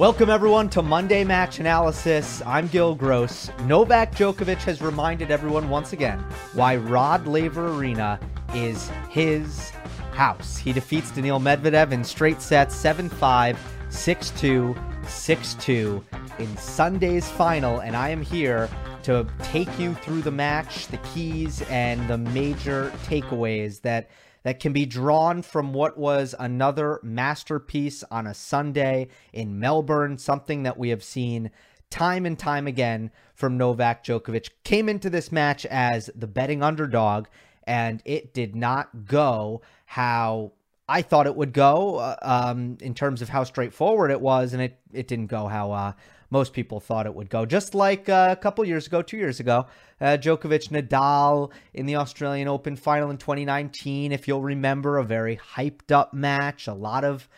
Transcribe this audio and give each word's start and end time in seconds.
Welcome, 0.00 0.30
everyone, 0.30 0.70
to 0.70 0.80
Monday 0.80 1.24
Match 1.24 1.60
Analysis. 1.60 2.40
I'm 2.46 2.68
Gill 2.68 2.94
Gross. 2.94 3.50
Novak 3.66 4.14
Djokovic 4.14 4.62
has 4.62 4.80
reminded 4.80 5.30
everyone 5.30 5.68
once 5.68 5.92
again 5.92 6.20
why 6.54 6.76
Rod 6.76 7.26
Laver 7.26 7.68
Arena 7.68 8.18
is 8.54 8.90
his 9.10 9.68
house. 10.12 10.56
He 10.56 10.72
defeats 10.72 11.10
Daniil 11.10 11.38
Medvedev 11.38 11.92
in 11.92 12.02
straight 12.02 12.40
sets 12.40 12.74
7 12.74 13.10
5, 13.10 13.58
6 13.90 14.30
2, 14.30 14.74
6 15.06 15.54
2 15.56 16.04
in 16.38 16.56
Sunday's 16.56 17.28
final, 17.28 17.80
and 17.80 17.94
I 17.94 18.08
am 18.08 18.22
here 18.22 18.70
to 19.02 19.26
take 19.42 19.78
you 19.78 19.92
through 19.96 20.22
the 20.22 20.30
match, 20.30 20.86
the 20.86 20.96
keys, 21.12 21.60
and 21.68 22.08
the 22.08 22.16
major 22.16 22.90
takeaways 23.04 23.82
that 23.82 24.08
that 24.42 24.60
can 24.60 24.72
be 24.72 24.86
drawn 24.86 25.42
from 25.42 25.72
what 25.72 25.98
was 25.98 26.34
another 26.38 27.00
masterpiece 27.02 28.02
on 28.10 28.26
a 28.26 28.34
Sunday 28.34 29.08
in 29.32 29.58
Melbourne, 29.58 30.18
something 30.18 30.62
that 30.62 30.78
we 30.78 30.88
have 30.90 31.04
seen 31.04 31.50
time 31.90 32.24
and 32.24 32.38
time 32.38 32.66
again 32.66 33.10
from 33.34 33.56
Novak 33.56 34.04
Djokovic. 34.04 34.50
Came 34.64 34.88
into 34.88 35.10
this 35.10 35.32
match 35.32 35.66
as 35.66 36.10
the 36.14 36.26
betting 36.26 36.62
underdog, 36.62 37.26
and 37.64 38.02
it 38.04 38.32
did 38.32 38.54
not 38.56 39.06
go 39.06 39.60
how 39.86 40.52
I 40.88 41.02
thought 41.02 41.26
it 41.26 41.36
would 41.36 41.52
go 41.52 41.96
uh, 41.96 42.16
um, 42.22 42.78
in 42.80 42.94
terms 42.94 43.22
of 43.22 43.28
how 43.28 43.44
straightforward 43.44 44.10
it 44.10 44.20
was, 44.20 44.52
and 44.52 44.62
it, 44.62 44.78
it 44.92 45.06
didn't 45.06 45.28
go 45.28 45.46
how 45.46 45.72
uh, 45.72 45.92
most 46.30 46.52
people 46.52 46.80
thought 46.80 47.06
it 47.06 47.14
would 47.14 47.28
go. 47.28 47.44
Just 47.44 47.74
like 47.74 48.08
uh, 48.08 48.28
a 48.30 48.36
couple 48.36 48.64
years 48.64 48.86
ago, 48.86 49.02
two 49.02 49.16
years 49.16 49.40
ago, 49.40 49.66
uh, 50.00 50.16
Djokovic 50.16 50.70
Nadal 50.70 51.50
in 51.74 51.86
the 51.86 51.96
Australian 51.96 52.48
Open 52.48 52.76
final 52.76 53.10
in 53.10 53.18
2019. 53.18 54.12
If 54.12 54.28
you'll 54.28 54.42
remember, 54.42 54.98
a 54.98 55.04
very 55.04 55.36
hyped 55.36 55.90
up 55.90 56.14
match, 56.14 56.66
a 56.66 56.74
lot 56.74 57.04
of 57.04 57.28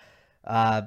uh, 0.44 0.82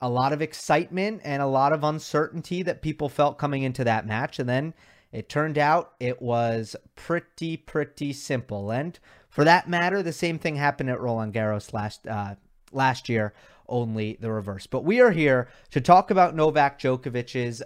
a 0.00 0.08
lot 0.08 0.32
of 0.32 0.42
excitement 0.42 1.20
and 1.24 1.40
a 1.40 1.46
lot 1.46 1.72
of 1.72 1.84
uncertainty 1.84 2.62
that 2.62 2.82
people 2.82 3.08
felt 3.08 3.38
coming 3.38 3.62
into 3.62 3.84
that 3.84 4.06
match, 4.06 4.38
and 4.38 4.48
then 4.48 4.74
it 5.12 5.28
turned 5.28 5.58
out 5.58 5.92
it 6.00 6.20
was 6.20 6.74
pretty 6.96 7.56
pretty 7.56 8.12
simple. 8.12 8.70
And 8.70 8.98
for 9.28 9.44
that 9.44 9.68
matter, 9.68 10.02
the 10.02 10.12
same 10.12 10.38
thing 10.38 10.56
happened 10.56 10.90
at 10.90 11.00
Roland 11.00 11.34
Garros 11.34 11.72
last 11.72 12.06
uh, 12.06 12.36
last 12.72 13.08
year 13.08 13.34
only 13.68 14.18
the 14.20 14.30
reverse. 14.30 14.66
But 14.66 14.84
we 14.84 15.00
are 15.00 15.10
here 15.10 15.48
to 15.70 15.80
talk 15.80 16.10
about 16.10 16.34
Novak 16.34 16.78
Djokovic's 16.78 17.62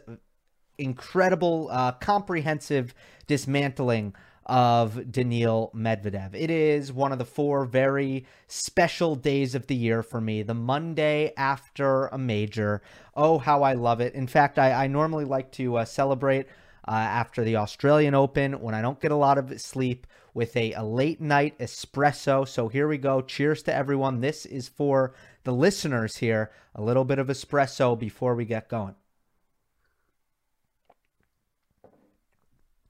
incredible, 0.79 1.69
uh, 1.71 1.93
comprehensive 1.93 2.95
dismantling 3.27 4.15
of 4.47 5.13
Daniil 5.13 5.71
Medvedev. 5.75 6.35
It 6.35 6.51
is 6.51 6.91
one 6.91 7.13
of 7.13 7.19
the 7.19 7.25
four 7.25 7.67
very 7.67 8.25
special 8.47 9.15
days 9.15 9.55
of 9.55 9.67
the 9.67 9.75
year 9.75 10.03
for 10.03 10.21
me. 10.21 10.43
The 10.43 10.55
Monday 10.55 11.35
after 11.37 12.07
a 12.07 12.17
major. 12.17 12.81
Oh, 13.15 13.39
how 13.39 13.63
I 13.63 13.75
love 13.75 14.01
it. 14.01 14.15
In 14.15 14.27
fact, 14.27 14.59
I, 14.59 14.85
I 14.85 14.87
normally 14.87 15.27
like 15.27 15.53
to 15.53 15.77
uh, 15.77 15.85
celebrate 15.85 16.47
uh, 16.87 16.93
after 16.93 17.45
the 17.45 17.57
Australian 17.57 18.15
Open 18.15 18.55
when 18.61 18.75
I 18.75 18.81
don't 18.81 19.01
get 19.01 19.13
a 19.13 19.17
lot 19.17 19.37
of 19.37 19.61
sleep 19.61 20.07
with 20.33 20.57
a, 20.57 20.73
a 20.73 20.83
late 20.83 21.21
night 21.21 21.59
espresso. 21.59 22.49
So 22.49 22.69
here 22.69 22.89
we 22.89 22.97
go. 22.97 23.21
Cheers 23.21 23.63
to 23.65 23.75
everyone. 23.75 24.21
This 24.21 24.47
is 24.47 24.69
for 24.69 25.13
the 25.49 25.55
listeners 25.55 26.19
here. 26.19 26.51
A 26.75 26.83
little 26.83 27.07
bit 27.07 27.19
of 27.19 27.29
espresso 27.29 27.99
before 27.99 28.35
we 28.35 28.45
get 28.45 28.69
going. 28.69 28.95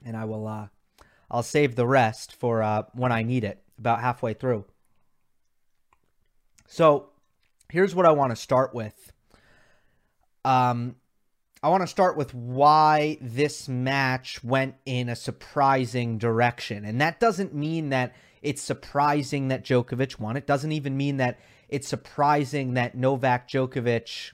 And 0.05 0.17
I 0.17 0.25
will 0.25 0.45
uh 0.49 0.67
I'll 1.31 1.45
save 1.45 1.77
the 1.77 1.87
rest 1.87 2.35
for 2.35 2.61
uh 2.61 2.83
when 2.95 3.13
I 3.13 3.23
need 3.23 3.45
it, 3.45 3.63
about 3.79 4.01
halfway 4.01 4.35
through. 4.35 4.65
So, 6.67 7.11
here's 7.71 7.95
what 7.95 8.07
I 8.07 8.11
want 8.11 8.31
to 8.31 8.37
start 8.37 8.75
with. 8.75 9.13
Um 10.45 10.97
I 11.63 11.69
want 11.69 11.85
to 11.85 11.87
start 11.87 12.17
with 12.17 12.35
why 12.35 13.19
this 13.21 13.69
match 13.69 14.43
went 14.43 14.75
in 14.85 15.09
a 15.09 15.15
surprising 15.15 16.19
direction. 16.19 16.85
And 16.85 17.01
that 17.01 17.21
doesn't 17.21 17.55
mean 17.55 17.91
that 17.91 18.17
it's 18.43 18.63
surprising 18.63 19.47
that 19.49 19.65
Djokovic 19.65 20.19
won. 20.19 20.37
It 20.37 20.47
doesn't 20.47 20.73
even 20.73 20.97
mean 20.97 21.19
that 21.19 21.39
it's 21.69 21.89
surprising 21.89 22.75
that 22.75 22.95
Novak 22.95 23.49
Djokovic 23.49 24.33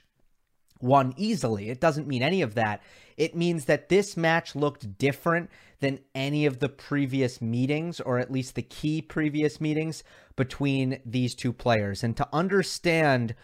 won 0.81 1.13
easily. 1.17 1.69
It 1.69 1.79
doesn't 1.79 2.07
mean 2.07 2.21
any 2.21 2.41
of 2.41 2.55
that. 2.55 2.81
It 3.17 3.35
means 3.35 3.65
that 3.65 3.89
this 3.89 4.17
match 4.17 4.55
looked 4.55 4.97
different 4.97 5.49
than 5.79 5.99
any 6.13 6.45
of 6.45 6.59
the 6.59 6.69
previous 6.69 7.41
meetings, 7.41 7.99
or 7.99 8.19
at 8.19 8.31
least 8.31 8.55
the 8.55 8.61
key 8.61 9.01
previous 9.01 9.59
meetings 9.61 10.03
between 10.35 10.99
these 11.05 11.35
two 11.35 11.53
players. 11.53 12.03
And 12.03 12.15
to 12.17 12.27
understand 12.33 13.35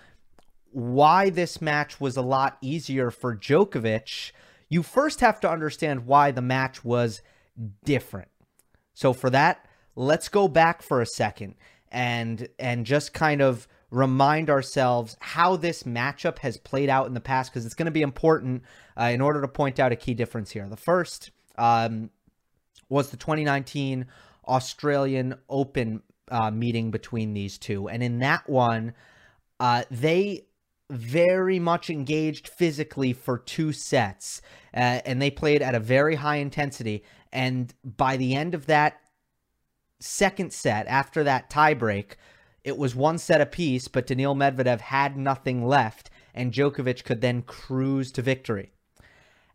why 0.72 1.30
this 1.30 1.62
match 1.62 2.00
was 2.00 2.18
a 2.18 2.22
lot 2.22 2.58
easier 2.62 3.12
for 3.12 3.36
Djokovic, 3.36 4.32
you 4.70 4.84
first 4.84 5.20
have 5.20 5.40
to 5.42 5.50
understand 5.52 6.06
why 6.06 6.32
the 6.32 6.42
match 6.42 6.84
was 6.84 7.22
different. 7.84 8.30
So 8.94 9.14
for 9.14 9.30
that, 9.30 9.66
let's 9.96 10.30
go 10.30 10.48
back 10.48 10.82
for 10.82 11.02
a 11.02 11.06
second 11.06 11.56
and 11.92 12.48
and 12.58 12.86
just 12.86 13.14
kind 13.14 13.42
of 13.42 13.68
remind 13.92 14.50
ourselves 14.50 15.18
how 15.20 15.58
this 15.58 15.84
matchup 15.84 16.40
has 16.40 16.58
played 16.58 16.90
out 16.90 17.08
in 17.08 17.14
the 17.14 17.22
past 17.22 17.52
because 17.52 17.66
it's 17.66 17.76
going 17.76 17.86
to 17.86 17.92
be 17.92 18.02
important 18.02 18.64
uh, 19.00 19.04
in 19.04 19.22
order 19.22 19.42
to 19.42 19.48
point 19.48 19.80
out 19.80 19.92
a 19.92 19.96
key 19.96 20.14
difference 20.14 20.50
here. 20.50 20.68
The 20.68 20.78
first 20.78 21.32
um, 21.58 22.10
was 22.90 23.10
the 23.10 23.18
2019 23.18 24.08
Australian 24.48 25.36
Open 25.50 26.02
uh, 26.30 26.50
meeting 26.50 26.90
between 26.90 27.34
these 27.34 27.58
two, 27.58 27.90
and 27.90 28.02
in 28.02 28.20
that 28.20 28.50
one, 28.50 28.94
uh, 29.60 29.84
they 29.92 30.46
very 30.90 31.60
much 31.60 31.90
engaged 31.90 32.48
physically 32.48 33.14
for 33.14 33.38
two 33.38 33.72
sets, 33.74 34.42
uh, 34.74 35.00
and 35.06 35.22
they 35.22 35.30
played 35.30 35.62
at 35.62 35.76
a 35.76 35.80
very 35.80 36.16
high 36.16 36.38
intensity. 36.38 37.04
And 37.32 37.74
by 37.84 38.18
the 38.18 38.36
end 38.36 38.54
of 38.56 38.66
that 38.66 39.00
second 40.00 40.52
set, 40.52 40.88
after 40.88 41.24
that 41.24 41.50
tiebreak, 41.50 42.16
it 42.64 42.78
was 42.78 42.96
one 42.96 43.18
set 43.18 43.42
apiece, 43.42 43.88
but 43.88 44.08
Daniil 44.08 44.36
Medvedev 44.36 44.82
had 44.82 45.18
nothing 45.18 45.66
left, 45.66 46.10
and 46.34 46.54
Djokovic 46.54 47.04
could 47.04 47.22
then 47.22 47.42
cruise 47.42 48.12
to 48.14 48.22
victory. 48.22 48.72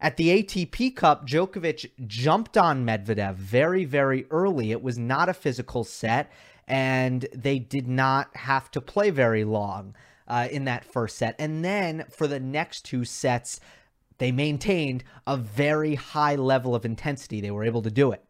At 0.00 0.17
the 0.17 0.43
ATP 0.43 0.94
Cup, 0.94 1.27
Djokovic 1.27 1.91
jumped 2.06 2.56
on 2.56 2.84
Medvedev 2.84 3.34
very, 3.37 3.84
very 3.84 4.27
early. 4.31 4.71
It 4.71 4.83
was 4.83 4.99
not 4.99 5.28
a 5.28 5.34
physical 5.34 5.84
set, 5.84 6.31
and 6.69 7.27
they 7.33 7.59
did 7.59 7.89
not 7.89 8.37
have 8.37 8.71
to 8.72 8.81
play 8.81 9.11
very 9.11 9.44
long 9.44 9.94
uh, 10.28 10.49
in 10.50 10.65
that 10.65 10.84
first 10.84 11.17
set. 11.17 11.34
And 11.38 11.65
then 11.65 12.05
for 12.11 12.27
the 12.27 12.41
next 12.41 12.84
two 12.84 13.05
sets, 13.05 13.61
they 14.19 14.33
maintained 14.33 15.05
a 15.27 15.37
very 15.37 15.94
high 15.94 16.34
level 16.34 16.75
of 16.75 16.84
intensity. 16.84 17.41
They 17.41 17.50
were 17.50 17.65
able 17.65 17.83
to 17.83 17.91
do 17.91 18.12
it. 18.12 18.25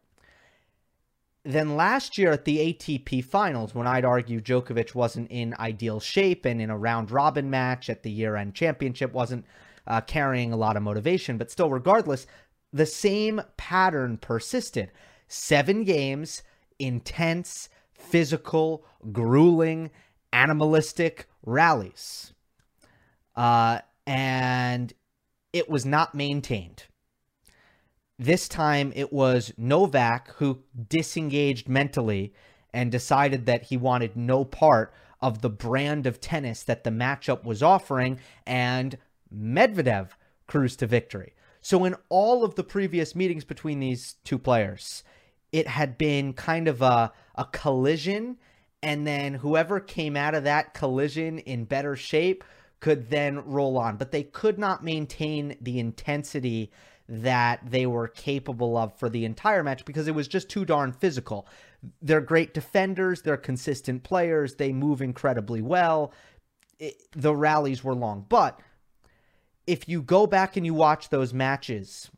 Then 1.47 1.77
last 1.77 2.17
year 2.17 2.33
at 2.33 2.43
the 2.43 2.57
ATP 2.57 3.23
finals, 3.23 3.73
when 3.73 3.87
I'd 3.87 4.03
argue 4.03 4.41
Djokovic 4.41 4.93
wasn't 4.93 5.31
in 5.31 5.55
ideal 5.57 6.01
shape 6.01 6.43
and 6.43 6.61
in 6.61 6.69
a 6.69 6.77
round 6.77 7.09
robin 7.09 7.49
match 7.49 7.89
at 7.89 8.03
the 8.03 8.11
year 8.11 8.35
end 8.35 8.53
championship 8.53 9.13
wasn't 9.13 9.45
uh, 9.87 10.01
carrying 10.01 10.51
a 10.51 10.57
lot 10.57 10.75
of 10.75 10.83
motivation, 10.83 11.37
but 11.37 11.49
still, 11.49 11.69
regardless, 11.69 12.27
the 12.73 12.85
same 12.85 13.41
pattern 13.55 14.17
persisted. 14.17 14.91
Seven 15.29 15.85
games, 15.85 16.43
intense, 16.79 17.69
physical, 17.93 18.83
grueling, 19.13 19.89
animalistic 20.33 21.29
rallies. 21.45 22.33
Uh, 23.37 23.79
and 24.05 24.91
it 25.53 25.69
was 25.69 25.85
not 25.85 26.13
maintained. 26.13 26.83
This 28.19 28.47
time 28.47 28.91
it 28.95 29.13
was 29.13 29.53
Novak 29.57 30.29
who 30.37 30.63
disengaged 30.89 31.69
mentally 31.69 32.33
and 32.73 32.91
decided 32.91 33.45
that 33.45 33.63
he 33.63 33.77
wanted 33.77 34.15
no 34.15 34.43
part 34.43 34.93
of 35.21 35.41
the 35.41 35.49
brand 35.49 36.07
of 36.07 36.19
tennis 36.19 36.63
that 36.63 36.83
the 36.83 36.89
matchup 36.89 37.43
was 37.43 37.63
offering, 37.63 38.19
and 38.45 38.97
Medvedev 39.33 40.09
cruised 40.45 40.79
to 40.79 40.87
victory. 40.87 41.33
So, 41.61 41.85
in 41.85 41.95
all 42.09 42.43
of 42.43 42.55
the 42.55 42.63
previous 42.63 43.15
meetings 43.15 43.43
between 43.43 43.79
these 43.79 44.15
two 44.23 44.37
players, 44.37 45.03
it 45.51 45.67
had 45.67 45.97
been 45.97 46.33
kind 46.33 46.67
of 46.67 46.81
a, 46.81 47.11
a 47.35 47.45
collision 47.45 48.37
and 48.83 49.07
then 49.07 49.33
whoever 49.33 49.79
came 49.79 50.15
out 50.15 50.35
of 50.35 50.43
that 50.43 50.73
collision 50.73 51.39
in 51.39 51.65
better 51.65 51.95
shape 51.95 52.43
could 52.79 53.09
then 53.09 53.43
roll 53.45 53.77
on. 53.77 53.97
But 53.97 54.11
they 54.11 54.23
could 54.23 54.59
not 54.59 54.83
maintain 54.83 55.57
the 55.59 55.79
intensity 55.79 56.71
that 57.09 57.61
they 57.65 57.85
were 57.85 58.07
capable 58.07 58.75
of 58.77 58.97
for 58.97 59.09
the 59.09 59.25
entire 59.25 59.63
match 59.63 59.85
because 59.85 60.07
it 60.07 60.15
was 60.15 60.27
just 60.27 60.49
too 60.49 60.65
darn 60.65 60.91
physical. 60.91 61.47
They're 62.01 62.21
great 62.21 62.53
defenders, 62.53 63.21
they're 63.21 63.37
consistent 63.37 64.03
players, 64.03 64.55
they 64.55 64.73
move 64.73 65.01
incredibly 65.01 65.61
well. 65.61 66.11
It, 66.79 66.95
the 67.15 67.35
rallies 67.35 67.83
were 67.83 67.95
long. 67.95 68.25
But 68.27 68.59
if 69.65 69.87
you 69.87 70.01
go 70.01 70.27
back 70.27 70.57
and 70.57 70.65
you 70.65 70.73
watch 70.73 71.09
those 71.09 71.33
matches, 71.33 72.09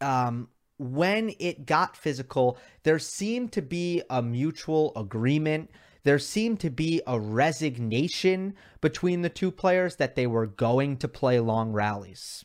um, 0.00 0.48
when 0.78 1.32
it 1.38 1.66
got 1.66 1.96
physical, 1.96 2.58
there 2.82 2.98
seemed 2.98 3.52
to 3.52 3.62
be 3.62 4.02
a 4.10 4.22
mutual 4.22 4.92
agreement. 4.96 5.70
There 6.04 6.18
seemed 6.18 6.60
to 6.60 6.70
be 6.70 7.00
a 7.06 7.18
resignation 7.18 8.54
between 8.80 9.22
the 9.22 9.28
two 9.28 9.50
players 9.50 9.96
that 9.96 10.16
they 10.16 10.26
were 10.26 10.46
going 10.46 10.96
to 10.98 11.08
play 11.08 11.38
long 11.38 11.72
rallies. 11.72 12.44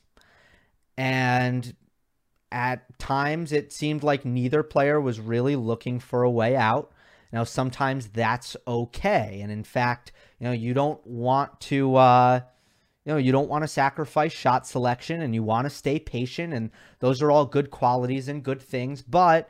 And 0.97 1.75
at 2.51 2.97
times, 2.97 3.51
it 3.51 3.71
seemed 3.71 4.03
like 4.03 4.25
neither 4.25 4.63
player 4.63 4.99
was 4.99 5.19
really 5.19 5.55
looking 5.55 5.99
for 5.99 6.23
a 6.23 6.31
way 6.31 6.55
out. 6.55 6.91
Now, 7.31 7.43
sometimes 7.43 8.07
that's 8.07 8.55
okay. 8.67 9.39
And 9.41 9.51
in 9.51 9.63
fact, 9.63 10.11
you 10.39 10.47
know, 10.47 10.53
you 10.53 10.73
don't 10.73 11.05
want 11.05 11.59
to. 11.61 11.95
Uh, 11.95 12.39
you 13.05 13.13
know, 13.13 13.19
you 13.19 13.31
don't 13.31 13.47
want 13.47 13.63
to 13.63 13.69
sacrifice 13.69 14.33
shot 14.33 14.67
selection 14.67 15.21
and 15.21 15.33
you 15.33 15.41
want 15.41 15.63
to 15.63 15.69
stay 15.69 15.97
patient. 15.97 16.53
And 16.53 16.71
those 16.99 17.21
are 17.21 17.31
all 17.31 17.45
good 17.45 17.71
qualities 17.71 18.27
and 18.27 18.43
good 18.43 18.61
things. 18.61 19.01
But 19.01 19.49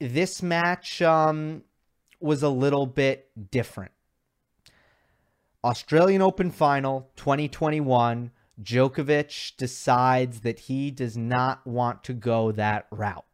this 0.00 0.42
match 0.42 1.00
um, 1.02 1.62
was 2.18 2.42
a 2.42 2.48
little 2.48 2.84
bit 2.86 3.28
different. 3.52 3.92
Australian 5.62 6.20
Open 6.20 6.50
Final 6.50 7.10
2021. 7.14 8.32
Djokovic 8.62 9.56
decides 9.56 10.40
that 10.40 10.60
he 10.60 10.90
does 10.90 11.16
not 11.16 11.66
want 11.66 12.04
to 12.04 12.12
go 12.12 12.52
that 12.52 12.86
route. 12.90 13.24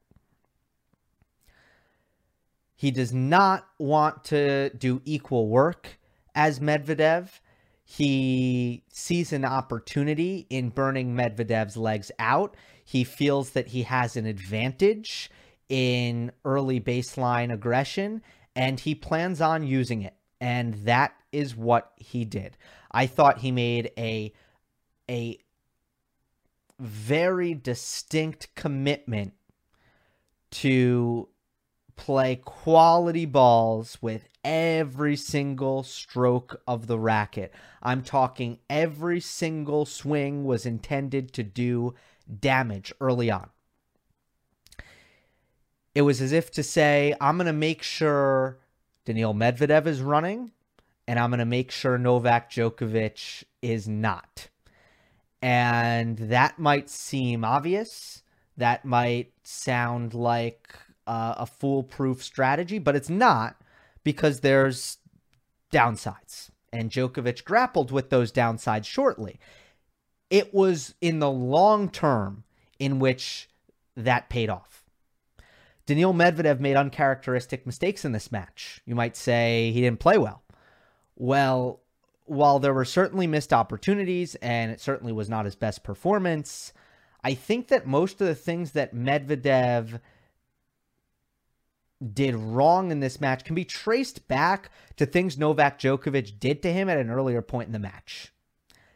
He 2.74 2.90
does 2.90 3.12
not 3.12 3.66
want 3.78 4.24
to 4.24 4.70
do 4.70 5.00
equal 5.04 5.48
work 5.48 5.98
as 6.34 6.60
Medvedev 6.60 7.40
he 7.88 8.82
sees 8.88 9.32
an 9.32 9.44
opportunity 9.44 10.44
in 10.50 10.70
burning 10.70 11.14
Medvedev's 11.14 11.76
legs 11.76 12.10
out. 12.18 12.56
He 12.84 13.04
feels 13.04 13.50
that 13.50 13.68
he 13.68 13.84
has 13.84 14.16
an 14.16 14.26
advantage 14.26 15.30
in 15.68 16.32
early 16.44 16.80
baseline 16.80 17.52
aggression, 17.52 18.22
and 18.56 18.80
he 18.80 18.96
plans 18.96 19.40
on 19.40 19.62
using 19.62 20.02
it. 20.02 20.14
And 20.40 20.74
that 20.84 21.14
is 21.30 21.54
what 21.54 21.92
he 21.94 22.24
did. 22.24 22.56
I 22.90 23.06
thought 23.06 23.38
he 23.38 23.52
made 23.52 23.92
a 23.96 24.32
a 25.10 25.38
very 26.78 27.54
distinct 27.54 28.54
commitment 28.54 29.32
to 30.50 31.28
play 31.96 32.36
quality 32.36 33.24
balls 33.24 33.98
with 34.00 34.28
every 34.44 35.16
single 35.16 35.82
stroke 35.82 36.62
of 36.66 36.86
the 36.86 36.98
racket. 36.98 37.52
I'm 37.82 38.02
talking 38.02 38.58
every 38.70 39.20
single 39.20 39.86
swing 39.86 40.44
was 40.44 40.66
intended 40.66 41.32
to 41.32 41.42
do 41.42 41.94
damage 42.40 42.92
early 43.00 43.30
on. 43.30 43.48
It 45.94 46.02
was 46.02 46.20
as 46.20 46.32
if 46.32 46.50
to 46.52 46.62
say, 46.62 47.14
I'm 47.20 47.38
going 47.38 47.46
to 47.46 47.52
make 47.54 47.82
sure 47.82 48.58
Daniil 49.06 49.34
Medvedev 49.34 49.86
is 49.86 50.02
running, 50.02 50.52
and 51.08 51.18
I'm 51.18 51.30
going 51.30 51.38
to 51.38 51.46
make 51.46 51.70
sure 51.70 51.96
Novak 51.96 52.50
Djokovic 52.50 53.44
is 53.62 53.88
not. 53.88 54.48
And 55.42 56.16
that 56.18 56.58
might 56.58 56.88
seem 56.88 57.44
obvious. 57.44 58.22
That 58.56 58.84
might 58.84 59.32
sound 59.42 60.14
like 60.14 60.74
uh, 61.06 61.34
a 61.38 61.46
foolproof 61.46 62.22
strategy, 62.22 62.78
but 62.78 62.96
it's 62.96 63.10
not 63.10 63.56
because 64.02 64.40
there's 64.40 64.98
downsides. 65.72 66.50
And 66.72 66.90
Djokovic 66.90 67.44
grappled 67.44 67.90
with 67.90 68.10
those 68.10 68.32
downsides 68.32 68.86
shortly. 68.86 69.38
It 70.30 70.52
was 70.52 70.94
in 71.00 71.20
the 71.20 71.30
long 71.30 71.88
term 71.88 72.44
in 72.78 72.98
which 72.98 73.48
that 73.96 74.28
paid 74.28 74.50
off. 74.50 74.84
Daniil 75.86 76.12
Medvedev 76.12 76.58
made 76.58 76.76
uncharacteristic 76.76 77.64
mistakes 77.64 78.04
in 78.04 78.12
this 78.12 78.32
match. 78.32 78.80
You 78.84 78.94
might 78.94 79.16
say 79.16 79.70
he 79.72 79.80
didn't 79.80 80.00
play 80.00 80.18
well. 80.18 80.42
Well, 81.14 81.80
while 82.26 82.58
there 82.58 82.74
were 82.74 82.84
certainly 82.84 83.26
missed 83.26 83.52
opportunities 83.52 84.34
and 84.36 84.70
it 84.70 84.80
certainly 84.80 85.12
was 85.12 85.28
not 85.28 85.44
his 85.44 85.56
best 85.56 85.82
performance, 85.82 86.72
I 87.24 87.34
think 87.34 87.68
that 87.68 87.86
most 87.86 88.20
of 88.20 88.26
the 88.26 88.34
things 88.34 88.72
that 88.72 88.94
Medvedev 88.94 90.00
did 92.12 92.34
wrong 92.34 92.90
in 92.90 93.00
this 93.00 93.20
match 93.20 93.44
can 93.44 93.54
be 93.54 93.64
traced 93.64 94.28
back 94.28 94.70
to 94.96 95.06
things 95.06 95.38
Novak 95.38 95.78
Djokovic 95.78 96.38
did 96.38 96.62
to 96.62 96.72
him 96.72 96.88
at 96.88 96.98
an 96.98 97.10
earlier 97.10 97.42
point 97.42 97.68
in 97.68 97.72
the 97.72 97.78
match. 97.78 98.32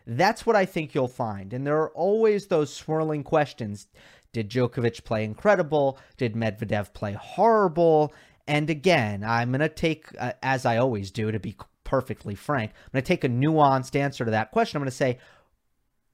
That's 0.06 0.44
what 0.44 0.56
I 0.56 0.66
think 0.66 0.94
you'll 0.94 1.08
find. 1.08 1.52
And 1.52 1.66
there 1.66 1.78
are 1.78 1.90
always 1.90 2.46
those 2.46 2.74
swirling 2.74 3.22
questions. 3.22 3.86
Did 4.32 4.50
Djokovic 4.50 5.04
play 5.04 5.24
incredible? 5.24 5.98
Did 6.16 6.34
Medvedev 6.34 6.92
play 6.92 7.12
horrible? 7.12 8.12
And 8.46 8.68
again, 8.68 9.22
I'm 9.24 9.50
going 9.50 9.60
to 9.60 9.68
take, 9.68 10.06
uh, 10.18 10.32
as 10.42 10.66
I 10.66 10.76
always 10.76 11.10
do, 11.10 11.30
to 11.30 11.38
be 11.38 11.56
perfectly 11.90 12.36
frank, 12.36 12.70
I'm 12.70 12.92
going 12.92 13.02
to 13.02 13.08
take 13.08 13.24
a 13.24 13.28
nuanced 13.28 13.96
answer 13.96 14.24
to 14.24 14.30
that 14.30 14.52
question. 14.52 14.76
I'm 14.76 14.82
going 14.82 14.90
to 14.90 14.96
say 14.96 15.18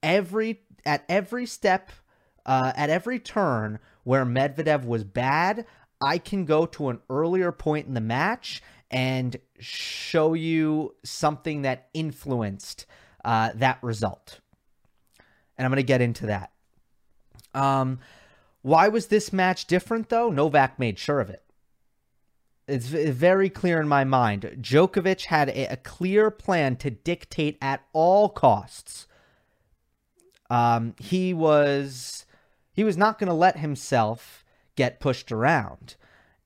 every 0.02 0.62
at 0.86 1.04
every 1.06 1.44
step, 1.44 1.90
uh, 2.46 2.72
at 2.74 2.88
every 2.88 3.18
turn 3.18 3.78
where 4.02 4.24
Medvedev 4.24 4.86
was 4.86 5.04
bad, 5.04 5.66
I 6.00 6.16
can 6.16 6.46
go 6.46 6.64
to 6.64 6.88
an 6.88 7.00
earlier 7.10 7.52
point 7.52 7.86
in 7.86 7.92
the 7.92 8.00
match 8.00 8.62
and 8.90 9.36
show 9.58 10.32
you 10.32 10.94
something 11.04 11.62
that 11.62 11.88
influenced 11.92 12.86
uh, 13.22 13.50
that 13.56 13.78
result. 13.82 14.40
And 15.58 15.66
I'm 15.66 15.70
going 15.70 15.76
to 15.76 15.82
get 15.82 16.00
into 16.00 16.26
that. 16.26 16.52
Um, 17.52 17.98
why 18.62 18.88
was 18.88 19.08
this 19.08 19.30
match 19.30 19.66
different, 19.66 20.08
though? 20.08 20.30
Novak 20.30 20.78
made 20.78 20.98
sure 20.98 21.20
of 21.20 21.28
it. 21.28 21.42
It's 22.68 22.86
very 22.86 23.48
clear 23.48 23.80
in 23.80 23.86
my 23.86 24.04
mind. 24.04 24.42
Djokovic 24.60 25.26
had 25.26 25.48
a, 25.50 25.72
a 25.72 25.76
clear 25.76 26.30
plan 26.30 26.76
to 26.76 26.90
dictate 26.90 27.58
at 27.62 27.82
all 27.92 28.28
costs. 28.28 29.06
Um, 30.50 30.94
he 30.98 31.32
was 31.32 32.26
he 32.72 32.84
was 32.84 32.96
not 32.96 33.18
going 33.18 33.28
to 33.28 33.34
let 33.34 33.58
himself 33.58 34.44
get 34.74 35.00
pushed 35.00 35.32
around. 35.32 35.96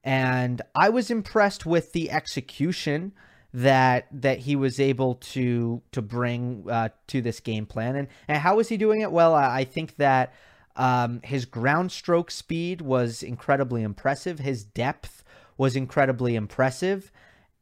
And 0.02 0.62
I 0.74 0.88
was 0.88 1.10
impressed 1.10 1.66
with 1.66 1.92
the 1.92 2.10
execution 2.10 3.12
that 3.52 4.06
that 4.12 4.40
he 4.40 4.56
was 4.56 4.78
able 4.78 5.16
to 5.16 5.82
to 5.92 6.02
bring 6.02 6.64
uh, 6.70 6.90
to 7.08 7.20
this 7.20 7.40
game 7.40 7.66
plan. 7.66 7.96
And 7.96 8.08
and 8.28 8.38
how 8.38 8.56
was 8.56 8.68
he 8.68 8.76
doing 8.76 9.00
it? 9.00 9.12
Well, 9.12 9.34
I, 9.34 9.60
I 9.60 9.64
think 9.64 9.96
that 9.96 10.34
um, 10.76 11.20
his 11.24 11.44
ground 11.44 11.92
stroke 11.92 12.30
speed 12.30 12.80
was 12.80 13.22
incredibly 13.22 13.82
impressive. 13.82 14.38
His 14.38 14.64
depth 14.64 15.19
was 15.60 15.76
incredibly 15.76 16.36
impressive, 16.36 17.12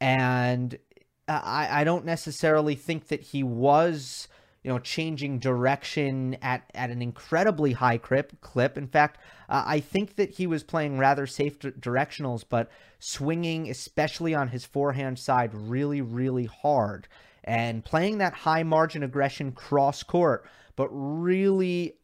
and 0.00 0.78
I, 1.26 1.81
I 1.81 1.83
don't 1.83 2.05
necessarily 2.05 2.76
think 2.76 3.09
that 3.09 3.21
he 3.21 3.43
was 3.43 4.28
you 4.62 4.71
know, 4.71 4.78
changing 4.78 5.40
direction 5.40 6.37
at, 6.40 6.62
at 6.76 6.90
an 6.90 7.02
incredibly 7.02 7.73
high 7.73 7.99
clip. 7.99 8.40
clip. 8.40 8.78
In 8.78 8.87
fact, 8.87 9.19
uh, 9.49 9.64
I 9.67 9.81
think 9.81 10.14
that 10.14 10.31
he 10.31 10.47
was 10.47 10.62
playing 10.62 10.97
rather 10.97 11.26
safe 11.26 11.59
directionals, 11.59 12.45
but 12.49 12.71
swinging, 13.00 13.69
especially 13.69 14.33
on 14.33 14.47
his 14.47 14.64
forehand 14.64 15.19
side, 15.19 15.52
really, 15.52 16.00
really 16.00 16.47
hard. 16.47 17.09
And 17.43 17.85
playing 17.85 18.19
that 18.19 18.33
high 18.33 18.62
margin 18.62 19.02
aggression 19.02 19.50
cross 19.50 20.05
court, 20.05 20.49
but 20.76 20.88
really 20.93 21.95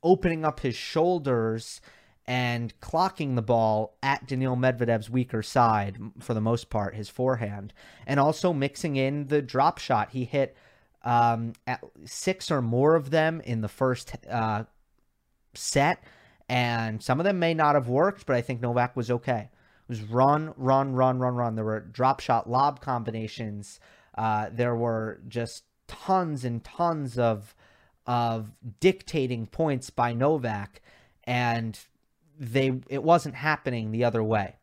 opening 0.00 0.44
up 0.44 0.60
his 0.60 0.76
shoulders 0.76 1.80
and 2.26 2.78
clocking 2.80 3.34
the 3.34 3.42
ball 3.42 3.96
at 4.02 4.26
Daniil 4.26 4.56
Medvedev's 4.56 5.10
weaker 5.10 5.42
side 5.42 5.98
for 6.20 6.32
the 6.32 6.40
most 6.40 6.70
part, 6.70 6.94
his 6.94 7.08
forehand, 7.08 7.74
and 8.06 8.18
also 8.18 8.52
mixing 8.52 8.96
in 8.96 9.26
the 9.26 9.42
drop 9.42 9.78
shot. 9.78 10.10
He 10.10 10.24
hit 10.24 10.56
um, 11.02 11.52
six 12.06 12.50
or 12.50 12.62
more 12.62 12.94
of 12.94 13.10
them 13.10 13.42
in 13.42 13.60
the 13.60 13.68
first 13.68 14.16
uh, 14.30 14.64
set, 15.54 16.02
and 16.48 17.02
some 17.02 17.20
of 17.20 17.24
them 17.24 17.38
may 17.38 17.52
not 17.52 17.74
have 17.74 17.88
worked, 17.88 18.24
but 18.24 18.36
I 18.36 18.40
think 18.40 18.60
Novak 18.60 18.96
was 18.96 19.10
okay. 19.10 19.50
It 19.50 19.88
was 19.88 20.02
run, 20.02 20.54
run, 20.56 20.94
run, 20.94 21.18
run, 21.18 21.34
run. 21.34 21.56
There 21.56 21.64
were 21.64 21.80
drop 21.80 22.20
shot 22.20 22.48
lob 22.48 22.80
combinations. 22.80 23.80
Uh, 24.16 24.48
there 24.50 24.74
were 24.74 25.20
just 25.28 25.64
tons 25.86 26.44
and 26.44 26.64
tons 26.64 27.18
of 27.18 27.54
of 28.06 28.52
dictating 28.80 29.46
points 29.46 29.90
by 29.90 30.12
Novak, 30.12 30.80
and 31.24 31.78
they 32.38 32.80
it 32.88 33.02
wasn't 33.02 33.34
happening 33.34 33.90
the 33.90 34.04
other 34.04 34.22
way. 34.22 34.56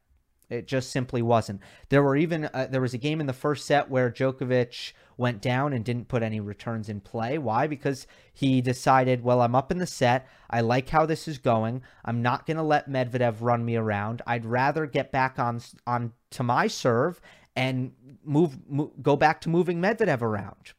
It 0.51 0.67
just 0.67 0.91
simply 0.91 1.21
wasn't. 1.21 1.61
There 1.87 2.03
were 2.03 2.17
even 2.17 2.45
uh, 2.53 2.67
there 2.69 2.81
was 2.81 2.93
a 2.93 2.97
game 2.97 3.21
in 3.21 3.25
the 3.25 3.33
first 3.33 3.65
set 3.65 3.89
where 3.89 4.11
Djokovic 4.11 4.91
went 5.15 5.41
down 5.41 5.71
and 5.71 5.85
didn't 5.85 6.09
put 6.09 6.23
any 6.23 6.41
returns 6.41 6.89
in 6.89 6.99
play. 6.99 7.37
Why? 7.37 7.67
Because 7.67 8.05
he 8.33 8.59
decided, 8.59 9.23
well, 9.23 9.41
I'm 9.41 9.55
up 9.55 9.71
in 9.71 9.77
the 9.77 9.87
set. 9.87 10.27
I 10.49 10.59
like 10.59 10.89
how 10.89 11.05
this 11.05 11.27
is 11.27 11.37
going. 11.37 11.83
I'm 12.03 12.21
not 12.21 12.45
going 12.45 12.57
to 12.57 12.63
let 12.63 12.89
Medvedev 12.89 13.37
run 13.39 13.63
me 13.63 13.77
around. 13.77 14.21
I'd 14.27 14.45
rather 14.45 14.85
get 14.85 15.11
back 15.13 15.39
on 15.39 15.61
on 15.87 16.11
to 16.31 16.43
my 16.43 16.67
serve 16.67 17.21
and 17.55 17.93
move, 18.23 18.57
move 18.69 18.91
go 19.01 19.15
back 19.15 19.39
to 19.41 19.49
moving 19.49 19.81
Medvedev 19.81 20.21
around. 20.21 20.73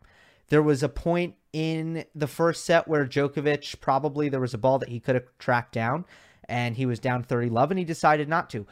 There 0.49 0.62
was 0.62 0.82
a 0.82 0.88
point 0.90 1.37
in 1.54 2.04
the 2.14 2.26
first 2.26 2.66
set 2.66 2.87
where 2.87 3.06
Djokovic 3.06 3.80
probably 3.80 4.28
there 4.28 4.40
was 4.40 4.52
a 4.52 4.58
ball 4.58 4.78
that 4.80 4.90
he 4.90 5.00
could 5.00 5.14
have 5.14 5.26
tracked 5.38 5.72
down 5.72 6.04
and 6.49 6.76
he 6.76 6.87
was 6.87 6.99
down 6.99 7.22
30 7.22 7.50
love 7.50 7.70
and 7.70 7.78
he 7.78 7.84
decided 7.84 8.28
not 8.28 8.50
to. 8.50 8.66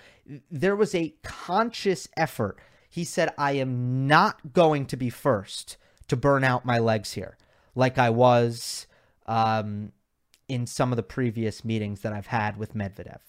There 0.50 0.76
was 0.76 0.94
a 0.94 1.14
conscious 1.22 2.08
effort. 2.16 2.58
He 2.88 3.04
said, 3.04 3.32
I 3.38 3.52
am 3.52 4.06
not 4.06 4.52
going 4.52 4.86
to 4.86 4.96
be 4.96 5.10
first 5.10 5.76
to 6.08 6.16
burn 6.16 6.44
out 6.44 6.64
my 6.64 6.78
legs 6.78 7.12
here 7.12 7.36
like 7.74 7.98
I 7.98 8.10
was 8.10 8.86
um, 9.26 9.92
in 10.48 10.66
some 10.66 10.92
of 10.92 10.96
the 10.96 11.02
previous 11.02 11.64
meetings 11.64 12.00
that 12.00 12.12
I've 12.12 12.26
had 12.26 12.56
with 12.56 12.74
Medvedev. 12.74 13.20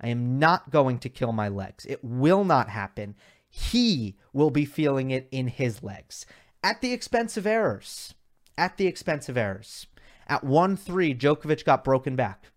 I 0.00 0.08
am 0.08 0.38
not 0.38 0.70
going 0.70 0.98
to 1.00 1.08
kill 1.08 1.32
my 1.32 1.48
legs. 1.48 1.86
It 1.86 2.04
will 2.04 2.44
not 2.44 2.68
happen. 2.68 3.16
He 3.48 4.16
will 4.32 4.50
be 4.50 4.64
feeling 4.64 5.10
it 5.10 5.26
in 5.30 5.48
his 5.48 5.82
legs 5.82 6.26
at 6.62 6.80
the 6.80 6.92
expense 6.92 7.36
of 7.36 7.46
errors. 7.46 8.14
At 8.56 8.76
the 8.76 8.86
expense 8.86 9.28
of 9.28 9.36
errors. 9.36 9.86
At 10.26 10.44
1 10.44 10.76
3, 10.76 11.14
Djokovic 11.14 11.64
got 11.64 11.84
broken 11.84 12.16
back. 12.16 12.50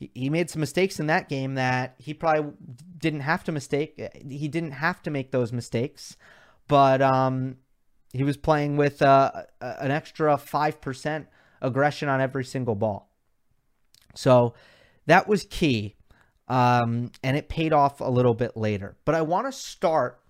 He, 0.00 0.30
made 0.30 0.48
some 0.48 0.60
mistakes 0.60 0.98
in 0.98 1.08
that 1.08 1.28
game 1.28 1.54
that 1.56 1.94
he 1.98 2.14
probably 2.14 2.52
didn't 2.96 3.20
have 3.20 3.44
to 3.44 3.52
mistake. 3.52 4.00
He 4.26 4.48
didn't 4.48 4.72
have 4.72 5.02
to 5.02 5.10
make 5.10 5.30
those 5.30 5.52
mistakes, 5.52 6.16
but 6.68 7.02
um, 7.02 7.56
he 8.12 8.24
was 8.24 8.38
playing 8.38 8.78
with 8.78 9.02
uh, 9.02 9.30
an 9.60 9.90
extra 9.90 10.36
5% 10.36 11.26
aggression 11.60 12.08
on 12.08 12.20
every 12.20 12.44
single 12.44 12.74
ball. 12.74 13.10
So 14.14 14.54
that 15.06 15.28
was 15.28 15.44
key. 15.44 15.96
Um, 16.48 17.12
and 17.22 17.36
it 17.36 17.48
paid 17.48 17.72
off 17.72 18.00
a 18.00 18.10
little 18.10 18.34
bit 18.34 18.56
later. 18.56 18.96
But 19.04 19.14
I 19.14 19.22
want 19.22 19.46
to 19.46 19.52
start 19.52 20.20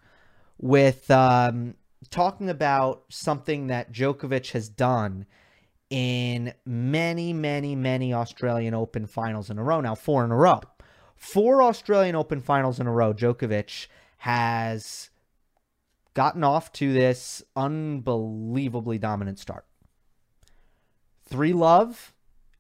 with 0.59 1.11
um, 1.11 1.77
talking 2.11 2.51
about 2.51 3.05
something 3.09 3.69
that 3.69 3.93
Djokovic 3.93 4.51
has 4.51 4.69
done 4.69 5.27
in 5.91 6.55
many, 6.65 7.33
many, 7.33 7.75
many 7.75 8.15
Australian 8.15 8.75
Open 8.75 9.07
finals 9.07 9.51
in 9.51 9.59
a 9.59 9.63
row 9.63 9.81
now, 9.81 9.95
four 9.95 10.25
in 10.25 10.31
a 10.31 10.37
row. 10.37 10.61
Four 11.17 11.63
Australian 11.63 12.15
Open 12.15 12.41
finals 12.41 12.81
in 12.81 12.87
a 12.87 12.93
row, 12.93 13.13
Djokovic 13.13 13.89
has 14.19 15.11
gotten 16.15 16.45
off 16.45 16.73
to 16.73 16.93
this 16.93 17.43
unbelievably 17.57 18.99
dominant 18.99 19.39
start. 19.39 19.67
Three 21.25 21.53
love 21.53 22.15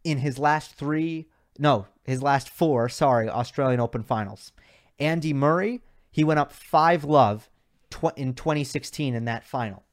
in 0.04 0.18
his 0.18 0.38
last 0.38 0.74
three, 0.74 1.28
no, 1.58 1.86
his 2.04 2.22
last 2.22 2.48
four, 2.48 2.88
sorry, 2.88 3.28
Australian 3.28 3.80
Open 3.80 4.02
finals. 4.02 4.52
Andy 4.98 5.32
Murray, 5.32 5.80
he 6.10 6.24
went 6.24 6.40
up 6.40 6.52
five 6.52 7.04
love 7.04 7.48
tw- 7.90 8.16
in 8.16 8.34
2016 8.34 9.14
in 9.14 9.24
that 9.24 9.44
final. 9.44 9.84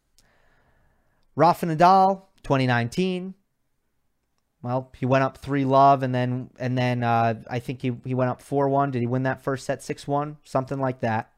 Rafa 1.36 1.68
Nadal, 1.68 2.27
2019. 2.44 3.34
Well, 4.62 4.92
he 4.98 5.06
went 5.06 5.24
up 5.24 5.38
three 5.38 5.66
love, 5.66 6.04
and 6.04 6.14
then 6.14 6.50
and 6.60 6.78
then 6.78 7.04
uh, 7.04 7.36
I 7.50 7.60
think 7.60 7.82
he 7.82 7.94
he 8.04 8.14
went 8.14 8.32
up 8.32 8.42
four 8.42 8.68
one. 8.70 8.92
Did 8.92 9.00
he 9.00 9.08
win 9.08 9.24
that 9.24 9.42
first 9.42 9.66
set 9.66 9.84
six 9.84 10.08
one, 10.08 10.38
something 10.44 10.80
like 10.80 11.02
that? 11.02 11.32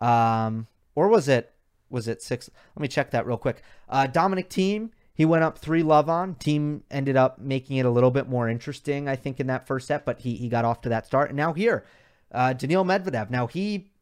Um, 0.00 0.66
or 0.94 1.08
was 1.08 1.28
it 1.28 1.52
was 1.90 2.08
it 2.08 2.22
six? 2.22 2.50
Let 2.74 2.80
me 2.80 2.88
check 2.88 3.10
that 3.10 3.26
real 3.26 3.36
quick. 3.36 3.62
Uh, 3.88 4.06
Dominic 4.06 4.48
Thiem 4.48 4.90
he 5.14 5.24
went 5.24 5.44
up 5.44 5.58
three 5.58 5.84
love 5.84 6.08
on. 6.08 6.34
Thiem 6.34 6.82
ended 6.90 7.16
up 7.16 7.38
making 7.38 7.76
it 7.76 7.86
a 7.86 7.90
little 7.90 8.10
bit 8.10 8.28
more 8.28 8.48
interesting, 8.48 9.08
I 9.08 9.14
think, 9.14 9.38
in 9.38 9.46
that 9.46 9.66
first 9.66 9.86
set, 9.86 10.04
but 10.04 10.20
he 10.20 10.34
he 10.34 10.48
got 10.48 10.64
off 10.64 10.80
to 10.82 10.88
that 10.88 11.06
start. 11.06 11.30
And 11.30 11.36
now 11.36 11.52
here, 11.52 11.84
uh, 12.32 12.52
Daniil 12.52 12.84
Medvedev. 12.84 13.30
Now 13.30 13.46
he 13.46 13.92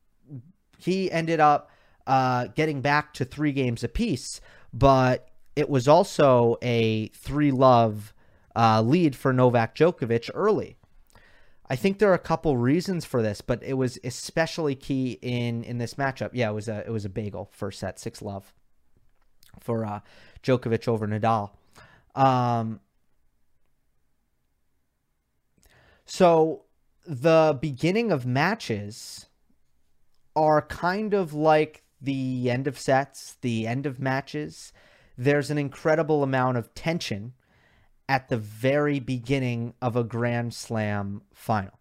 he 0.78 1.12
ended 1.12 1.38
up 1.38 1.70
uh, 2.06 2.46
getting 2.54 2.80
back 2.80 3.12
to 3.14 3.26
three 3.26 3.52
games 3.52 3.84
apiece, 3.84 4.40
but 4.72 5.28
it 5.56 5.68
was 5.68 5.88
also 5.88 6.56
a 6.62 7.08
three 7.08 7.50
love 7.50 8.14
uh, 8.56 8.82
lead 8.82 9.16
for 9.16 9.32
Novak 9.32 9.74
Djokovic 9.74 10.30
early. 10.34 10.76
I 11.68 11.76
think 11.76 11.98
there 11.98 12.10
are 12.10 12.14
a 12.14 12.18
couple 12.18 12.56
reasons 12.56 13.04
for 13.04 13.22
this, 13.22 13.40
but 13.40 13.62
it 13.62 13.74
was 13.74 13.98
especially 14.04 14.74
key 14.74 15.18
in 15.22 15.64
in 15.64 15.78
this 15.78 15.94
matchup. 15.94 16.30
Yeah, 16.32 16.50
it 16.50 16.54
was 16.54 16.68
a 16.68 16.84
it 16.86 16.90
was 16.90 17.04
a 17.04 17.08
bagel 17.08 17.48
first 17.52 17.80
set, 17.80 17.98
six 17.98 18.20
love 18.20 18.52
for 19.60 19.84
uh, 19.84 20.00
Djokovic 20.42 20.88
over 20.88 21.06
Nadal. 21.06 21.50
Um, 22.14 22.80
so 26.04 26.64
the 27.06 27.56
beginning 27.60 28.12
of 28.12 28.26
matches 28.26 29.26
are 30.34 30.62
kind 30.62 31.14
of 31.14 31.32
like 31.32 31.84
the 32.00 32.50
end 32.50 32.66
of 32.66 32.78
sets, 32.78 33.36
the 33.40 33.66
end 33.66 33.86
of 33.86 34.00
matches. 34.00 34.72
There's 35.22 35.52
an 35.52 35.58
incredible 35.58 36.24
amount 36.24 36.56
of 36.56 36.74
tension 36.74 37.34
at 38.08 38.28
the 38.28 38.36
very 38.36 38.98
beginning 38.98 39.72
of 39.80 39.94
a 39.94 40.02
Grand 40.02 40.52
Slam 40.52 41.22
final. 41.32 41.78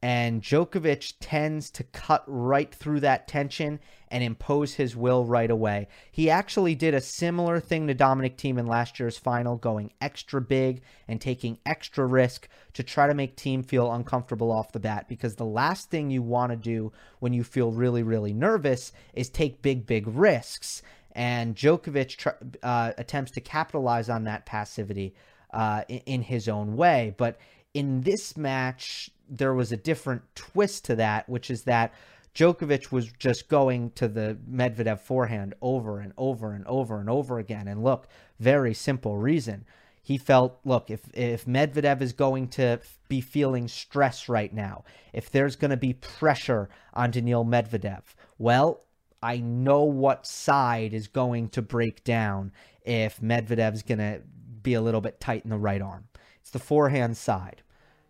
And 0.00 0.40
Djokovic 0.40 1.14
tends 1.20 1.70
to 1.72 1.82
cut 1.82 2.24
right 2.26 2.74
through 2.74 3.00
that 3.00 3.28
tension 3.28 3.78
and 4.08 4.24
impose 4.24 4.74
his 4.74 4.96
will 4.96 5.26
right 5.26 5.50
away. 5.50 5.88
He 6.12 6.30
actually 6.30 6.74
did 6.74 6.94
a 6.94 7.00
similar 7.00 7.60
thing 7.60 7.86
to 7.88 7.94
Dominic 7.94 8.38
Thiem 8.38 8.58
in 8.58 8.66
last 8.66 8.98
year's 8.98 9.18
final, 9.18 9.56
going 9.56 9.92
extra 10.00 10.40
big 10.40 10.80
and 11.06 11.20
taking 11.20 11.58
extra 11.66 12.06
risk 12.06 12.48
to 12.72 12.82
try 12.82 13.06
to 13.06 13.14
make 13.14 13.36
Thiem 13.36 13.66
feel 13.66 13.92
uncomfortable 13.92 14.50
off 14.50 14.72
the 14.72 14.80
bat. 14.80 15.08
Because 15.08 15.36
the 15.36 15.44
last 15.44 15.90
thing 15.90 16.10
you 16.10 16.22
want 16.22 16.52
to 16.52 16.56
do 16.56 16.90
when 17.18 17.34
you 17.34 17.44
feel 17.44 17.70
really, 17.70 18.02
really 18.02 18.32
nervous 18.32 18.92
is 19.12 19.28
take 19.28 19.60
big, 19.60 19.86
big 19.86 20.06
risks. 20.06 20.80
And 21.14 21.54
Djokovic 21.54 22.16
tr- 22.16 22.30
uh, 22.62 22.92
attempts 22.98 23.30
to 23.32 23.40
capitalize 23.40 24.08
on 24.08 24.24
that 24.24 24.46
passivity 24.46 25.14
uh, 25.52 25.82
in, 25.88 26.00
in 26.06 26.22
his 26.22 26.48
own 26.48 26.76
way. 26.76 27.14
But 27.16 27.38
in 27.72 28.00
this 28.02 28.36
match, 28.36 29.10
there 29.28 29.54
was 29.54 29.72
a 29.72 29.76
different 29.76 30.22
twist 30.34 30.84
to 30.86 30.96
that, 30.96 31.28
which 31.28 31.50
is 31.50 31.62
that 31.64 31.92
Djokovic 32.34 32.90
was 32.90 33.12
just 33.12 33.48
going 33.48 33.90
to 33.92 34.08
the 34.08 34.36
Medvedev 34.50 35.00
forehand 35.00 35.54
over 35.62 36.00
and 36.00 36.12
over 36.18 36.52
and 36.52 36.66
over 36.66 36.98
and 36.98 37.08
over 37.08 37.38
again. 37.38 37.68
And 37.68 37.84
look, 37.84 38.08
very 38.40 38.74
simple 38.74 39.16
reason. 39.16 39.64
He 40.02 40.18
felt, 40.18 40.58
look, 40.64 40.90
if 40.90 41.00
if 41.14 41.46
Medvedev 41.46 42.02
is 42.02 42.12
going 42.12 42.48
to 42.48 42.80
be 43.08 43.20
feeling 43.20 43.68
stress 43.68 44.28
right 44.28 44.52
now, 44.52 44.84
if 45.12 45.30
there's 45.30 45.56
going 45.56 45.70
to 45.70 45.78
be 45.78 45.94
pressure 45.94 46.68
on 46.92 47.10
Daniil 47.10 47.44
Medvedev, 47.44 48.02
well, 48.36 48.83
I 49.24 49.38
know 49.38 49.84
what 49.84 50.26
side 50.26 50.92
is 50.92 51.08
going 51.08 51.48
to 51.50 51.62
break 51.62 52.04
down 52.04 52.52
if 52.84 53.22
Medvedev's 53.22 53.82
going 53.82 53.98
to 53.98 54.20
be 54.62 54.74
a 54.74 54.82
little 54.82 55.00
bit 55.00 55.18
tight 55.18 55.44
in 55.44 55.50
the 55.50 55.56
right 55.56 55.80
arm. 55.80 56.04
It's 56.42 56.50
the 56.50 56.58
forehand 56.58 57.16
side. 57.16 57.62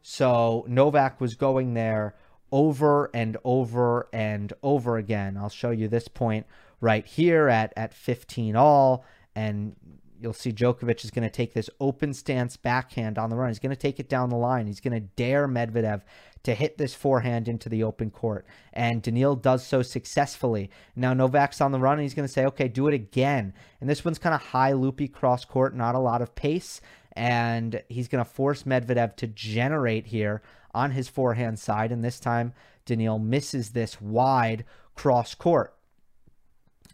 So 0.02 0.64
Novak 0.66 1.20
was 1.20 1.36
going 1.36 1.74
there 1.74 2.16
over 2.50 3.10
and 3.14 3.36
over 3.44 4.08
and 4.12 4.52
over 4.60 4.96
again. 4.96 5.36
I'll 5.36 5.48
show 5.48 5.70
you 5.70 5.86
this 5.86 6.08
point 6.08 6.46
right 6.80 7.06
here 7.06 7.48
at, 7.48 7.72
at 7.76 7.94
15 7.94 8.56
all. 8.56 9.04
And 9.36 9.76
you'll 10.20 10.32
see 10.32 10.50
Djokovic 10.50 11.04
is 11.04 11.12
going 11.12 11.22
to 11.22 11.30
take 11.30 11.54
this 11.54 11.70
open 11.78 12.12
stance 12.12 12.56
backhand 12.56 13.18
on 13.18 13.30
the 13.30 13.36
run. 13.36 13.50
He's 13.50 13.60
going 13.60 13.70
to 13.70 13.76
take 13.76 14.00
it 14.00 14.08
down 14.08 14.30
the 14.30 14.36
line. 14.36 14.66
He's 14.66 14.80
going 14.80 15.00
to 15.00 15.08
dare 15.14 15.46
Medvedev 15.46 16.02
to 16.44 16.54
hit 16.54 16.78
this 16.78 16.94
forehand 16.94 17.48
into 17.48 17.68
the 17.68 17.82
open 17.82 18.10
court. 18.10 18.46
And 18.72 19.02
Daniil 19.02 19.34
does 19.34 19.66
so 19.66 19.82
successfully. 19.82 20.70
Now 20.94 21.12
Novak's 21.12 21.60
on 21.60 21.72
the 21.72 21.78
run 21.78 21.94
and 21.94 22.02
he's 22.02 22.14
going 22.14 22.28
to 22.28 22.32
say, 22.32 22.46
okay, 22.46 22.68
do 22.68 22.86
it 22.86 22.94
again. 22.94 23.52
And 23.80 23.90
this 23.90 24.04
one's 24.04 24.18
kind 24.18 24.34
of 24.34 24.40
high, 24.40 24.72
loopy 24.72 25.08
cross 25.08 25.44
court, 25.44 25.74
not 25.74 25.94
a 25.94 26.00
lot 26.00 26.22
of 26.22 26.34
pace 26.34 26.80
and 27.14 27.82
he's 27.88 28.08
going 28.08 28.24
to 28.24 28.30
force 28.30 28.64
Medvedev 28.64 29.16
to 29.16 29.26
generate 29.26 30.06
here 30.06 30.42
on 30.74 30.90
his 30.90 31.08
forehand 31.08 31.58
side. 31.58 31.92
And 31.92 32.04
this 32.04 32.18
time, 32.18 32.52
Daniil 32.84 33.18
misses 33.18 33.70
this 33.70 34.00
wide 34.00 34.64
cross 34.94 35.34
court. 35.34 35.74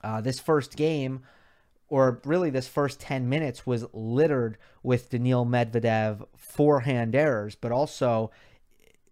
Uh, 0.03 0.21
this 0.21 0.39
first 0.39 0.77
game, 0.77 1.23
or 1.89 2.21
really 2.25 2.51
this 2.51 2.69
first 2.69 3.01
10 3.01 3.29
minutes, 3.29 3.67
was 3.67 3.87
littered 3.93 4.59
with 4.83 5.11
Daniil 5.11 5.47
Medvedev 5.47 6.27
forehand 6.37 7.15
errors, 7.15 7.55
but 7.55 7.73
also 7.73 8.31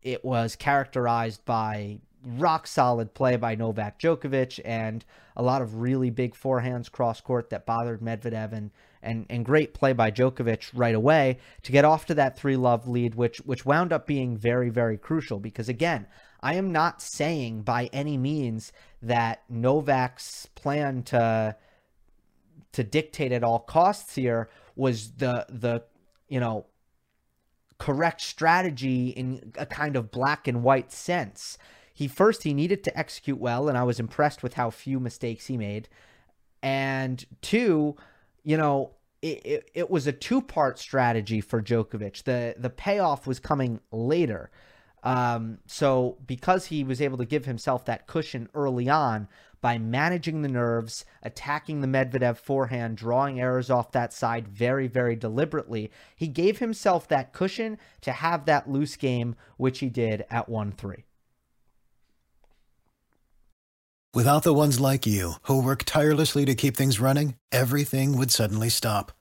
it 0.09 0.25
was 0.25 0.57
characterized 0.57 1.45
by 1.45 1.99
rock 2.25 2.67
solid 2.67 3.13
play 3.13 3.37
by 3.37 3.55
Novak 3.55 4.01
Djokovic 4.01 4.59
and 4.65 5.05
a 5.37 5.43
lot 5.43 5.63
of 5.63 5.77
really 5.77 6.11
big 6.11 6.35
forehands 6.35 6.91
cross 6.91 7.21
court 7.21 7.51
that 7.51 7.67
bothered 7.67 8.01
Medvedev 8.01 8.53
and 8.53 8.71
and 9.03 9.27
and 9.29 9.45
great 9.45 9.75
play 9.75 9.93
by 9.93 10.11
Djokovic 10.11 10.71
right 10.75 10.95
away 10.95 11.39
to 11.63 11.73
get 11.73 11.85
off 11.85 12.07
to 12.07 12.15
that 12.15 12.39
three 12.39 12.57
love 12.57 12.89
lead 12.89 13.15
which 13.15 13.39
which 13.43 13.67
wound 13.67 13.93
up 13.93 14.07
being 14.07 14.37
very 14.37 14.71
very 14.71 14.97
crucial. 14.97 15.39
Because 15.39 15.69
again 15.69 16.07
I 16.41 16.55
am 16.55 16.73
not 16.73 17.03
saying 17.03 17.63
by 17.63 17.91
any 17.93 18.17
means 18.17 18.73
that 19.03 19.43
Novak's 19.51 20.47
plan 20.55 21.03
to 21.05 21.55
to 22.73 22.83
dictate 22.83 23.33
at 23.33 23.45
all 23.45 23.61
costs 23.61 24.15
here 24.15 24.49
was 24.75 25.13
the 25.13 25.45
the 25.51 25.85
you 26.29 26.41
know 26.41 26.65
correct 27.79 28.21
strategy 28.21 29.09
in 29.11 29.53
a 29.57 29.67
kind 29.67 29.97
of 29.97 30.11
black 30.11 30.49
and 30.49 30.63
white 30.63 30.93
sense. 30.93 31.59
He 31.95 32.09
first 32.09 32.43
he 32.43 32.55
needed 32.55 32.85
to 32.85 32.99
execute 32.99 33.39
well 33.39 33.69
and 33.69 33.79
I 33.79 33.85
was 33.85 34.01
impressed 34.01 34.43
with 34.43 34.55
how 34.55 34.71
few 34.71 35.01
mistakes 35.01 35.47
he 35.47 35.57
made. 35.57 35.89
And 36.63 37.25
two, 37.41 37.97
you 38.43 38.57
know, 38.57 38.93
it, 39.23 39.45
it, 39.45 39.71
it 39.75 39.91
was 39.91 40.07
a 40.07 40.13
two-part 40.13 40.79
strategy 40.79 41.41
for 41.41 41.63
Djokovic. 41.63 42.25
The 42.25 42.55
the 42.59 42.71
payoff 42.71 43.27
was 43.27 43.39
coming 43.39 43.81
later. 43.91 44.51
Um, 45.03 45.59
so 45.67 46.19
because 46.27 46.67
he 46.67 46.83
was 46.83 47.01
able 47.01 47.19
to 47.19 47.25
give 47.25 47.45
himself 47.45 47.85
that 47.85 48.07
cushion 48.07 48.49
early 48.55 48.89
on 48.89 49.29
by 49.61 49.79
managing 49.79 50.43
the 50.43 50.49
nerves, 50.49 51.05
attacking 51.23 51.81
the 51.81 51.87
Medvedev 51.87 52.39
forehand, 52.39 52.97
drawing 52.97 53.41
errors 53.41 53.71
off 53.71 53.93
that 53.93 54.13
side 54.13 54.49
very, 54.49 54.87
very 54.87 55.17
deliberately, 55.17 55.91
he 56.17 56.29
gave 56.29 56.59
himself 56.59 57.09
that 57.09 57.33
cushion 57.33 57.79
to 58.03 58.13
have 58.13 58.45
that 58.45 58.71
loose 58.71 58.97
game, 58.97 59.37
which 59.57 59.81
he 59.81 59.89
did 59.89 60.25
at 60.31 60.49
1 60.49 60.73
3. 60.73 61.05
Without 64.15 64.43
the 64.43 64.55
ones 64.55 64.81
like 64.81 65.07
you, 65.07 65.35
who 65.43 65.63
work 65.63 65.85
tirelessly 65.85 66.45
to 66.47 66.55
keep 66.55 66.77
things 66.77 66.99
running, 66.99 67.35
everything 67.53 68.17
would 68.17 68.31
suddenly 68.31 68.71
stop. 68.71 69.13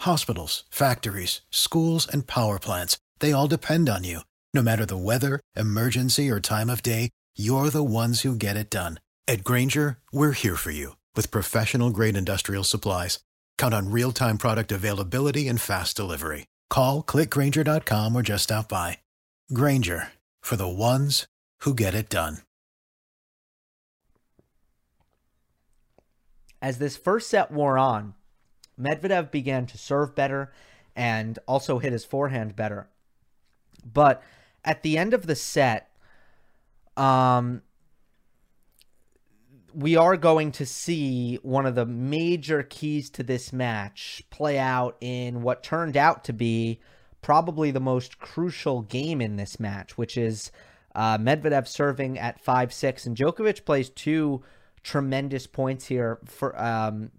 Hospitals, 0.00 0.64
factories, 0.68 1.42
schools, 1.50 2.08
and 2.12 2.26
power 2.26 2.58
plants, 2.58 2.98
they 3.20 3.32
all 3.32 3.46
depend 3.46 3.88
on 3.88 4.02
you. 4.02 4.20
No 4.52 4.60
matter 4.60 4.84
the 4.84 4.96
weather, 4.96 5.40
emergency, 5.56 6.28
or 6.28 6.40
time 6.40 6.68
of 6.68 6.82
day, 6.82 7.10
you're 7.36 7.70
the 7.70 7.84
ones 7.84 8.20
who 8.22 8.34
get 8.34 8.56
it 8.56 8.68
done. 8.68 8.98
At 9.28 9.44
Grainger, 9.44 9.98
we're 10.10 10.32
here 10.32 10.56
for 10.56 10.72
you 10.72 10.96
with 11.14 11.30
professional 11.30 11.90
grade 11.90 12.16
industrial 12.16 12.64
supplies. 12.64 13.20
Count 13.56 13.72
on 13.72 13.90
real 13.90 14.10
time 14.12 14.36
product 14.36 14.72
availability 14.72 15.48
and 15.48 15.60
fast 15.60 15.96
delivery. 15.96 16.46
Call 16.68 17.02
clickgrainger.com 17.02 18.16
or 18.16 18.22
just 18.22 18.44
stop 18.44 18.68
by. 18.68 18.98
Grainger 19.52 20.08
for 20.40 20.56
the 20.56 20.68
ones 20.68 21.26
who 21.60 21.72
get 21.72 21.94
it 21.94 22.08
done. 22.08 22.38
As 26.60 26.78
this 26.78 26.96
first 26.96 27.30
set 27.30 27.50
wore 27.50 27.78
on, 27.78 28.14
Medvedev 28.80 29.30
began 29.30 29.66
to 29.66 29.78
serve 29.78 30.14
better 30.14 30.52
and 30.96 31.38
also 31.46 31.78
hit 31.78 31.92
his 31.92 32.04
forehand 32.04 32.56
better. 32.56 32.88
But 33.84 34.22
at 34.64 34.82
the 34.82 34.98
end 34.98 35.14
of 35.14 35.26
the 35.26 35.36
set, 35.36 35.90
um, 36.96 37.62
we 39.74 39.96
are 39.96 40.16
going 40.16 40.52
to 40.52 40.66
see 40.66 41.38
one 41.42 41.66
of 41.66 41.74
the 41.74 41.86
major 41.86 42.62
keys 42.62 43.10
to 43.10 43.22
this 43.22 43.52
match 43.52 44.22
play 44.30 44.58
out 44.58 44.96
in 45.00 45.42
what 45.42 45.62
turned 45.62 45.96
out 45.96 46.24
to 46.24 46.32
be 46.32 46.80
probably 47.20 47.70
the 47.70 47.80
most 47.80 48.18
crucial 48.18 48.82
game 48.82 49.20
in 49.20 49.36
this 49.36 49.60
match, 49.60 49.96
which 49.96 50.16
is 50.16 50.50
uh, 50.94 51.18
Medvedev 51.18 51.66
serving 51.66 52.18
at 52.18 52.40
5 52.40 52.72
6. 52.72 53.06
And 53.06 53.16
Djokovic 53.16 53.64
plays 53.64 53.90
two 53.90 54.42
tremendous 54.82 55.46
points 55.46 55.86
here 55.86 56.18
for. 56.24 56.60
Um, 56.60 57.10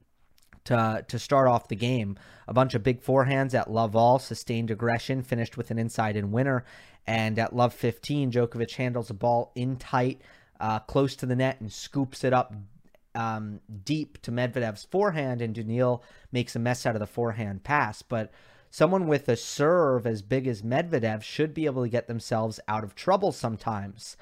to, 0.66 1.04
to 1.08 1.20
start 1.20 1.48
off 1.48 1.68
the 1.68 1.76
game. 1.76 2.18
A 2.48 2.54
bunch 2.54 2.74
of 2.74 2.84
big 2.84 3.02
forehands 3.02 3.54
at 3.54 3.72
love 3.72 3.96
all, 3.96 4.20
sustained 4.20 4.72
aggression, 4.72 5.22
finished 5.22 5.58
with 5.58 5.72
an 5.72 5.80
inside 5.80 6.16
in 6.16 6.32
winner. 6.32 6.64
And 7.06 7.38
at 7.38 7.56
love 7.56 7.74
15, 7.74 8.32
Djokovic 8.32 8.76
handles 8.76 9.10
a 9.10 9.14
ball 9.14 9.52
in 9.56 9.76
tight, 9.76 10.22
uh, 10.63 10.79
close 10.79 11.13
to 11.17 11.25
the 11.25 11.36
net, 11.36 11.60
and 11.60 11.70
scoops 11.70 12.24
it 12.24 12.32
up 12.32 12.53
um, 13.15 13.60
deep 13.84 14.22
to 14.22 14.32
Medvedev's 14.32 14.86
forehand. 14.86 15.41
And 15.41 15.53
Daniil 15.53 16.01
makes 16.32 16.55
a 16.55 16.60
mess 16.60 16.86
out 16.86 16.96
of 16.96 17.01
the 17.01 17.05
forehand 17.05 17.65
pass. 17.65 18.01
But 18.01 18.32
someone 18.69 19.08
with 19.08 19.28
a 19.28 19.36
serve 19.36 20.08
as 20.08 20.21
big 20.21 20.47
as 20.47 20.62
Medvedev 20.62 21.21
should 21.21 21.54
be 21.54 21.65
able 21.65 21.84
to 21.84 21.89
get 21.89 22.08
themselves 22.08 22.62
out 22.69 22.86
of 22.86 22.95
trouble 22.95 23.34
sometimes. 23.34 24.15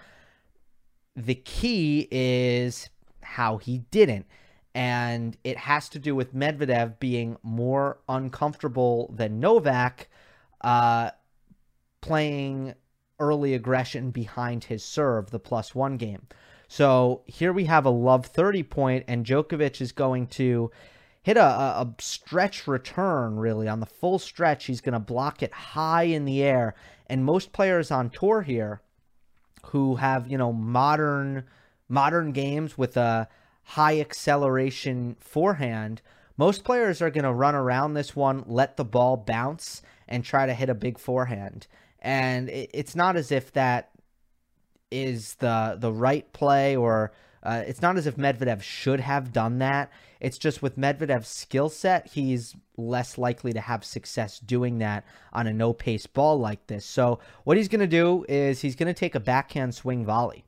The 1.16 1.36
key 1.36 2.08
is 2.10 2.90
how 3.22 3.58
he 3.58 3.84
didn't. 3.92 4.26
And 4.74 5.38
it 5.44 5.58
has 5.58 5.90
to 5.90 6.00
do 6.00 6.16
with 6.16 6.34
Medvedev 6.34 7.00
being 7.00 7.38
more 7.44 8.00
uncomfortable 8.10 9.14
than 9.16 9.40
Novak. 9.40 10.10
Uh, 10.62 11.12
playing 12.02 12.74
early 13.22 13.54
aggression 13.54 14.12
behind 14.12 14.66
his 14.66 14.84
serve, 14.84 15.30
the 15.30 15.40
plus 15.40 15.74
one 15.74 15.96
game. 15.96 16.28
So 16.68 17.22
here 17.26 17.54
we 17.54 17.66
have 17.66 17.86
a 17.86 17.90
love 17.90 18.26
30 18.26 18.64
point, 18.64 19.06
and 19.08 19.26
Djokovic 19.26 19.80
is 19.80 19.92
going 19.92 20.28
to 20.28 20.72
hit 21.22 21.38
a, 21.38 21.44
a 21.44 21.94
stretch 22.00 22.68
return, 22.68 23.38
really. 23.38 23.68
On 23.68 23.80
the 23.80 23.86
full 23.86 24.20
stretch, 24.20 24.66
he's 24.66 24.82
going 24.82 24.94
to 24.94 25.00
block 25.00 25.44
it 25.44 25.54
high 25.54 26.04
in 26.04 26.26
the 26.26 26.42
air. 26.42 26.74
And 27.08 27.24
most 27.24 27.54
players 27.54 27.92
on 27.92 28.10
tour 28.10 28.42
here 28.42 28.82
who 29.68 29.98
have, 29.98 30.28
you 30.28 30.38
know, 30.38 30.52
modern 30.52 31.44
modern 31.88 32.32
games 32.32 32.78
with 32.78 32.96
a 32.96 33.28
high 33.64 34.00
acceleration 34.00 35.18
forehand, 35.20 36.02
most 36.38 36.64
players 36.64 37.02
are 37.02 37.12
going 37.12 37.26
to 37.26 37.34
run 37.34 37.54
around 37.54 37.94
this 37.94 38.16
one, 38.16 38.44
let 38.48 38.78
the 38.78 38.86
ball 38.86 39.18
bounce, 39.18 39.82
and 40.08 40.24
try 40.24 40.46
to 40.46 40.54
hit 40.54 40.70
a 40.70 40.74
big 40.74 40.98
forehand 40.98 41.68
and 42.02 42.50
it, 42.50 42.70
it's 42.74 42.96
not 42.96 43.16
as 43.16 43.32
if 43.32 43.52
that 43.54 43.92
is 44.90 45.36
the 45.36 45.78
the 45.80 45.92
right 45.92 46.32
play 46.34 46.76
or 46.76 47.12
uh, 47.44 47.64
it's 47.66 47.82
not 47.82 47.98
as 47.98 48.06
if 48.06 48.18
Medvedev 48.18 48.62
should 48.62 49.00
have 49.00 49.34
done 49.34 49.60
that. 49.60 49.92
It's 50.20 50.38
just 50.38 50.62
with 50.62 50.78
Medvedev's 50.78 51.28
skill 51.28 51.70
set, 51.70 52.08
he's 52.08 52.56
less 52.78 53.18
likely 53.18 53.52
to 53.54 53.62
have 53.62 53.84
success 53.84 54.38
doing 54.40 54.78
that 54.78 55.06
on 55.34 55.48
a 55.48 55.54
no 55.54 55.74
pace 55.74 56.06
ball 56.06 56.38
like 56.38 56.68
this. 56.68 56.86
So, 56.86 57.20
what 57.44 57.58
he's 57.58 57.68
going 57.68 57.80
to 57.80 57.88
do 57.88 58.26
is 58.30 58.62
he's 58.62 58.76
going 58.76 58.94
to 58.94 59.00
take 59.00 59.16
a 59.16 59.20
backhand 59.20 59.74
swing 59.74 60.06
volley. 60.06 60.46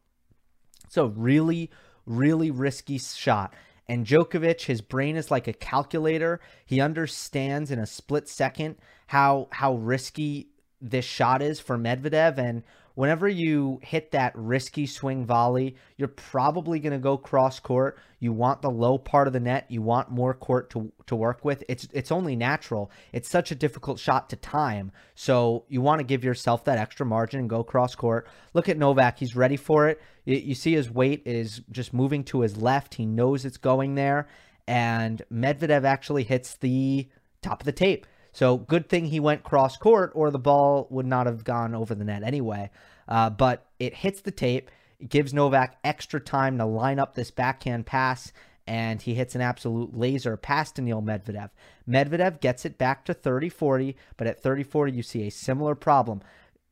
So, 0.89 1.07
really, 1.07 1.71
really 2.05 2.51
risky 2.51 2.99
shot. 2.99 3.55
And 3.87 4.05
Djokovic, 4.05 4.61
his 4.61 4.81
brain 4.81 5.15
is 5.15 5.31
like 5.31 5.47
a 5.47 5.53
calculator. 5.53 6.39
He 6.65 6.79
understands 6.79 7.71
in 7.71 7.79
a 7.79 7.87
split 7.87 8.29
second 8.29 8.75
how 9.07 9.47
how 9.51 9.75
risky 9.75 10.52
this 10.83 11.05
shot 11.05 11.41
is 11.41 11.59
for 11.59 11.77
Medvedev. 11.77 12.37
And 12.37 12.63
whenever 12.95 13.27
you 13.27 13.79
hit 13.81 14.11
that 14.11 14.33
risky 14.35 14.85
swing 14.85 15.25
volley, 15.25 15.75
you're 15.97 16.09
probably 16.09 16.79
going 16.79 16.93
to 16.93 16.99
go 16.99 17.17
cross 17.17 17.59
court. 17.59 17.97
You 18.19 18.33
want 18.33 18.61
the 18.61 18.69
low 18.69 18.97
part 18.97 19.27
of 19.27 19.33
the 19.33 19.39
net. 19.39 19.65
You 19.69 19.81
want 19.81 20.11
more 20.11 20.33
court 20.33 20.69
to, 20.71 20.91
to 21.07 21.15
work 21.15 21.43
with. 21.45 21.63
It's 21.69 21.87
it's 21.93 22.11
only 22.11 22.35
natural. 22.35 22.91
It's 23.11 23.29
such 23.29 23.51
a 23.51 23.55
difficult 23.55 23.99
shot 23.99 24.29
to 24.29 24.35
time. 24.35 24.91
So 25.15 25.63
you 25.69 25.81
want 25.81 25.99
to 25.99 26.05
give 26.05 26.23
yourself 26.23 26.65
that 26.65 26.77
extra 26.77 27.05
margin 27.05 27.39
and 27.39 27.49
go 27.49 27.63
cross 27.63 27.95
court. 27.95 28.27
Look 28.53 28.69
at 28.69 28.77
Novak. 28.77 29.17
He's 29.17 29.35
ready 29.35 29.57
for 29.57 29.87
it. 29.87 30.01
You, 30.25 30.35
you 30.35 30.55
see 30.55 30.73
his 30.73 30.91
weight 30.91 31.23
is 31.25 31.61
just 31.71 31.93
moving 31.93 32.23
to 32.25 32.41
his 32.41 32.57
left. 32.57 32.95
He 32.95 33.05
knows 33.05 33.45
it's 33.45 33.57
going 33.57 33.95
there. 33.95 34.27
And 34.67 35.21
Medvedev 35.31 35.83
actually 35.83 36.23
hits 36.23 36.55
the 36.55 37.09
top 37.41 37.61
of 37.61 37.65
the 37.65 37.71
tape. 37.73 38.05
So 38.33 38.57
good 38.57 38.89
thing 38.89 39.05
he 39.05 39.19
went 39.19 39.43
cross 39.43 39.77
court, 39.77 40.11
or 40.15 40.31
the 40.31 40.39
ball 40.39 40.87
would 40.89 41.05
not 41.05 41.27
have 41.27 41.43
gone 41.43 41.75
over 41.75 41.95
the 41.95 42.03
net 42.03 42.23
anyway. 42.23 42.71
Uh, 43.07 43.29
but 43.29 43.67
it 43.79 43.93
hits 43.93 44.21
the 44.21 44.31
tape, 44.31 44.69
it 44.99 45.09
gives 45.09 45.33
Novak 45.33 45.77
extra 45.83 46.19
time 46.19 46.57
to 46.57 46.65
line 46.65 46.99
up 46.99 47.13
this 47.13 47.31
backhand 47.31 47.85
pass, 47.85 48.31
and 48.65 49.01
he 49.01 49.13
hits 49.13 49.35
an 49.35 49.41
absolute 49.41 49.95
laser 49.95 50.35
past 50.35 50.75
Daniil 50.75 51.01
Medvedev. 51.01 51.49
Medvedev 51.87 52.39
gets 52.39 52.65
it 52.65 52.77
back 52.77 53.05
to 53.05 53.13
30 53.13 53.49
40, 53.49 53.95
but 54.17 54.27
at 54.27 54.41
30 54.41 54.63
40, 54.63 54.91
you 54.91 55.03
see 55.03 55.27
a 55.27 55.31
similar 55.31 55.75
problem. 55.75 56.21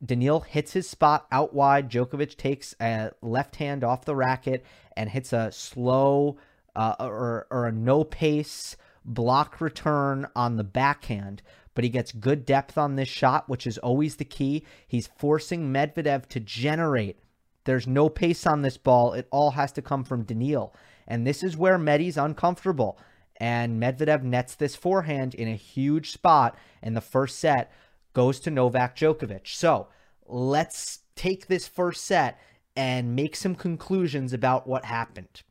Daniil 0.04 0.40
hits 0.40 0.72
his 0.72 0.88
spot 0.88 1.26
out 1.30 1.54
wide. 1.54 1.88
Djokovic 1.88 2.36
takes 2.36 2.74
a 2.80 3.12
left 3.20 3.56
hand 3.56 3.84
off 3.84 4.04
the 4.04 4.16
racket 4.16 4.64
and 4.96 5.10
hits 5.10 5.32
a 5.32 5.52
slow 5.52 6.38
uh, 6.74 6.96
or, 6.98 7.46
or 7.50 7.66
a 7.66 7.72
no 7.72 8.02
pace 8.02 8.76
block 9.04 9.60
return 9.60 10.26
on 10.34 10.56
the 10.56 10.64
backhand, 10.64 11.42
but 11.74 11.84
he 11.84 11.90
gets 11.90 12.12
good 12.12 12.44
depth 12.44 12.76
on 12.76 12.96
this 12.96 13.08
shot, 13.08 13.48
which 13.48 13.66
is 13.66 13.78
always 13.78 14.16
the 14.16 14.24
key. 14.24 14.64
He's 14.86 15.10
forcing 15.18 15.72
Medvedev 15.72 16.26
to 16.28 16.40
generate. 16.40 17.18
There's 17.64 17.86
no 17.86 18.08
pace 18.08 18.46
on 18.46 18.62
this 18.62 18.76
ball. 18.76 19.12
It 19.12 19.28
all 19.30 19.52
has 19.52 19.72
to 19.72 19.82
come 19.82 20.04
from 20.04 20.24
Daniil. 20.24 20.74
And 21.06 21.26
this 21.26 21.42
is 21.42 21.56
where 21.56 21.78
Medi's 21.78 22.16
uncomfortable. 22.16 22.98
And 23.38 23.80
Medvedev 23.82 24.22
nets 24.22 24.54
this 24.54 24.76
forehand 24.76 25.34
in 25.34 25.48
a 25.48 25.56
huge 25.56 26.10
spot. 26.10 26.56
And 26.82 26.96
the 26.96 27.00
first 27.00 27.38
set 27.38 27.72
goes 28.12 28.40
to 28.40 28.50
Novak 28.50 28.96
Djokovic. 28.96 29.46
So 29.46 29.88
let's 30.26 31.00
take 31.16 31.46
this 31.46 31.66
first 31.66 32.04
set 32.04 32.38
and 32.76 33.14
make 33.14 33.36
some 33.36 33.54
conclusions 33.54 34.32
about 34.32 34.66
what 34.66 34.84
happened. 34.84 35.42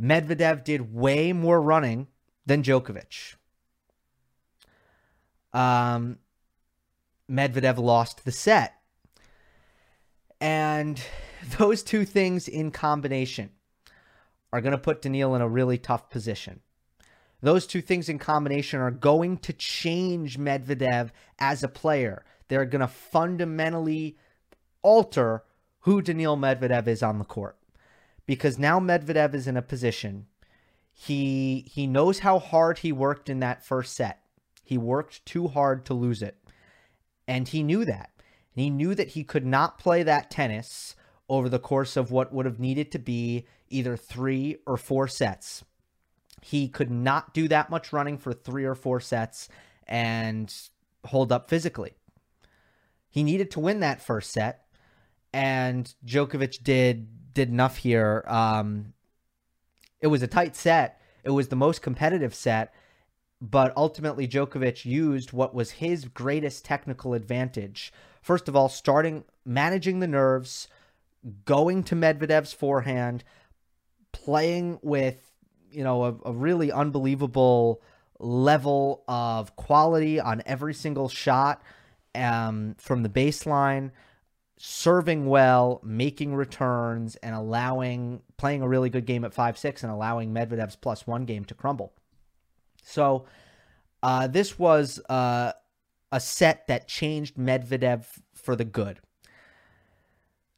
Medvedev 0.00 0.64
did 0.64 0.92
way 0.92 1.32
more 1.32 1.60
running 1.60 2.08
than 2.46 2.62
Djokovic. 2.62 3.34
Um, 5.52 6.18
Medvedev 7.30 7.78
lost 7.78 8.24
the 8.24 8.32
set. 8.32 8.74
And 10.40 11.00
those 11.58 11.82
two 11.82 12.04
things 12.04 12.48
in 12.48 12.70
combination 12.70 13.50
are 14.52 14.60
going 14.60 14.72
to 14.72 14.78
put 14.78 15.02
Daniil 15.02 15.34
in 15.34 15.42
a 15.42 15.48
really 15.48 15.78
tough 15.78 16.10
position. 16.10 16.60
Those 17.40 17.66
two 17.66 17.82
things 17.82 18.08
in 18.08 18.18
combination 18.18 18.80
are 18.80 18.90
going 18.90 19.36
to 19.38 19.52
change 19.52 20.38
Medvedev 20.38 21.10
as 21.38 21.62
a 21.62 21.68
player. 21.68 22.24
They're 22.48 22.64
going 22.64 22.80
to 22.80 22.88
fundamentally 22.88 24.16
alter 24.82 25.44
who 25.80 26.00
Daniil 26.00 26.36
Medvedev 26.36 26.86
is 26.86 27.02
on 27.02 27.18
the 27.18 27.24
court. 27.24 27.58
Because 28.26 28.58
now 28.58 28.80
Medvedev 28.80 29.34
is 29.34 29.46
in 29.46 29.56
a 29.56 29.62
position 29.62 30.26
he 30.94 31.68
he 31.70 31.86
knows 31.86 32.20
how 32.20 32.38
hard 32.38 32.78
he 32.78 32.92
worked 32.92 33.28
in 33.28 33.40
that 33.40 33.64
first 33.66 33.94
set. 33.94 34.20
He 34.62 34.78
worked 34.78 35.26
too 35.26 35.48
hard 35.48 35.84
to 35.86 35.94
lose 35.94 36.22
it. 36.22 36.38
And 37.26 37.48
he 37.48 37.62
knew 37.62 37.84
that. 37.84 38.10
And 38.54 38.62
he 38.62 38.70
knew 38.70 38.94
that 38.94 39.08
he 39.08 39.24
could 39.24 39.44
not 39.44 39.78
play 39.78 40.02
that 40.02 40.30
tennis 40.30 40.94
over 41.28 41.48
the 41.48 41.58
course 41.58 41.96
of 41.96 42.10
what 42.10 42.32
would 42.32 42.46
have 42.46 42.60
needed 42.60 42.92
to 42.92 42.98
be 42.98 43.46
either 43.68 43.96
3 43.96 44.58
or 44.66 44.76
4 44.76 45.08
sets. 45.08 45.64
He 46.40 46.68
could 46.68 46.90
not 46.90 47.34
do 47.34 47.48
that 47.48 47.70
much 47.70 47.92
running 47.92 48.18
for 48.18 48.32
3 48.32 48.64
or 48.64 48.74
4 48.74 49.00
sets 49.00 49.48
and 49.86 50.54
hold 51.06 51.32
up 51.32 51.48
physically. 51.48 51.94
He 53.10 53.22
needed 53.22 53.50
to 53.52 53.60
win 53.60 53.80
that 53.80 54.02
first 54.02 54.32
set 54.32 54.64
and 55.34 55.92
Djokovic 56.06 56.62
did 56.62 57.34
did 57.34 57.48
enough 57.48 57.76
here 57.76 58.24
um, 58.28 58.93
it 60.04 60.08
was 60.08 60.22
a 60.22 60.26
tight 60.26 60.54
set. 60.54 61.00
It 61.24 61.30
was 61.30 61.48
the 61.48 61.56
most 61.56 61.80
competitive 61.80 62.34
set, 62.34 62.74
but 63.40 63.72
ultimately 63.74 64.28
Djokovic 64.28 64.84
used 64.84 65.32
what 65.32 65.54
was 65.54 65.70
his 65.70 66.04
greatest 66.04 66.62
technical 66.62 67.14
advantage. 67.14 67.90
First 68.20 68.46
of 68.46 68.54
all, 68.54 68.68
starting 68.68 69.24
managing 69.46 70.00
the 70.00 70.06
nerves, 70.06 70.68
going 71.46 71.84
to 71.84 71.94
Medvedev's 71.94 72.52
forehand, 72.52 73.24
playing 74.12 74.78
with, 74.82 75.32
you 75.70 75.82
know, 75.82 76.04
a, 76.04 76.14
a 76.26 76.32
really 76.34 76.70
unbelievable 76.70 77.80
level 78.18 79.04
of 79.08 79.56
quality 79.56 80.20
on 80.20 80.42
every 80.44 80.74
single 80.74 81.08
shot 81.08 81.62
um, 82.14 82.76
from 82.78 83.04
the 83.04 83.08
baseline 83.08 83.90
serving 84.66 85.26
well, 85.26 85.78
making 85.84 86.34
returns, 86.34 87.16
and 87.16 87.34
allowing 87.34 88.22
playing 88.38 88.62
a 88.62 88.68
really 88.68 88.88
good 88.88 89.04
game 89.04 89.22
at 89.22 89.34
five 89.34 89.58
six 89.58 89.82
and 89.82 89.92
allowing 89.92 90.32
Medvedev's 90.32 90.74
plus 90.74 91.06
one 91.06 91.26
game 91.26 91.44
to 91.44 91.54
crumble. 91.54 91.92
So 92.82 93.26
uh, 94.02 94.26
this 94.26 94.58
was 94.58 95.00
uh, 95.10 95.52
a 96.10 96.18
set 96.18 96.66
that 96.68 96.88
changed 96.88 97.36
Medvedev 97.36 98.06
for 98.32 98.56
the 98.56 98.64
good. 98.64 99.00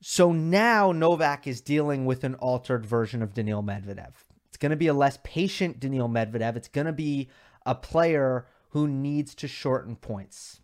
So 0.00 0.30
now 0.30 0.92
Novak 0.92 1.48
is 1.48 1.60
dealing 1.60 2.06
with 2.06 2.22
an 2.22 2.36
altered 2.36 2.86
version 2.86 3.22
of 3.22 3.34
Daniil 3.34 3.64
Medvedev. 3.64 4.12
It's 4.46 4.56
going 4.56 4.70
to 4.70 4.76
be 4.76 4.86
a 4.86 4.94
less 4.94 5.18
patient 5.24 5.80
Daniil 5.80 6.08
Medvedev. 6.08 6.54
It's 6.54 6.68
going 6.68 6.86
to 6.86 6.92
be 6.92 7.28
a 7.64 7.74
player 7.74 8.46
who 8.70 8.86
needs 8.86 9.34
to 9.34 9.48
shorten 9.48 9.96
points. 9.96 10.60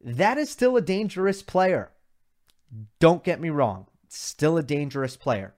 That 0.00 0.38
is 0.38 0.48
still 0.48 0.78
a 0.78 0.80
dangerous 0.80 1.42
player. 1.42 1.92
Don't 2.98 3.24
get 3.24 3.40
me 3.40 3.50
wrong, 3.50 3.86
still 4.08 4.56
a 4.56 4.62
dangerous 4.62 5.16
player. 5.16 5.54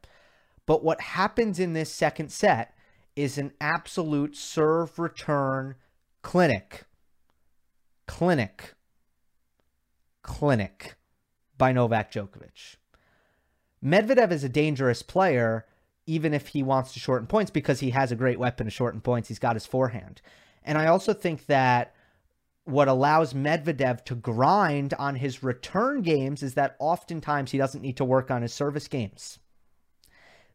But 0.66 0.82
what 0.82 1.00
happens 1.00 1.60
in 1.60 1.72
this 1.72 1.92
second 1.92 2.30
set 2.30 2.74
is 3.14 3.38
an 3.38 3.52
absolute 3.60 4.36
serve 4.36 4.98
return 4.98 5.76
clinic. 6.22 6.84
Clinic. 8.06 8.74
Clinic 10.22 10.96
by 11.56 11.72
Novak 11.72 12.10
Djokovic. 12.10 12.76
Medvedev 13.84 14.32
is 14.32 14.42
a 14.42 14.48
dangerous 14.48 15.02
player, 15.02 15.66
even 16.06 16.32
if 16.32 16.48
he 16.48 16.62
wants 16.62 16.92
to 16.94 16.98
shorten 16.98 17.26
points, 17.26 17.50
because 17.50 17.80
he 17.80 17.90
has 17.90 18.10
a 18.10 18.16
great 18.16 18.38
weapon 18.38 18.66
to 18.66 18.70
shorten 18.70 19.00
points. 19.00 19.28
He's 19.28 19.38
got 19.38 19.56
his 19.56 19.66
forehand. 19.66 20.22
And 20.64 20.78
I 20.78 20.86
also 20.86 21.12
think 21.12 21.46
that 21.46 21.93
what 22.64 22.88
allows 22.88 23.34
Medvedev 23.34 24.04
to 24.06 24.14
grind 24.14 24.94
on 24.94 25.16
his 25.16 25.42
return 25.42 26.02
games 26.02 26.42
is 26.42 26.54
that 26.54 26.76
oftentimes 26.78 27.50
he 27.50 27.58
doesn't 27.58 27.82
need 27.82 27.98
to 27.98 28.04
work 28.04 28.30
on 28.30 28.42
his 28.42 28.54
service 28.54 28.88
games. 28.88 29.38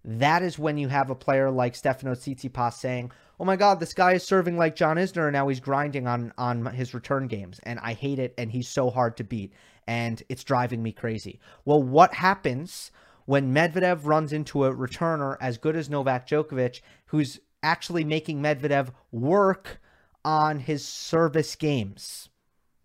That 0.04 0.41
is 0.41 0.58
when 0.58 0.78
you 0.78 0.88
have 0.88 1.10
a 1.10 1.15
player 1.15 1.52
like 1.52 1.74
Stefanos 1.74 2.22
Tsitsipas 2.22 2.74
saying, 2.74 3.12
"Oh 3.39 3.45
my 3.45 3.56
God, 3.56 3.80
this 3.80 3.93
guy 3.93 4.13
is 4.13 4.26
serving 4.26 4.58
like 4.58 4.76
John 4.76 4.98
Isner, 4.98 5.28
and 5.28 5.34
now 5.34 5.48
he's 5.50 5.60
grinding 5.60 6.08
on 6.08 6.34
on 6.38 6.65
his 6.67 6.93
return 6.93 7.28
games, 7.28 7.60
and 7.63 7.80
I 7.80 7.93
hate 7.93 8.17
it, 8.17 8.34
and 8.38 8.52
he's 8.52 8.67
so 8.67 8.89
hard 8.89 9.17
to 9.17 9.24
beat, 9.24 9.54
and 9.86 10.24
it's 10.30 10.43
driving 10.43 10.82
me 10.82 10.93
crazy." 10.93 11.39
Well, 11.65 11.84
what 11.84 12.13
happens 12.13 12.91
when 13.26 13.54
Medvedev 13.54 14.06
runs 14.06 14.34
into 14.34 14.65
a 14.65 14.74
returner 14.74 15.36
as 15.41 15.58
good 15.58 15.76
as 15.76 15.89
Novak 15.89 16.26
Djokovic, 16.28 16.82
who's 17.08 17.39
actually 17.62 18.06
making 18.06 18.41
Medvedev 18.41 18.91
work 19.12 19.82
on 20.23 20.60
his 20.60 20.86
service 20.86 21.55
games. 21.55 22.29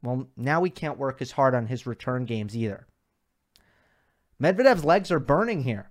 Well, 0.03 0.29
now 0.37 0.63
he 0.65 0.71
can't 0.71 0.99
work 0.99 1.23
as 1.23 1.33
hard 1.33 1.55
on 1.55 1.67
his 1.67 1.87
return 1.87 2.25
games 2.25 2.57
either. 2.57 2.87
Medvedev's 4.41 4.85
legs 4.85 5.11
are 5.11 5.21
burning 5.21 5.63
here. 5.63 5.91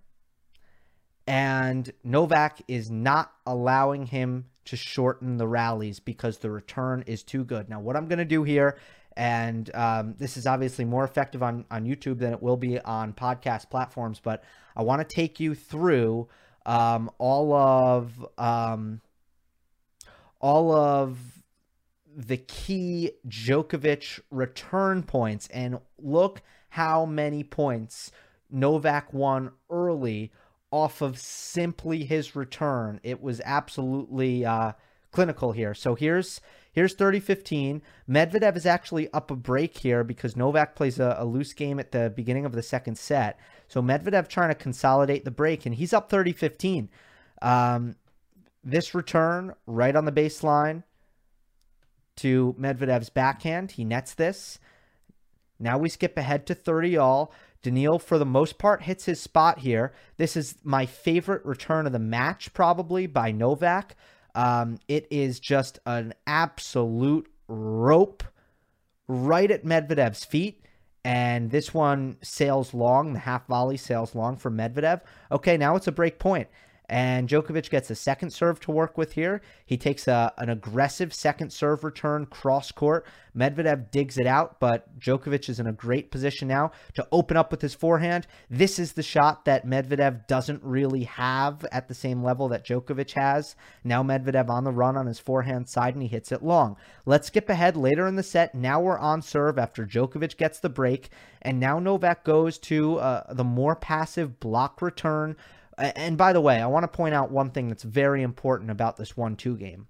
And 1.26 1.92
Novak 2.04 2.62
is 2.68 2.92
not 2.92 3.32
allowing 3.46 4.08
him 4.08 4.46
to 4.66 4.76
shorten 4.76 5.38
the 5.38 5.48
rallies 5.48 6.00
because 6.00 6.38
the 6.38 6.52
return 6.52 7.04
is 7.08 7.24
too 7.24 7.44
good. 7.44 7.70
Now, 7.70 7.80
what 7.80 7.96
I'm 7.96 8.08
going 8.08 8.20
to 8.20 8.26
do 8.26 8.44
here, 8.44 8.78
and 9.16 9.74
um, 9.74 10.16
this 10.18 10.38
is 10.38 10.46
obviously 10.46 10.86
more 10.86 11.04
effective 11.04 11.42
on, 11.42 11.66
on 11.72 11.86
YouTube 11.86 12.20
than 12.20 12.34
it 12.34 12.42
will 12.42 12.58
be 12.58 12.80
on 12.80 13.14
podcast 13.14 13.70
platforms, 13.70 14.20
but 14.22 14.44
I 14.76 14.84
want 14.84 15.08
to 15.08 15.16
take 15.16 15.40
you 15.40 15.56
through 15.56 16.28
um, 16.66 17.10
all 17.18 17.54
of 17.54 18.26
um, 18.38 19.02
all 20.44 20.74
of 20.74 21.42
the 22.16 22.36
key 22.36 23.12
Djokovic 23.26 24.20
return 24.30 25.02
points 25.02 25.48
and 25.48 25.80
look 25.98 26.42
how 26.68 27.06
many 27.06 27.46
points 27.46 28.12
Novak 28.52 29.14
won 29.14 29.52
early 29.70 30.34
off 30.70 31.02
of 31.02 31.18
simply 31.18 32.04
his 32.04 32.36
return. 32.36 33.00
It 33.04 33.22
was 33.22 33.42
absolutely 33.46 34.44
uh, 34.44 34.74
clinical 35.14 35.54
here. 35.54 35.74
So 35.74 35.96
here's 35.96 36.42
here's 36.74 36.94
30-15. 36.94 37.80
Medvedev 38.10 38.58
is 38.58 38.66
actually 38.66 39.12
up 39.14 39.32
a 39.32 39.38
break 39.38 39.78
here 39.78 40.04
because 40.04 40.36
Novak 40.36 40.76
plays 40.76 41.00
a, 41.00 41.16
a 41.20 41.26
loose 41.26 41.54
game 41.54 41.80
at 41.80 41.94
the 41.94 42.12
beginning 42.14 42.46
of 42.46 42.52
the 42.52 42.64
second 42.64 42.98
set. 42.98 43.40
So 43.70 43.82
Medvedev 43.82 44.28
trying 44.28 44.50
to 44.50 44.56
consolidate 44.56 45.24
the 45.24 45.32
break, 45.32 45.66
and 45.66 45.76
he's 45.76 45.94
up 45.94 46.12
30-15. 46.12 46.90
Um, 47.42 47.96
this 48.64 48.96
return 48.96 49.54
right 49.66 49.96
on 49.96 50.06
the 50.06 50.12
baseline 50.12 50.84
to 52.18 52.56
Medvedev's 52.60 53.10
backhand. 53.10 53.72
He 53.72 53.84
nets 53.84 54.14
this. 54.14 54.60
Now 55.60 55.78
we 55.78 55.90
skip 55.90 56.18
ahead 56.18 56.46
to 56.48 56.56
30 56.56 56.98
all. 56.98 57.34
Daniil, 57.62 57.98
for 57.98 58.18
the 58.18 58.26
most 58.26 58.58
part, 58.58 58.84
hits 58.84 59.06
his 59.06 59.22
spot 59.22 59.60
here. 59.60 59.94
This 60.18 60.36
is 60.36 60.56
my 60.64 60.86
favorite 60.86 61.46
return 61.46 61.86
of 61.86 61.94
the 61.94 62.00
match, 62.00 62.54
probably 62.54 63.08
by 63.08 63.32
Novak. 63.32 63.96
Um, 64.36 64.80
it 64.88 65.08
is 65.10 65.40
just 65.40 65.80
an 65.86 66.14
absolute 66.28 67.32
rope 67.48 68.24
right 69.08 69.50
at 69.50 69.64
Medvedev's 69.64 70.26
feet. 70.26 70.66
And 71.06 71.52
this 71.52 71.74
one 71.74 72.18
sails 72.22 72.74
long. 72.74 73.14
The 73.14 73.20
half 73.20 73.48
volley 73.48 73.78
sails 73.78 74.16
long 74.16 74.38
for 74.38 74.50
Medvedev. 74.50 75.02
Okay, 75.32 75.58
now 75.58 75.76
it's 75.76 75.88
a 75.88 75.92
break 75.92 76.20
point. 76.20 76.48
And 76.94 77.28
Djokovic 77.28 77.72
gets 77.72 77.90
a 77.90 77.96
second 77.96 78.30
serve 78.30 78.60
to 78.60 78.72
work 78.72 79.00
with 79.00 79.14
here. 79.14 79.42
He 79.66 79.78
takes 79.78 80.08
a, 80.08 80.32
an 80.38 80.50
aggressive 80.50 81.12
second 81.12 81.52
serve 81.52 81.84
return 81.84 82.28
cross 82.28 82.72
court. 82.72 83.08
Medvedev 83.36 83.90
digs 83.90 84.20
it 84.20 84.28
out, 84.28 84.60
but 84.60 85.00
Djokovic 85.00 85.50
is 85.50 85.60
in 85.60 85.66
a 85.66 85.74
great 85.74 86.12
position 86.12 86.48
now 86.48 86.72
to 86.94 87.08
open 87.12 87.36
up 87.36 87.50
with 87.50 87.64
his 87.64 87.74
forehand. 87.74 88.28
This 88.48 88.78
is 88.78 88.94
the 88.94 89.02
shot 89.02 89.44
that 89.46 89.66
Medvedev 89.66 90.28
doesn't 90.28 90.62
really 90.62 91.06
have 91.06 91.66
at 91.72 91.88
the 91.88 91.96
same 91.96 92.22
level 92.22 92.48
that 92.50 92.64
Djokovic 92.64 93.14
has. 93.14 93.56
Now 93.84 94.04
Medvedev 94.04 94.48
on 94.50 94.64
the 94.64 94.72
run 94.72 94.96
on 94.96 95.08
his 95.08 95.18
forehand 95.18 95.68
side 95.68 95.96
and 95.96 96.04
he 96.04 96.08
hits 96.08 96.32
it 96.32 96.44
long. 96.44 96.78
Let's 97.08 97.26
skip 97.26 97.50
ahead 97.50 97.76
later 97.76 98.06
in 98.06 98.18
the 98.18 98.22
set. 98.22 98.54
Now 98.54 98.80
we're 98.80 99.00
on 99.00 99.24
serve 99.24 99.58
after 99.58 99.84
Djokovic 99.84 100.38
gets 100.38 100.60
the 100.60 100.70
break. 100.70 101.10
And 101.42 101.60
now 101.60 101.80
Novak 101.80 102.24
goes 102.24 102.60
to 102.60 103.00
uh, 103.00 103.34
the 103.34 103.44
more 103.44 103.76
passive 103.76 104.40
block 104.40 104.80
return 104.80 105.36
and 105.78 106.18
by 106.18 106.34
the 106.34 106.42
way, 106.42 106.62
I 106.62 106.68
want 106.68 106.84
to 106.84 106.88
point 106.88 107.16
out 107.16 107.32
one 107.32 107.52
thing 107.52 107.70
that's 107.70 107.84
very 107.84 108.22
important 108.22 108.72
about 108.72 108.98
this 108.98 109.18
1 109.18 109.36
2 109.36 109.58
game. 109.58 109.88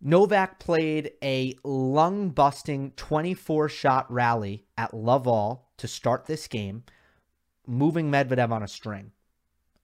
Novak 0.00 0.58
played 0.58 1.12
a 1.22 1.56
lung 1.64 2.28
busting 2.28 2.92
24 2.96 3.68
shot 3.70 4.10
rally 4.12 4.66
at 4.76 4.92
Love 4.92 5.26
All 5.26 5.70
to 5.78 5.88
start 5.88 6.26
this 6.26 6.46
game, 6.46 6.84
moving 7.66 8.10
Medvedev 8.10 8.50
on 8.50 8.62
a 8.62 8.68
string. 8.68 9.12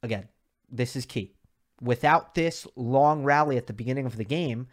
Again, 0.02 0.28
this 0.70 0.94
is 0.94 1.06
key. 1.06 1.32
Without 1.80 2.34
this 2.34 2.66
long 2.76 3.24
rally 3.24 3.56
at 3.56 3.66
the 3.66 3.72
beginning 3.72 4.04
of 4.04 4.16
the 4.16 4.24
game, 4.24 4.68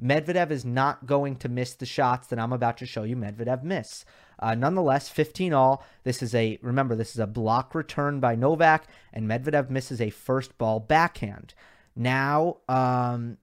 Medvedev 0.00 0.50
is 0.50 0.64
not 0.64 1.06
going 1.06 1.36
to 1.36 1.48
miss 1.48 1.74
the 1.74 1.86
shots 1.86 2.28
that 2.28 2.38
I'm 2.38 2.52
about 2.52 2.78
to 2.78 2.86
show 2.86 3.02
you 3.02 3.16
Medvedev 3.16 3.62
miss. 3.62 4.04
Uh, 4.38 4.54
nonetheless, 4.54 5.08
15 5.08 5.52
all. 5.52 5.84
This 6.02 6.22
is 6.22 6.34
a, 6.34 6.58
remember, 6.62 6.94
this 6.94 7.12
is 7.12 7.18
a 7.18 7.26
block 7.26 7.74
return 7.74 8.20
by 8.20 8.34
Novak, 8.34 8.86
and 9.12 9.28
Medvedev 9.28 9.70
misses 9.70 10.00
a 10.00 10.10
first 10.10 10.56
ball 10.58 10.80
backhand. 10.80 11.54
Now, 11.96 12.58
um, 12.68 13.38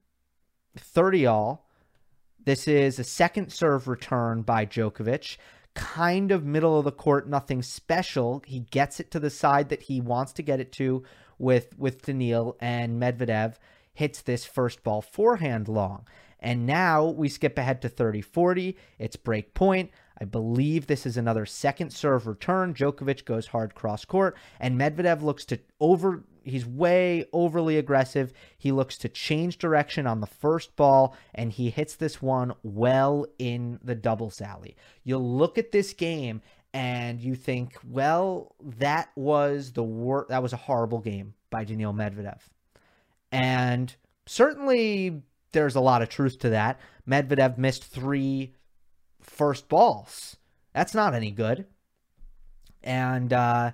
30 0.76 1.26
all. 1.26 1.66
This 2.44 2.66
is 2.66 2.98
a 2.98 3.04
second 3.04 3.52
serve 3.52 3.86
return 3.88 4.42
by 4.42 4.66
Djokovic. 4.66 5.36
Kind 5.74 6.32
of 6.32 6.44
middle 6.44 6.78
of 6.78 6.84
the 6.84 6.92
court, 6.92 7.28
nothing 7.28 7.62
special. 7.62 8.42
He 8.46 8.60
gets 8.60 9.00
it 9.00 9.10
to 9.12 9.20
the 9.20 9.30
side 9.30 9.68
that 9.68 9.82
he 9.82 10.00
wants 10.00 10.32
to 10.34 10.42
get 10.42 10.60
it 10.60 10.72
to 10.72 11.02
with 11.38 11.78
with 11.78 12.02
Daniil 12.02 12.56
and 12.60 13.00
Medvedev 13.00 13.54
hits 13.94 14.22
this 14.22 14.44
first 14.44 14.82
ball 14.82 15.02
forehand 15.02 15.68
long. 15.68 16.06
And 16.40 16.66
now 16.66 17.06
we 17.06 17.28
skip 17.28 17.56
ahead 17.56 17.82
to 17.82 17.88
30 17.88 18.20
40. 18.20 18.76
It's 18.98 19.16
break 19.16 19.54
point. 19.54 19.90
I 20.22 20.24
believe 20.24 20.86
this 20.86 21.04
is 21.04 21.16
another 21.16 21.44
second 21.44 21.92
serve 21.92 22.28
return. 22.28 22.74
Djokovic 22.74 23.24
goes 23.24 23.48
hard 23.48 23.74
cross 23.74 24.04
court, 24.04 24.36
and 24.60 24.78
Medvedev 24.80 25.20
looks 25.20 25.44
to 25.46 25.58
over. 25.80 26.22
He's 26.44 26.64
way 26.64 27.26
overly 27.32 27.76
aggressive. 27.76 28.32
He 28.56 28.70
looks 28.70 28.96
to 28.98 29.08
change 29.08 29.58
direction 29.58 30.06
on 30.06 30.20
the 30.20 30.28
first 30.28 30.76
ball, 30.76 31.16
and 31.34 31.50
he 31.50 31.70
hits 31.70 31.96
this 31.96 32.22
one 32.22 32.52
well 32.62 33.26
in 33.40 33.80
the 33.82 33.96
doubles 33.96 34.40
alley. 34.40 34.76
You 35.02 35.18
look 35.18 35.58
at 35.58 35.72
this 35.72 35.92
game, 35.92 36.40
and 36.72 37.20
you 37.20 37.34
think, 37.34 37.76
well, 37.84 38.54
that 38.60 39.10
was 39.16 39.72
the 39.72 39.82
wor- 39.82 40.26
That 40.28 40.42
was 40.44 40.52
a 40.52 40.56
horrible 40.56 41.00
game 41.00 41.34
by 41.50 41.64
Daniil 41.64 41.94
Medvedev, 41.94 42.38
and 43.32 43.92
certainly 44.26 45.22
there's 45.50 45.74
a 45.74 45.80
lot 45.80 46.00
of 46.00 46.08
truth 46.08 46.38
to 46.38 46.50
that. 46.50 46.78
Medvedev 47.08 47.58
missed 47.58 47.82
three 47.84 48.52
first 49.22 49.68
balls. 49.68 50.36
That's 50.72 50.94
not 50.94 51.14
any 51.14 51.30
good. 51.30 51.66
And 52.82 53.32
uh, 53.32 53.72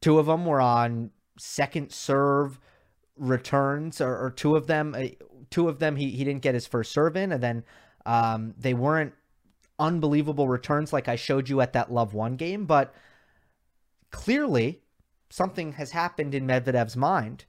two 0.00 0.18
of 0.18 0.26
them 0.26 0.46
were 0.46 0.60
on 0.60 1.10
second 1.38 1.92
serve 1.92 2.58
returns, 3.16 4.00
or, 4.00 4.16
or 4.16 4.30
two 4.30 4.56
of 4.56 4.66
them. 4.66 4.94
Uh, 4.96 5.08
two 5.50 5.68
of 5.68 5.78
them 5.78 5.96
he 5.96 6.10
he 6.10 6.24
didn't 6.24 6.42
get 6.42 6.54
his 6.54 6.66
first 6.66 6.92
serve 6.92 7.16
in, 7.16 7.32
and 7.32 7.42
then 7.42 7.64
um, 8.04 8.54
they 8.58 8.74
weren't 8.74 9.14
unbelievable 9.78 10.48
returns 10.48 10.92
like 10.92 11.08
I 11.08 11.16
showed 11.16 11.48
you 11.48 11.60
at 11.60 11.72
that 11.72 11.92
Love 11.92 12.14
One 12.14 12.36
game, 12.36 12.66
but 12.66 12.94
clearly 14.10 14.82
something 15.30 15.72
has 15.72 15.90
happened 15.90 16.34
in 16.34 16.46
Medvedev's 16.46 16.96
mind, 16.96 17.44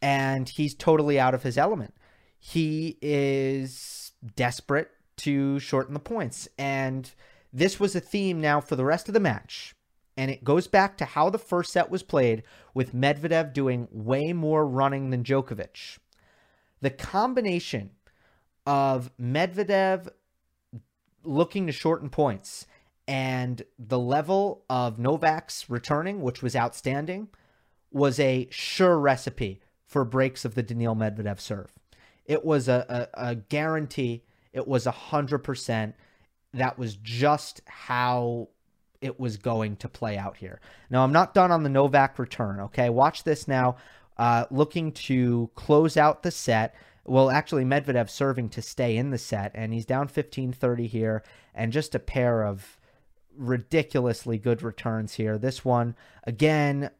and 0.00 0.48
he's 0.48 0.74
totally 0.74 1.18
out 1.18 1.34
of 1.34 1.42
his 1.42 1.58
element. 1.58 1.94
He 2.38 2.98
is 3.02 4.12
desperate 4.36 4.90
to 5.18 5.58
shorten 5.58 5.94
the 5.94 6.00
points. 6.00 6.48
And 6.58 7.10
this 7.52 7.80
was 7.80 7.96
a 7.96 8.00
theme 8.00 8.40
now 8.40 8.60
for 8.60 8.76
the 8.76 8.84
rest 8.84 9.08
of 9.08 9.14
the 9.14 9.20
match. 9.20 9.74
And 10.16 10.30
it 10.30 10.44
goes 10.44 10.66
back 10.66 10.96
to 10.98 11.04
how 11.04 11.30
the 11.30 11.38
first 11.38 11.72
set 11.72 11.90
was 11.90 12.02
played 12.02 12.42
with 12.72 12.94
Medvedev 12.94 13.52
doing 13.52 13.88
way 13.90 14.32
more 14.32 14.66
running 14.66 15.10
than 15.10 15.24
Djokovic. 15.24 15.98
The 16.80 16.90
combination 16.90 17.90
of 18.66 19.10
Medvedev 19.20 20.08
looking 21.22 21.66
to 21.66 21.72
shorten 21.72 22.08
points 22.08 22.66
and 23.08 23.62
the 23.78 23.98
level 23.98 24.64
of 24.68 24.98
Novak's 24.98 25.70
returning, 25.70 26.22
which 26.22 26.42
was 26.42 26.56
outstanding, 26.56 27.28
was 27.92 28.18
a 28.18 28.48
sure 28.50 28.98
recipe 28.98 29.60
for 29.86 30.04
breaks 30.04 30.44
of 30.44 30.54
the 30.54 30.62
Daniil 30.62 30.96
Medvedev 30.96 31.40
serve. 31.40 31.72
It 32.24 32.44
was 32.44 32.68
a, 32.68 33.08
a, 33.14 33.28
a 33.30 33.34
guarantee 33.36 34.24
it 34.56 34.66
was 34.66 34.86
100%. 34.86 35.92
That 36.54 36.78
was 36.78 36.96
just 36.96 37.60
how 37.66 38.48
it 39.02 39.20
was 39.20 39.36
going 39.36 39.76
to 39.76 39.88
play 39.88 40.16
out 40.16 40.38
here. 40.38 40.60
Now, 40.88 41.04
I'm 41.04 41.12
not 41.12 41.34
done 41.34 41.52
on 41.52 41.62
the 41.62 41.68
Novak 41.68 42.18
return, 42.18 42.60
okay? 42.60 42.88
Watch 42.88 43.22
this 43.22 43.46
now. 43.46 43.76
Uh, 44.16 44.46
looking 44.50 44.92
to 44.92 45.50
close 45.54 45.98
out 45.98 46.22
the 46.22 46.30
set. 46.30 46.74
Well, 47.04 47.30
actually, 47.30 47.64
Medvedev 47.64 48.08
serving 48.08 48.48
to 48.50 48.62
stay 48.62 48.96
in 48.96 49.10
the 49.10 49.18
set, 49.18 49.52
and 49.54 49.74
he's 49.74 49.84
down 49.84 50.08
15 50.08 50.54
30 50.54 50.86
here, 50.86 51.22
and 51.54 51.70
just 51.70 51.94
a 51.94 51.98
pair 51.98 52.42
of 52.42 52.78
ridiculously 53.36 54.38
good 54.38 54.62
returns 54.62 55.14
here. 55.14 55.36
This 55.36 55.66
one, 55.66 55.94
again, 56.24 56.90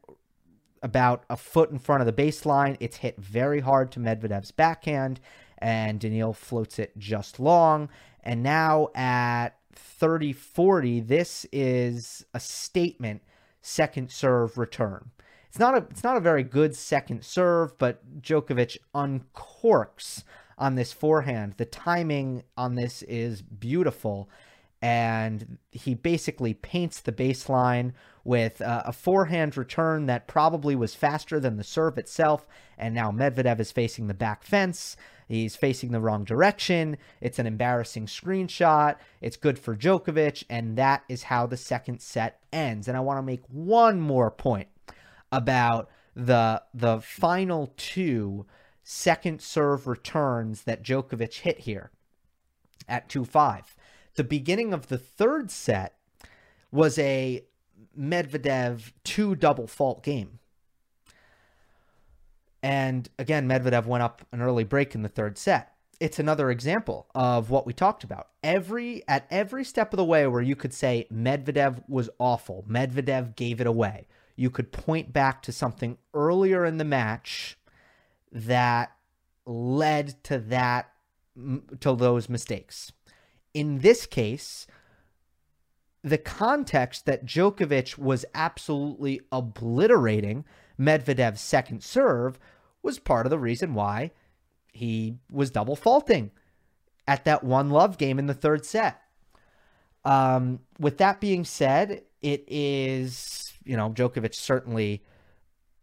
about 0.83 1.23
a 1.27 1.35
foot 1.35 1.71
in 1.71 1.79
front 1.79 2.01
of 2.01 2.05
the 2.05 2.23
baseline. 2.23 2.77
It's 2.79 2.97
hit 2.97 3.17
very 3.17 3.61
hard 3.61 3.91
to 3.93 3.99
Medvedev's 3.99 4.51
backhand, 4.51 5.19
and 5.59 5.99
Daniil 5.99 6.33
floats 6.33 6.79
it 6.79 6.97
just 6.97 7.39
long. 7.39 7.89
And 8.23 8.43
now 8.43 8.89
at 8.95 9.49
30 9.73 10.33
40, 10.33 10.99
this 11.01 11.45
is 11.51 12.25
a 12.33 12.39
statement 12.39 13.21
second 13.61 14.11
serve 14.11 14.57
return. 14.57 15.11
It's 15.47 15.59
not 15.59 15.75
a 15.75 15.87
it's 15.89 16.03
not 16.03 16.17
a 16.17 16.21
very 16.21 16.43
good 16.43 16.75
second 16.75 17.23
serve, 17.23 17.77
but 17.77 18.21
Djokovic 18.21 18.77
uncorks 18.93 20.23
on 20.57 20.75
this 20.75 20.93
forehand. 20.93 21.55
The 21.57 21.65
timing 21.65 22.43
on 22.57 22.75
this 22.75 23.01
is 23.03 23.41
beautiful 23.41 24.29
and 24.81 25.57
he 25.71 25.95
basically 25.95 26.53
paints 26.53 26.99
the 26.99 27.11
baseline 27.11 27.93
with 28.23 28.61
uh, 28.61 28.83
a 28.85 28.93
forehand 28.93 29.57
return 29.57 30.05
that 30.05 30.27
probably 30.27 30.75
was 30.75 30.93
faster 30.93 31.39
than 31.39 31.57
the 31.57 31.63
serve 31.63 31.97
itself. 31.97 32.45
And 32.77 32.93
now 32.93 33.11
Medvedev 33.11 33.59
is 33.59 33.71
facing 33.71 34.07
the 34.07 34.13
back 34.13 34.43
fence. 34.43 34.95
He's 35.27 35.55
facing 35.55 35.91
the 35.91 35.99
wrong 35.99 36.23
direction. 36.23 36.97
It's 37.19 37.39
an 37.39 37.47
embarrassing 37.47 38.05
screenshot. 38.05 38.95
It's 39.21 39.37
good 39.37 39.59
for 39.59 39.75
Djokovic. 39.75 40.43
And 40.49 40.77
that 40.77 41.03
is 41.09 41.23
how 41.23 41.45
the 41.45 41.57
second 41.57 42.01
set 42.01 42.39
ends. 42.53 42.87
And 42.87 42.95
I 42.95 43.01
want 43.01 43.17
to 43.17 43.23
make 43.23 43.43
one 43.47 43.99
more 43.99 44.31
point 44.31 44.69
about 45.31 45.89
the, 46.15 46.63
the 46.73 47.01
final 47.01 47.73
two 47.75 48.45
second 48.83 49.41
serve 49.41 49.85
returns 49.85 50.63
that 50.63 50.83
Djokovic 50.83 51.39
hit 51.41 51.59
here 51.59 51.91
at 52.87 53.09
2 53.09 53.25
5. 53.25 53.75
The 54.15 54.23
beginning 54.23 54.73
of 54.73 54.87
the 54.87 54.97
third 54.97 55.51
set 55.51 55.95
was 56.71 56.97
a 56.97 57.43
Medvedev 57.97 58.93
two 59.03 59.35
double 59.35 59.67
fault 59.67 60.03
game. 60.03 60.39
And 62.67 63.07
again, 63.17 63.47
Medvedev 63.47 63.85
went 63.85 64.03
up 64.03 64.27
an 64.33 64.41
early 64.41 64.65
break 64.65 64.93
in 64.93 65.01
the 65.01 65.07
third 65.07 65.37
set. 65.37 65.71
It's 66.01 66.19
another 66.19 66.51
example 66.51 67.07
of 67.15 67.49
what 67.49 67.65
we 67.65 67.71
talked 67.71 68.03
about. 68.03 68.27
Every 68.43 69.07
at 69.07 69.25
every 69.31 69.63
step 69.63 69.93
of 69.93 69.97
the 69.97 70.03
way 70.03 70.27
where 70.27 70.41
you 70.41 70.57
could 70.57 70.73
say 70.73 71.07
Medvedev 71.09 71.81
was 71.87 72.09
awful, 72.19 72.65
Medvedev 72.69 73.37
gave 73.37 73.61
it 73.61 73.67
away. 73.67 74.09
You 74.35 74.49
could 74.49 74.73
point 74.73 75.13
back 75.13 75.41
to 75.43 75.53
something 75.53 75.97
earlier 76.13 76.65
in 76.65 76.77
the 76.77 76.83
match 76.83 77.57
that 78.33 78.91
led 79.45 80.21
to 80.25 80.37
that 80.37 80.91
to 81.79 81.95
those 81.95 82.27
mistakes. 82.27 82.91
In 83.53 83.79
this 83.79 84.05
case, 84.05 84.67
the 86.03 86.17
context 86.17 87.05
that 87.05 87.25
Djokovic 87.25 87.97
was 87.97 88.25
absolutely 88.35 89.21
obliterating 89.31 90.43
Medvedev's 90.77 91.39
second 91.39 91.81
serve 91.81 92.37
was 92.87 92.97
part 92.99 93.25
of 93.25 93.29
the 93.29 93.37
reason 93.37 93.73
why 93.73 94.11
he 94.71 95.17
was 95.29 95.51
double 95.51 95.75
faulting 95.75 96.31
at 97.05 97.25
that 97.25 97.43
one 97.43 97.69
love 97.69 97.97
game 97.97 98.17
in 98.17 98.27
the 98.27 98.33
third 98.33 98.65
set. 98.65 99.01
Um, 100.05 100.61
with 100.79 100.97
that 100.99 101.19
being 101.19 101.43
said, 101.43 102.03
it 102.21 102.45
is, 102.47 103.53
you 103.65 103.75
know, 103.75 103.89
Djokovic 103.89 104.33
certainly 104.33 105.03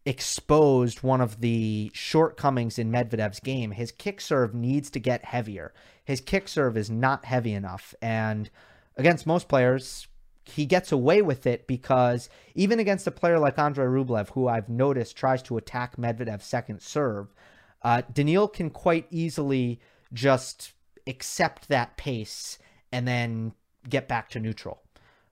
exposed 0.06 1.02
one 1.02 1.20
of 1.20 1.40
the 1.40 1.90
shortcomings 1.92 2.78
in 2.78 2.90
Medvedev's 2.90 3.40
game. 3.40 3.72
His 3.72 3.92
kick 3.92 4.20
serve 4.20 4.54
needs 4.54 4.88
to 4.90 4.98
get 4.98 5.26
heavier. 5.26 5.74
His 6.04 6.22
kick 6.22 6.48
serve 6.48 6.76
is 6.76 6.90
not 6.90 7.26
heavy 7.26 7.52
enough. 7.52 7.94
And 8.00 8.48
against 8.96 9.26
most 9.26 9.46
players, 9.46 10.08
he 10.44 10.66
gets 10.66 10.92
away 10.92 11.22
with 11.22 11.46
it 11.46 11.66
because 11.66 12.28
even 12.54 12.78
against 12.78 13.06
a 13.06 13.10
player 13.10 13.38
like 13.38 13.58
Andrei 13.58 13.86
Rublev, 13.86 14.30
who 14.30 14.48
I've 14.48 14.68
noticed 14.68 15.16
tries 15.16 15.42
to 15.42 15.56
attack 15.56 15.96
Medvedev's 15.96 16.44
second 16.44 16.82
serve, 16.82 17.34
uh, 17.82 18.02
Daniil 18.12 18.48
can 18.48 18.70
quite 18.70 19.06
easily 19.10 19.80
just 20.12 20.72
accept 21.06 21.68
that 21.68 21.96
pace 21.96 22.58
and 22.92 23.08
then 23.08 23.52
get 23.88 24.08
back 24.08 24.30
to 24.30 24.40
neutral. 24.40 24.80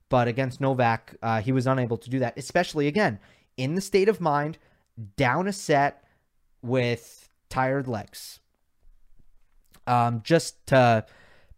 But 0.08 0.28
against 0.28 0.60
Novak, 0.60 1.16
uh, 1.22 1.40
he 1.40 1.52
was 1.52 1.66
unable 1.66 1.96
to 1.96 2.10
do 2.10 2.18
that, 2.18 2.36
especially 2.36 2.86
again 2.86 3.18
in 3.56 3.74
the 3.74 3.80
state 3.80 4.08
of 4.08 4.20
mind, 4.20 4.58
down 5.16 5.46
a 5.46 5.52
set 5.52 6.04
with 6.62 7.28
tired 7.48 7.88
legs. 7.88 8.40
Um, 9.86 10.20
just 10.22 10.66
to 10.68 11.04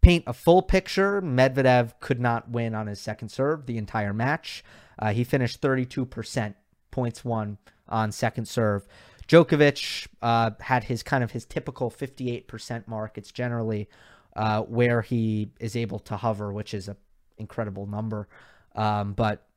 paint 0.05 0.23
a 0.27 0.33
full 0.33 0.61
picture, 0.61 1.19
Medvedev 1.19 1.99
could 1.99 2.19
not 2.19 2.47
win 2.51 2.75
on 2.75 2.85
his 2.85 3.01
second 3.01 3.29
serve 3.29 3.65
the 3.65 3.79
entire 3.79 4.13
match. 4.13 4.63
Uh, 4.99 5.11
he 5.11 5.23
finished 5.23 5.59
32% 5.61 6.53
points 6.91 7.25
won 7.25 7.57
on 7.89 8.11
second 8.11 8.47
serve. 8.47 8.85
Djokovic 9.27 10.05
uh, 10.21 10.51
had 10.59 10.83
his 10.83 11.01
kind 11.01 11.23
of 11.23 11.31
his 11.31 11.43
typical 11.43 11.89
58% 11.89 12.87
mark. 12.87 13.17
It's 13.17 13.31
generally 13.31 13.89
uh, 14.35 14.61
where 14.61 15.01
he 15.01 15.49
is 15.59 15.75
able 15.75 15.97
to 15.97 16.17
hover, 16.17 16.53
which 16.53 16.75
is 16.75 16.87
an 16.87 16.97
incredible 17.39 17.87
number. 17.87 18.27
Um, 18.75 19.13
but 19.13 19.47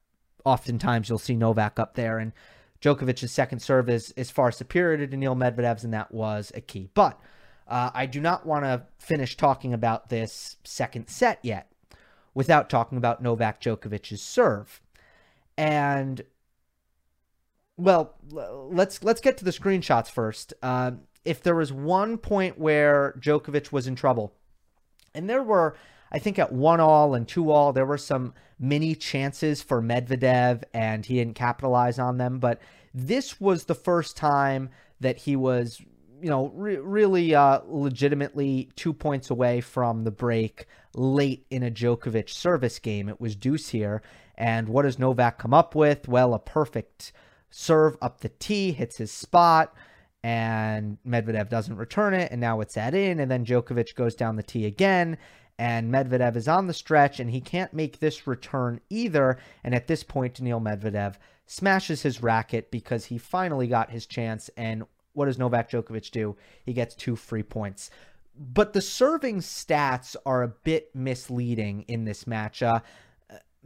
oftentimes 0.46 1.10
you'll 1.10 1.18
see 1.18 1.36
Novak 1.36 1.78
up 1.78 1.92
there, 1.92 2.18
and 2.18 2.32
Djokovic's 2.80 3.30
second 3.30 3.58
serve 3.58 3.90
is, 3.90 4.12
is 4.12 4.30
far 4.30 4.50
superior 4.50 4.96
to 4.96 5.06
Daniil 5.06 5.36
Medvedev's, 5.36 5.84
and 5.84 5.92
that 5.92 6.10
was 6.10 6.50
a 6.54 6.62
key. 6.62 6.88
But 6.94 7.20
uh, 7.68 7.90
I 7.94 8.06
do 8.06 8.20
not 8.20 8.46
want 8.46 8.64
to 8.64 8.82
finish 8.98 9.36
talking 9.36 9.72
about 9.72 10.08
this 10.08 10.56
second 10.64 11.08
set 11.08 11.38
yet 11.42 11.70
without 12.34 12.70
talking 12.70 12.98
about 12.98 13.22
Novak 13.22 13.60
Djokovic's 13.60 14.22
serve. 14.22 14.80
And 15.56 16.22
well, 17.76 18.14
let's 18.30 19.02
let's 19.04 19.20
get 19.20 19.38
to 19.38 19.44
the 19.44 19.50
screenshots 19.50 20.10
first. 20.10 20.54
Uh, 20.62 20.92
if 21.24 21.42
there 21.42 21.54
was 21.54 21.72
one 21.72 22.16
point 22.18 22.58
where 22.58 23.14
Djokovic 23.20 23.70
was 23.70 23.86
in 23.86 23.94
trouble, 23.94 24.32
and 25.14 25.28
there 25.28 25.42
were, 25.42 25.76
I 26.10 26.18
think 26.18 26.38
at 26.38 26.52
one 26.52 26.80
all 26.80 27.14
and 27.14 27.26
two 27.26 27.50
all, 27.50 27.72
there 27.72 27.86
were 27.86 27.98
some 27.98 28.34
mini 28.58 28.94
chances 28.94 29.62
for 29.62 29.82
Medvedev, 29.82 30.64
and 30.72 31.04
he 31.04 31.16
didn't 31.16 31.34
capitalize 31.34 31.98
on 31.98 32.18
them. 32.18 32.38
But 32.38 32.60
this 32.94 33.40
was 33.40 33.64
the 33.64 33.74
first 33.74 34.16
time 34.16 34.70
that 35.00 35.18
he 35.18 35.36
was, 35.36 35.82
you 36.20 36.30
know, 36.30 36.52
re- 36.54 36.76
really 36.76 37.34
uh, 37.34 37.60
legitimately 37.66 38.70
two 38.76 38.92
points 38.92 39.30
away 39.30 39.60
from 39.60 40.04
the 40.04 40.10
break 40.10 40.66
late 40.94 41.46
in 41.50 41.62
a 41.62 41.70
Djokovic 41.70 42.28
service 42.28 42.78
game. 42.78 43.08
It 43.08 43.20
was 43.20 43.36
deuce 43.36 43.68
here. 43.68 44.02
And 44.36 44.68
what 44.68 44.82
does 44.82 44.98
Novak 44.98 45.38
come 45.38 45.52
up 45.52 45.74
with? 45.74 46.08
Well, 46.08 46.34
a 46.34 46.38
perfect 46.38 47.12
serve 47.50 47.96
up 48.00 48.20
the 48.20 48.28
tee, 48.28 48.72
hits 48.72 48.96
his 48.96 49.10
spot, 49.10 49.74
and 50.22 50.98
Medvedev 51.06 51.48
doesn't 51.48 51.76
return 51.76 52.14
it. 52.14 52.30
And 52.30 52.40
now 52.40 52.60
it's 52.60 52.76
at 52.76 52.94
in. 52.94 53.20
And 53.20 53.30
then 53.30 53.44
Djokovic 53.44 53.94
goes 53.94 54.14
down 54.14 54.36
the 54.36 54.42
tee 54.42 54.66
again. 54.66 55.18
And 55.58 55.92
Medvedev 55.92 56.36
is 56.36 56.46
on 56.46 56.68
the 56.68 56.74
stretch 56.74 57.18
and 57.18 57.30
he 57.30 57.40
can't 57.40 57.74
make 57.74 57.98
this 57.98 58.28
return 58.28 58.80
either. 58.90 59.38
And 59.64 59.74
at 59.74 59.88
this 59.88 60.04
point, 60.04 60.34
Daniil 60.34 60.60
Medvedev 60.60 61.16
smashes 61.46 62.02
his 62.02 62.22
racket 62.22 62.70
because 62.70 63.06
he 63.06 63.18
finally 63.18 63.66
got 63.66 63.90
his 63.90 64.06
chance. 64.06 64.50
And 64.56 64.84
what 65.18 65.26
does 65.26 65.38
Novak 65.38 65.68
Djokovic 65.68 66.12
do? 66.12 66.36
He 66.64 66.72
gets 66.72 66.94
two 66.94 67.16
free 67.16 67.42
points. 67.42 67.90
But 68.38 68.72
the 68.72 68.80
serving 68.80 69.40
stats 69.40 70.14
are 70.24 70.44
a 70.44 70.48
bit 70.48 70.94
misleading 70.94 71.84
in 71.88 72.04
this 72.04 72.24
match. 72.24 72.62
Uh, 72.62 72.80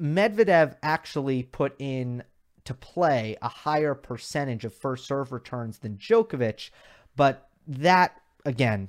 Medvedev 0.01 0.77
actually 0.83 1.43
put 1.43 1.75
in 1.79 2.25
to 2.65 2.73
play 2.73 3.37
a 3.43 3.49
higher 3.49 3.95
percentage 3.95 4.65
of 4.65 4.73
first 4.73 5.07
serve 5.07 5.31
returns 5.31 5.79
than 5.79 5.99
Djokovic, 5.99 6.71
but 7.17 7.49
that 7.69 8.19
again 8.47 8.89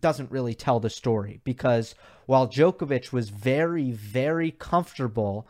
doesn't 0.00 0.30
really 0.30 0.54
tell 0.54 0.80
the 0.80 0.90
story 0.90 1.40
because 1.44 1.94
while 2.26 2.48
Djokovic 2.48 3.12
was 3.12 3.28
very 3.28 3.92
very 3.92 4.50
comfortable 4.50 5.46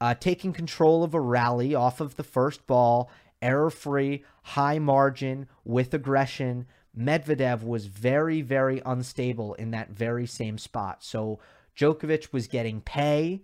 uh, 0.00 0.14
taking 0.14 0.52
control 0.52 1.02
of 1.02 1.14
a 1.14 1.20
rally 1.20 1.74
off 1.74 2.00
of 2.00 2.16
the 2.16 2.24
first 2.24 2.66
ball, 2.66 3.10
error 3.42 3.70
free, 3.70 4.24
high 4.42 4.78
margin 4.78 5.48
with 5.64 5.94
aggression, 5.94 6.66
Medvedev 6.96 7.62
was 7.62 7.86
very 7.86 8.40
very 8.42 8.80
unstable 8.86 9.54
in 9.54 9.70
that 9.72 9.90
very 9.90 10.26
same 10.26 10.58
spot. 10.58 11.04
So 11.04 11.38
Djokovic 11.76 12.32
was 12.32 12.46
getting 12.46 12.80
pay, 12.80 13.42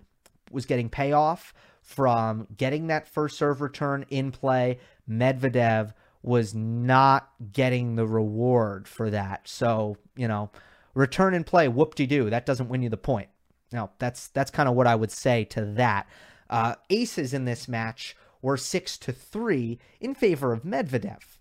was 0.51 0.67
getting 0.67 0.89
payoff 0.89 1.53
from 1.83 2.47
getting 2.57 2.87
that 2.87 3.09
first 3.09 3.37
serve 3.37 3.61
return 3.61 4.07
in 4.09 4.31
play. 4.31 4.79
Medvedev 5.09 5.93
was 6.23 6.55
not 6.55 7.31
getting 7.53 7.97
the 7.97 8.07
reward 8.07 8.87
for 8.87 9.11
that. 9.11 9.49
So, 9.49 9.97
you 10.17 10.29
know, 10.29 10.51
return 10.95 11.35
and 11.35 11.45
play, 11.45 11.69
whoop 11.69 11.95
de 11.95 12.07
doo. 12.07 12.31
That 12.31 12.47
doesn't 12.47 12.69
win 12.69 12.83
you 12.83 12.89
the 12.89 12.97
point. 12.97 13.29
Now, 13.73 13.91
that's 13.99 14.29
that's 14.29 14.51
kind 14.51 14.69
of 14.69 14.75
what 14.75 14.87
I 14.87 14.95
would 14.95 15.11
say 15.11 15.45
to 15.47 15.65
that. 15.65 16.07
Uh, 16.49 16.75
aces 16.91 17.33
in 17.33 17.45
this 17.45 17.67
match 17.67 18.15
were 18.43 18.57
six 18.57 18.99
to 18.99 19.13
three 19.13 19.79
in 20.01 20.15
favor 20.15 20.53
of 20.53 20.65
Medvedev. 20.65 21.39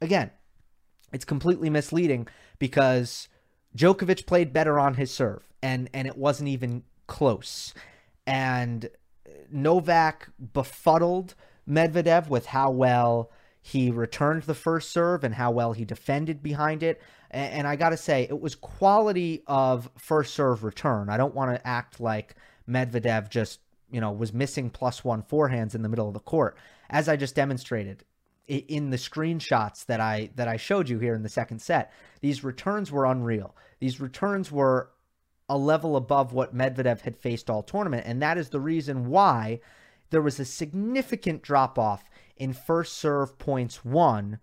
Again, 0.00 0.30
it's 1.12 1.24
completely 1.24 1.68
misleading 1.68 2.28
because 2.58 3.28
Djokovic 3.76 4.26
played 4.26 4.52
better 4.52 4.78
on 4.78 4.94
his 4.94 5.10
serve, 5.10 5.42
and 5.62 5.90
and 5.92 6.06
it 6.06 6.16
wasn't 6.16 6.48
even 6.48 6.84
close. 7.06 7.74
And 8.26 8.88
Novak 9.50 10.28
befuddled 10.52 11.34
Medvedev 11.68 12.28
with 12.28 12.46
how 12.46 12.70
well 12.70 13.30
he 13.60 13.90
returned 13.90 14.44
the 14.44 14.54
first 14.54 14.90
serve 14.90 15.24
and 15.24 15.34
how 15.34 15.50
well 15.50 15.72
he 15.72 15.84
defended 15.84 16.42
behind 16.42 16.82
it. 16.82 17.02
And, 17.28 17.66
I 17.66 17.74
got 17.74 17.90
to 17.90 17.96
say, 17.96 18.22
it 18.22 18.40
was 18.40 18.54
quality 18.54 19.42
of 19.48 19.90
first 19.98 20.32
serve 20.34 20.62
return. 20.62 21.10
I 21.10 21.16
don't 21.16 21.34
want 21.34 21.50
to 21.50 21.66
act 21.66 21.98
like 21.98 22.36
Medvedev 22.68 23.28
just, 23.28 23.58
you 23.96 24.00
know, 24.02 24.12
was 24.12 24.34
missing 24.34 24.68
plus 24.68 25.02
one 25.02 25.22
forehands 25.22 25.74
in 25.74 25.80
the 25.80 25.88
middle 25.88 26.06
of 26.06 26.12
the 26.12 26.20
court. 26.20 26.58
As 26.90 27.08
I 27.08 27.16
just 27.16 27.34
demonstrated 27.34 28.04
in 28.46 28.90
the 28.90 28.98
screenshots 28.98 29.86
that 29.86 30.00
I 30.00 30.28
that 30.34 30.48
I 30.48 30.58
showed 30.58 30.90
you 30.90 30.98
here 30.98 31.14
in 31.14 31.22
the 31.22 31.30
second 31.30 31.62
set, 31.62 31.90
these 32.20 32.44
returns 32.44 32.92
were 32.92 33.06
unreal. 33.06 33.56
These 33.80 33.98
returns 33.98 34.52
were 34.52 34.90
a 35.48 35.56
level 35.56 35.96
above 35.96 36.34
what 36.34 36.54
Medvedev 36.54 37.00
had 37.00 37.16
faced 37.16 37.48
all 37.48 37.62
tournament. 37.62 38.04
And 38.06 38.20
that 38.20 38.36
is 38.36 38.50
the 38.50 38.60
reason 38.60 39.06
why 39.06 39.60
there 40.10 40.20
was 40.20 40.38
a 40.38 40.44
significant 40.44 41.40
drop 41.40 41.78
off 41.78 42.04
in 42.36 42.52
first 42.52 42.98
serve 42.98 43.38
points 43.38 43.82
won 43.82 44.40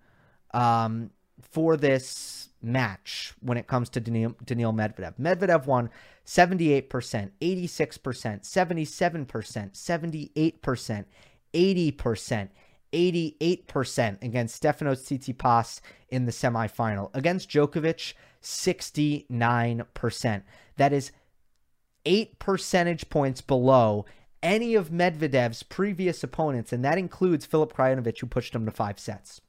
um, 0.55 1.11
for 1.39 1.77
this 1.77 2.49
match 2.63 3.33
when 3.41 3.57
it 3.57 3.67
comes 3.67 3.89
to 3.89 3.99
Daniil, 3.99 4.35
Daniil 4.43 4.73
Medvedev. 4.73 5.19
Medvedev 5.19 5.65
won 5.65 5.89
78%, 6.25 6.87
86%, 6.87 7.31
77%, 7.41 9.71
78%, 9.71 11.05
80%. 11.53 12.49
88% 12.93 14.23
against 14.23 14.61
Stefanos 14.61 15.01
Tsitsipas 15.01 15.81
in 16.09 16.25
the 16.25 16.31
semifinal. 16.31 17.09
Against 17.15 17.49
Djokovic, 17.49 18.13
69%. 18.43 20.43
That 20.77 20.93
is 20.93 21.11
eight 22.05 22.37
percentage 22.37 23.09
points 23.09 23.41
below 23.41 24.05
any 24.43 24.75
of 24.75 24.89
Medvedev's 24.89 25.63
previous 25.63 26.23
opponents, 26.23 26.73
and 26.73 26.83
that 26.83 26.97
includes 26.97 27.45
Filip 27.45 27.73
Krajinovic, 27.73 28.19
who 28.19 28.27
pushed 28.27 28.53
him 28.53 28.65
to 28.65 28.71
five 28.71 28.99
sets. 28.99 29.41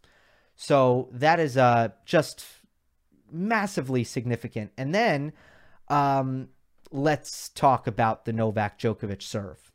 So 0.57 1.09
that 1.13 1.41
is 1.41 1.57
uh, 1.57 1.89
just 2.07 2.47
massively 3.35 4.05
significant. 4.05 4.71
And 4.79 4.95
then 4.95 5.33
um, 5.89 6.49
let's 6.91 7.49
talk 7.51 7.87
about 7.87 8.25
the 8.25 8.33
Novak 8.33 8.79
Djokovic 8.79 9.23
serve. 9.23 9.73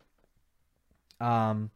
Um, 1.19 1.71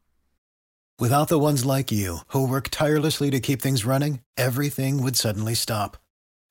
Without 0.99 1.27
the 1.27 1.39
ones 1.39 1.65
like 1.65 1.91
you, 1.91 2.19
who 2.27 2.47
work 2.47 2.69
tirelessly 2.69 3.29
to 3.31 3.39
keep 3.39 3.61
things 3.61 3.83
running, 3.83 4.21
everything 4.37 5.03
would 5.03 5.17
suddenly 5.17 5.55
stop. 5.55 5.97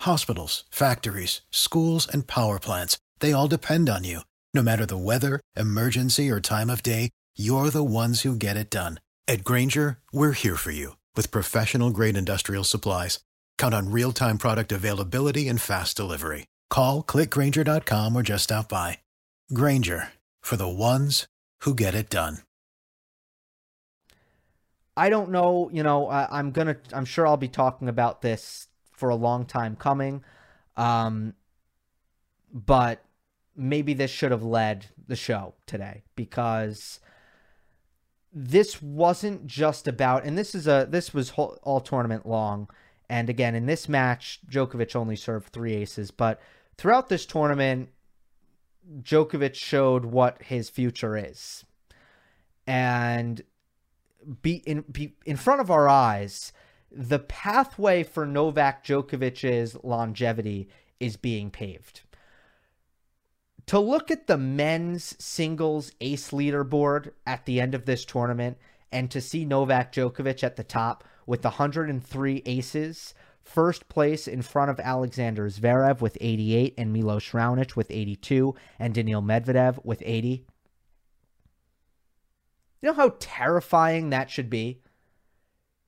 Hospitals, 0.02 0.64
factories, 0.70 1.40
schools, 1.50 2.06
and 2.12 2.26
power 2.26 2.58
plants 2.58 2.98
they 3.22 3.32
all 3.32 3.48
depend 3.48 3.88
on 3.88 4.04
you. 4.04 4.20
No 4.52 4.62
matter 4.62 4.84
the 4.84 4.98
weather, 4.98 5.40
emergency, 5.56 6.28
or 6.28 6.40
time 6.40 6.68
of 6.68 6.82
day, 6.82 7.08
you're 7.36 7.70
the 7.70 7.84
ones 7.84 8.20
who 8.20 8.34
get 8.36 8.58
it 8.58 8.68
done. 8.68 9.00
At 9.26 9.44
Grainger, 9.44 9.98
we're 10.12 10.32
here 10.32 10.56
for 10.56 10.72
you 10.72 10.96
with 11.16 11.30
professional 11.30 11.90
grade 11.90 12.16
industrial 12.16 12.64
supplies. 12.64 13.20
Count 13.62 13.74
on 13.74 13.92
real 13.92 14.10
time 14.10 14.38
product 14.38 14.72
availability 14.72 15.46
and 15.46 15.60
fast 15.60 15.96
delivery. 15.96 16.48
Call 16.68 17.04
clickgrainger.com 17.04 18.16
or 18.16 18.24
just 18.24 18.42
stop 18.42 18.68
by. 18.68 18.98
Grainger 19.54 20.08
for 20.40 20.56
the 20.56 20.66
ones 20.66 21.28
who 21.60 21.72
get 21.72 21.94
it 21.94 22.10
done. 22.10 22.38
I 24.96 25.10
don't 25.10 25.30
know, 25.30 25.70
you 25.72 25.84
know, 25.84 26.08
I, 26.08 26.40
am 26.40 26.50
gonna, 26.50 26.76
I'm 26.92 27.04
sure 27.04 27.24
I'll 27.24 27.36
be 27.36 27.46
talking 27.46 27.88
about 27.88 28.20
this 28.20 28.66
for 28.90 29.10
a 29.10 29.14
long 29.14 29.46
time 29.46 29.76
coming. 29.76 30.24
Um, 30.76 31.34
but 32.52 33.04
maybe 33.54 33.94
this 33.94 34.10
should 34.10 34.32
have 34.32 34.42
led 34.42 34.86
the 35.06 35.14
show 35.14 35.54
today 35.66 36.02
because 36.16 36.98
this 38.32 38.82
wasn't 38.82 39.46
just 39.46 39.86
about 39.86 40.24
and 40.24 40.36
this 40.36 40.52
is 40.52 40.66
a 40.66 40.88
this 40.90 41.14
was 41.14 41.30
whole, 41.30 41.56
all 41.62 41.80
tournament 41.80 42.26
long 42.26 42.68
and 43.12 43.28
again 43.28 43.54
in 43.54 43.66
this 43.66 43.88
match 43.88 44.40
Djokovic 44.50 44.96
only 44.96 45.16
served 45.16 45.52
3 45.52 45.74
aces 45.74 46.10
but 46.10 46.40
throughout 46.76 47.08
this 47.08 47.26
tournament 47.26 47.90
Djokovic 49.00 49.54
showed 49.54 50.04
what 50.04 50.42
his 50.42 50.68
future 50.68 51.16
is. 51.16 51.64
And 52.66 53.42
be 54.40 54.56
in 54.66 54.82
be 54.82 55.14
in 55.24 55.36
front 55.36 55.60
of 55.60 55.70
our 55.70 55.88
eyes 55.88 56.52
the 56.90 57.18
pathway 57.18 58.02
for 58.02 58.26
Novak 58.26 58.84
Djokovic's 58.84 59.76
longevity 59.82 60.68
is 61.00 61.16
being 61.16 61.50
paved. 61.50 62.02
To 63.66 63.78
look 63.78 64.10
at 64.10 64.26
the 64.26 64.36
men's 64.36 65.16
singles 65.22 65.92
ace 66.00 66.30
leaderboard 66.30 67.12
at 67.26 67.46
the 67.46 67.60
end 67.60 67.74
of 67.74 67.86
this 67.86 68.04
tournament 68.04 68.58
and 68.92 69.10
to 69.10 69.20
see 69.20 69.44
Novak 69.44 69.92
Djokovic 69.92 70.44
at 70.44 70.56
the 70.56 70.64
top 70.64 71.04
with 71.26 71.44
103 71.44 72.42
aces, 72.46 73.14
first 73.42 73.88
place 73.88 74.28
in 74.28 74.42
front 74.42 74.70
of 74.70 74.80
Alexander 74.80 75.48
Zverev 75.48 76.00
with 76.00 76.16
88 76.20 76.74
and 76.78 76.92
Milos 76.92 77.30
Raonic 77.30 77.76
with 77.76 77.90
82 77.90 78.54
and 78.78 78.94
Daniil 78.94 79.22
Medvedev 79.22 79.84
with 79.84 80.02
80. 80.04 80.46
You 82.80 82.88
know 82.88 82.94
how 82.94 83.14
terrifying 83.18 84.10
that 84.10 84.30
should 84.30 84.50
be? 84.50 84.82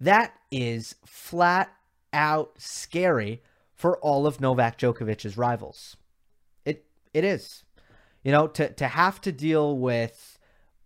That 0.00 0.34
is 0.50 0.94
flat 1.04 1.72
out 2.12 2.52
scary 2.58 3.42
for 3.74 3.98
all 3.98 4.26
of 4.26 4.40
Novak 4.40 4.78
Djokovic's 4.78 5.36
rivals. 5.36 5.96
It 6.64 6.86
it 7.12 7.24
is. 7.24 7.64
You 8.22 8.32
know, 8.32 8.46
to 8.48 8.72
to 8.72 8.88
have 8.88 9.20
to 9.22 9.32
deal 9.32 9.76
with 9.76 10.38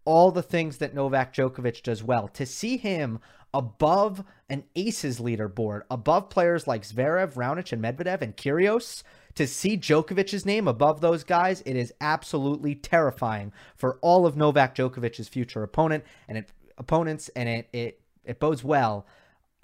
all 0.09 0.30
the 0.30 0.42
things 0.42 0.78
that 0.78 0.94
Novak 0.94 1.34
Djokovic 1.34 1.82
does 1.82 2.03
well, 2.03 2.28
to 2.28 2.46
see 2.46 2.78
him 2.78 3.20
above 3.55 4.24
an 4.49 4.64
aces 4.76 5.20
leaderboard, 5.20 5.82
above 5.90 6.30
players 6.30 6.66
like 6.66 6.82
Zverev, 6.82 7.34
Raonic, 7.34 7.72
and 7.72 7.82
Medvedev 7.82 8.22
and 8.22 8.36
Kyrgios, 8.36 9.03
to 9.34 9.46
see 9.46 9.76
Djokovic's 9.76 10.44
name 10.44 10.66
above 10.66 11.01
those 11.01 11.22
guys, 11.22 11.62
it 11.64 11.76
is 11.76 11.92
absolutely 12.01 12.74
terrifying 12.74 13.53
for 13.76 13.99
all 14.03 14.26
of 14.26 14.36
Novak 14.36 14.74
Djokovic's 14.74 15.28
future 15.28 15.62
opponent 15.62 16.05
and 16.28 16.38
it, 16.38 16.51
opponents, 16.76 17.28
and 17.36 17.49
it 17.49 17.68
it 17.72 18.01
it 18.24 18.40
bodes 18.40 18.64
well, 18.64 19.07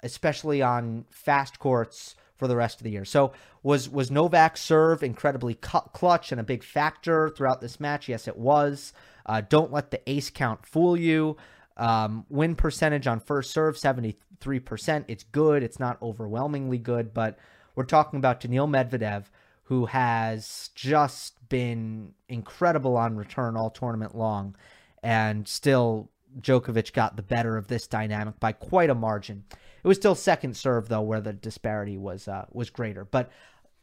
especially 0.01 0.61
on 0.61 1.05
fast 1.09 1.59
courts 1.59 2.15
for 2.37 2.47
the 2.47 2.55
rest 2.55 2.79
of 2.79 2.83
the 2.83 2.91
year. 2.91 3.05
So 3.05 3.33
was 3.63 3.89
was 3.89 4.09
Novak's 4.09 4.61
serve 4.61 5.03
incredibly 5.03 5.55
cu- 5.55 5.89
clutch 5.93 6.31
and 6.31 6.39
a 6.39 6.43
big 6.43 6.63
factor 6.63 7.29
throughout 7.29 7.61
this 7.61 7.79
match? 7.79 8.07
Yes, 8.07 8.27
it 8.27 8.37
was. 8.37 8.93
Uh, 9.25 9.41
don't 9.41 9.73
let 9.73 9.91
the 9.91 10.09
ace 10.09 10.29
count 10.29 10.65
fool 10.65 10.95
you. 10.95 11.35
Um, 11.77 12.25
win 12.29 12.55
percentage 12.55 13.07
on 13.07 13.19
first 13.19 13.51
serve, 13.51 13.75
73%. 13.75 15.05
It's 15.07 15.23
good. 15.23 15.63
It's 15.63 15.79
not 15.79 16.01
overwhelmingly 16.01 16.77
good, 16.77 17.13
but 17.13 17.37
we're 17.75 17.83
talking 17.83 18.17
about 18.17 18.39
Daniil 18.39 18.67
Medvedev, 18.67 19.25
who 19.63 19.87
has 19.87 20.69
just 20.75 21.47
been 21.49 22.13
incredible 22.29 22.95
on 22.95 23.17
return 23.17 23.57
all 23.57 23.69
tournament 23.69 24.15
long. 24.15 24.55
And 25.03 25.47
still, 25.47 26.09
Djokovic 26.39 26.93
got 26.93 27.15
the 27.15 27.21
better 27.21 27.57
of 27.57 27.67
this 27.67 27.87
dynamic 27.87 28.39
by 28.39 28.51
quite 28.51 28.89
a 28.89 28.95
margin. 28.95 29.43
It 29.51 29.87
was 29.87 29.97
still 29.97 30.15
second 30.15 30.57
serve, 30.57 30.89
though, 30.89 31.01
where 31.01 31.21
the 31.21 31.33
disparity 31.33 31.97
was 31.97 32.27
uh, 32.27 32.45
was 32.51 32.69
greater. 32.69 33.05
But 33.05 33.31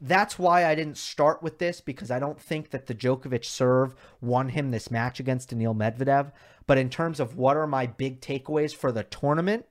that's 0.01 0.37
why 0.39 0.67
I 0.67 0.75
didn't 0.75 0.99
start 0.99 1.43
with 1.43 1.59
this 1.59 1.81
because 1.81 2.11
I 2.11 2.19
don't 2.19 2.41
think 2.41 2.71
that 2.71 2.87
the 2.87 2.95
Djokovic 2.95 3.45
serve 3.45 3.95
won 4.21 4.49
him 4.49 4.71
this 4.73 4.91
match 4.91 5.21
against 5.21 5.51
Daniil 5.51 5.75
Medvedev. 5.75 6.33
But 6.73 6.79
in 6.79 6.89
terms 6.89 7.21
of 7.21 7.37
what 7.37 7.59
are 7.59 7.67
my 7.67 7.85
big 7.85 8.23
takeaways 8.23 8.75
for 8.75 8.91
the 8.91 9.03
tournament, 9.03 9.67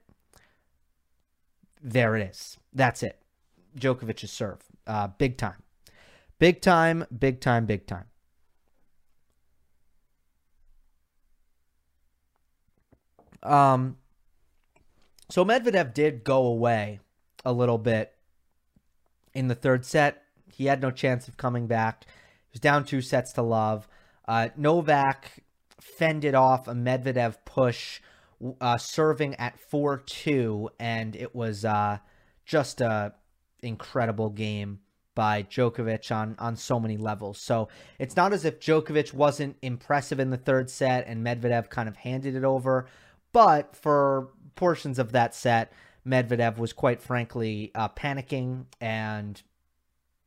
there 1.82 2.16
it 2.16 2.30
is. 2.30 2.58
That's 2.74 3.02
it. 3.02 3.20
Djokovic's 3.76 4.30
serve. 4.30 4.60
Uh, 4.86 5.08
big 5.08 5.36
time. 5.36 5.64
Big 6.38 6.62
time, 6.62 7.08
big 7.18 7.42
time, 7.42 7.66
big 7.66 7.88
time. 7.88 8.06
Um, 13.42 13.98
so 15.32 15.44
Medvedev 15.44 15.96
did 15.96 16.24
go 16.24 16.46
away 16.46 17.00
a 17.44 17.52
little 17.52 17.80
bit 17.80 18.14
in 19.34 19.48
the 19.48 19.56
third 19.56 19.86
set. 19.86 20.22
He 20.54 20.66
had 20.66 20.84
no 20.84 20.92
chance 20.92 21.28
of 21.28 21.36
coming 21.36 21.66
back. 21.66 22.06
He 22.06 22.54
was 22.54 22.62
down 22.62 22.86
two 22.86 23.02
sets 23.02 23.34
to 23.34 23.42
love. 23.42 23.88
Uh, 24.28 24.50
Novak 24.56 25.42
fended 25.82 26.36
off 26.36 26.68
a 26.68 26.74
Medvedev 26.74 27.38
push, 27.46 28.02
uh, 28.60 28.78
serving 28.78 29.36
at 29.36 29.60
4 29.60 29.98
2, 29.98 30.70
and 30.80 31.16
it 31.16 31.36
was 31.36 31.66
uh, 31.66 31.98
just 32.46 32.82
a 32.82 33.14
incredible 33.62 34.30
game 34.30 34.80
by 35.14 35.44
Djokovic 35.44 36.16
on, 36.16 36.36
on 36.40 36.56
so 36.56 36.80
many 36.80 36.98
levels. 36.98 37.40
So 37.40 37.68
it's 38.00 38.16
not 38.16 38.34
as 38.34 38.46
if 38.46 38.60
Djokovic 38.60 39.14
wasn't 39.14 39.58
impressive 39.62 40.20
in 40.20 40.30
the 40.30 40.38
third 40.38 40.70
set 40.70 41.06
and 41.08 41.26
Medvedev 41.26 41.70
kind 41.70 41.90
of 41.90 41.98
handed 41.98 42.36
it 42.36 42.44
over, 42.44 42.88
but 43.34 43.76
for 43.76 44.30
portions 44.56 45.00
of 45.00 45.12
that 45.12 45.36
set, 45.36 45.74
Medvedev 46.08 46.58
was 46.58 46.74
quite 46.74 47.02
frankly 47.02 47.72
uh, 47.76 47.90
panicking 47.90 48.66
and, 48.80 49.42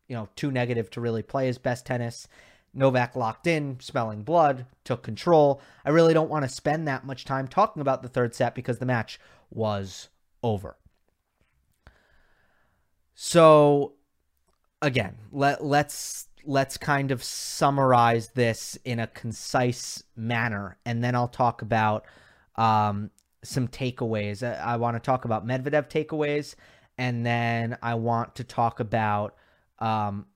you 0.07 0.15
know, 0.15 0.29
too 0.37 0.51
negative 0.51 0.91
to 0.91 1.01
really 1.01 1.23
play 1.23 1.47
his 1.47 1.59
best 1.59 1.87
tennis. 1.87 2.29
Novak 2.75 3.15
locked 3.15 3.47
in, 3.47 3.79
smelling 3.81 4.23
blood, 4.23 4.67
took 4.85 5.03
control. 5.03 5.61
I 5.85 5.91
really 5.91 6.15
don't 6.15 6.31
want 6.31 6.45
to 6.45 6.49
spend 6.49 6.89
that 6.89 7.07
much 7.07 7.25
time 7.25 7.49
talking 7.49 7.81
about 7.81 8.03
the 8.03 8.09
third 8.09 8.35
set 8.35 8.55
because 8.55 8.79
the 8.79 8.87
match 8.87 9.21
was 9.51 10.09
over. 10.43 10.77
So 13.15 13.95
again, 14.83 15.17
let 15.31 15.65
let's 15.65 16.27
let's 16.45 16.77
kind 16.77 17.11
of 17.11 17.23
summarize 17.23 18.29
this 18.31 18.77
in 18.85 18.99
a 18.99 19.07
concise 19.07 20.03
manner 20.17 20.77
and 20.85 21.03
then 21.03 21.15
I'll 21.15 21.29
talk 21.29 21.63
about 21.63 22.05
um, 22.57 23.11
some 23.43 23.69
takeaways. 23.69 24.43
I, 24.43 24.55
I 24.55 24.77
want 24.77 24.97
to 24.97 25.01
talk 25.01 25.25
about 25.25 25.47
Medvedev 25.47 25.89
takeaways, 25.89 26.55
and 26.99 27.25
then 27.25 27.77
I 27.83 27.95
want 27.95 28.35
to 28.37 28.45
talk 28.45 28.81
about 28.81 29.37
um, 29.79 30.27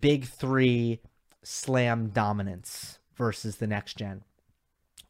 big 0.00 0.26
three 0.26 1.00
slam 1.42 2.08
dominance 2.08 2.98
versus 3.16 3.56
the 3.56 3.66
next 3.66 3.96
gen. 3.96 4.22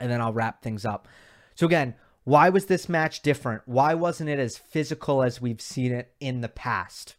And 0.01 0.11
then 0.11 0.21
I'll 0.21 0.33
wrap 0.33 0.63
things 0.63 0.85
up. 0.85 1.07
So, 1.55 1.67
again, 1.67 1.95
why 2.25 2.49
was 2.49 2.67
this 2.67 2.89
match 2.89 3.23
different? 3.23 3.63
Why 3.67 3.95
wasn't 3.95 4.31
it 4.31 4.39
as 4.39 4.57
physical 4.57 5.23
as 5.23 5.41
we've 5.41 5.61
seen 5.61 5.93
it 5.93 6.15
in 6.21 6.41
the 6.41 6.49
past? 6.49 7.17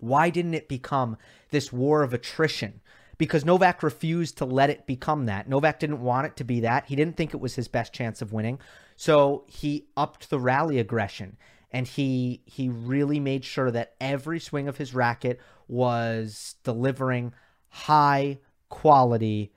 Why 0.00 0.30
didn't 0.30 0.54
it 0.54 0.68
become 0.68 1.16
this 1.50 1.72
war 1.72 2.02
of 2.02 2.14
attrition? 2.14 2.80
because 3.18 3.44
Novak 3.44 3.82
refused 3.82 4.38
to 4.38 4.44
let 4.44 4.70
it 4.70 4.86
become 4.86 5.26
that. 5.26 5.48
Novak 5.48 5.80
didn't 5.80 6.00
want 6.00 6.26
it 6.26 6.36
to 6.36 6.44
be 6.44 6.60
that. 6.60 6.86
He 6.86 6.96
didn't 6.96 7.16
think 7.16 7.34
it 7.34 7.40
was 7.40 7.56
his 7.56 7.68
best 7.68 7.92
chance 7.92 8.22
of 8.22 8.32
winning. 8.32 8.60
So 8.96 9.44
he 9.48 9.88
upped 9.96 10.30
the 10.30 10.38
rally 10.38 10.78
aggression 10.78 11.36
and 11.70 11.86
he 11.86 12.42
he 12.46 12.68
really 12.68 13.20
made 13.20 13.44
sure 13.44 13.70
that 13.70 13.94
every 14.00 14.40
swing 14.40 14.68
of 14.68 14.78
his 14.78 14.94
racket 14.94 15.40
was 15.66 16.54
delivering 16.64 17.34
high 17.70 18.38
quality 18.68 19.52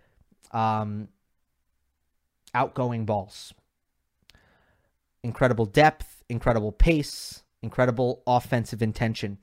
um, 0.51 1.07
outgoing 2.53 3.05
balls. 3.05 3.53
Incredible 5.23 5.65
depth, 5.65 6.23
incredible 6.29 6.71
pace, 6.71 7.43
incredible 7.61 8.23
offensive 8.25 8.81
intention. 8.81 9.37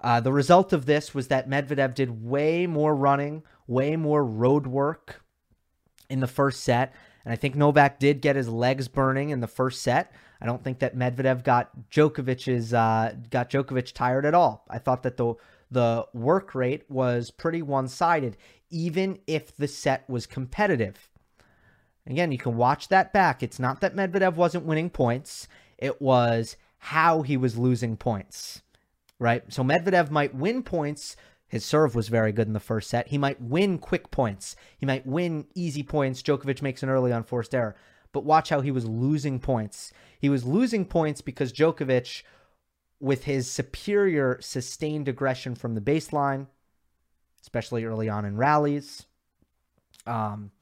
Uh, 0.00 0.20
the 0.20 0.32
result 0.32 0.72
of 0.72 0.86
this 0.86 1.14
was 1.14 1.28
that 1.28 1.48
Medvedev 1.48 1.94
did 1.94 2.24
way 2.24 2.66
more 2.66 2.94
running, 2.94 3.42
way 3.66 3.94
more 3.96 4.24
road 4.24 4.66
work 4.66 5.22
in 6.10 6.20
the 6.20 6.26
first 6.26 6.64
set. 6.64 6.92
And 7.24 7.32
I 7.32 7.36
think 7.36 7.54
Novak 7.54 8.00
did 8.00 8.20
get 8.20 8.34
his 8.34 8.48
legs 8.48 8.88
burning 8.88 9.30
in 9.30 9.40
the 9.40 9.46
first 9.46 9.82
set. 9.82 10.12
I 10.40 10.46
don't 10.46 10.62
think 10.64 10.80
that 10.80 10.96
Medvedev 10.96 11.44
got 11.44 11.70
Djokovic's 11.88 12.74
uh, 12.74 13.14
got 13.30 13.48
Djokovic 13.48 13.92
tired 13.92 14.26
at 14.26 14.34
all. 14.34 14.64
I 14.68 14.78
thought 14.78 15.04
that 15.04 15.16
the 15.16 15.34
the 15.72 16.06
work 16.12 16.54
rate 16.54 16.84
was 16.88 17.30
pretty 17.30 17.62
one 17.62 17.88
sided, 17.88 18.36
even 18.70 19.18
if 19.26 19.56
the 19.56 19.68
set 19.68 20.08
was 20.08 20.26
competitive. 20.26 21.08
Again, 22.06 22.32
you 22.32 22.38
can 22.38 22.56
watch 22.56 22.88
that 22.88 23.12
back. 23.12 23.42
It's 23.42 23.58
not 23.58 23.80
that 23.80 23.96
Medvedev 23.96 24.34
wasn't 24.34 24.66
winning 24.66 24.90
points; 24.90 25.48
it 25.78 26.02
was 26.02 26.56
how 26.78 27.22
he 27.22 27.36
was 27.36 27.56
losing 27.56 27.96
points 27.96 28.62
right? 29.22 29.44
So 29.52 29.62
Medvedev 29.62 30.10
might 30.10 30.34
win 30.34 30.62
points. 30.62 31.16
His 31.46 31.64
serve 31.64 31.94
was 31.94 32.08
very 32.08 32.32
good 32.32 32.48
in 32.48 32.54
the 32.54 32.60
first 32.60 32.90
set. 32.90 33.08
He 33.08 33.18
might 33.18 33.40
win 33.40 33.78
quick 33.78 34.10
points. 34.10 34.56
He 34.76 34.84
might 34.84 35.06
win 35.06 35.46
easy 35.54 35.84
points. 35.84 36.22
Djokovic 36.22 36.60
makes 36.60 36.82
an 36.82 36.88
early 36.88 37.12
unforced 37.12 37.54
error. 37.54 37.76
But 38.12 38.24
watch 38.24 38.48
how 38.48 38.60
he 38.60 38.72
was 38.72 38.84
losing 38.84 39.38
points. 39.38 39.92
He 40.18 40.28
was 40.28 40.44
losing 40.44 40.84
points 40.84 41.20
because 41.20 41.52
Djokovic, 41.52 42.24
with 43.02 43.24
his 43.24 43.50
superior 43.50 44.38
sustained 44.40 45.08
aggression 45.08 45.56
from 45.56 45.74
the 45.74 45.80
baseline, 45.80 46.46
especially 47.40 47.84
early 47.84 48.08
on 48.08 48.24
in 48.24 48.36
rallies, 48.36 49.06
um, 50.06 50.52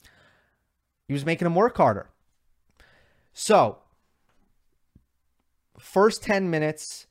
he 1.07 1.12
was 1.12 1.26
making 1.26 1.45
him 1.45 1.55
work 1.55 1.76
harder. 1.76 2.09
So, 3.34 3.80
first 5.78 6.22
10 6.22 6.49
minutes, 6.49 7.07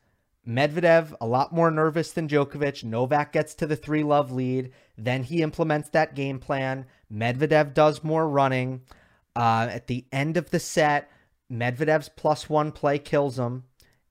Medvedev, 0.47 1.13
a 1.21 1.27
lot 1.27 1.53
more 1.53 1.69
nervous 1.69 2.11
than 2.11 2.27
Djokovic. 2.27 2.83
Novak 2.83 3.31
gets 3.31 3.53
to 3.53 3.67
the 3.67 3.75
three 3.75 4.01
love 4.01 4.31
lead. 4.31 4.71
Then 4.97 5.21
he 5.21 5.43
implements 5.43 5.89
that 5.89 6.15
game 6.15 6.39
plan. 6.39 6.87
Medvedev 7.13 7.75
does 7.75 8.03
more 8.03 8.27
running. 8.27 8.81
Uh, 9.35 9.67
at 9.69 9.85
the 9.85 10.05
end 10.11 10.37
of 10.37 10.49
the 10.49 10.59
set, 10.59 11.11
Medvedev's 11.51 12.09
plus 12.09 12.49
one 12.49 12.71
play 12.71 12.97
kills 12.97 13.37
him, 13.37 13.65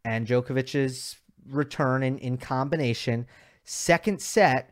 and 0.09 0.27
Djokovic's 0.27 1.19
return 1.51 2.03
in, 2.03 2.19
in 2.19 2.39
combination. 2.39 3.27
Second 3.65 4.23
set, 4.23 4.71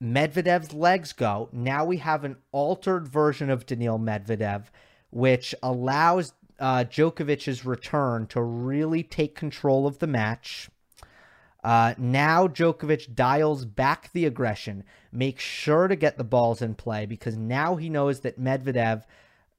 Medvedev's 0.00 0.72
legs 0.72 1.12
go. 1.12 1.48
Now 1.52 1.84
we 1.84 1.96
have 1.96 2.24
an 2.24 2.36
altered 2.52 3.08
version 3.08 3.50
of 3.50 3.66
Daniil 3.66 3.98
Medvedev, 3.98 4.66
which 5.10 5.54
allows 5.62 6.32
uh, 6.60 6.84
Djokovic's 6.84 7.64
return 7.64 8.26
to 8.28 8.40
really 8.40 9.02
take 9.02 9.34
control 9.34 9.86
of 9.86 9.98
the 9.98 10.06
match. 10.06 10.70
Uh, 11.64 11.94
now 11.98 12.46
Djokovic 12.46 13.16
dials 13.16 13.64
back 13.64 14.12
the 14.12 14.26
aggression, 14.26 14.84
makes 15.10 15.42
sure 15.42 15.88
to 15.88 15.96
get 15.96 16.16
the 16.16 16.24
balls 16.24 16.62
in 16.62 16.76
play 16.76 17.04
because 17.04 17.36
now 17.36 17.74
he 17.74 17.88
knows 17.88 18.20
that 18.20 18.40
Medvedev 18.40 19.02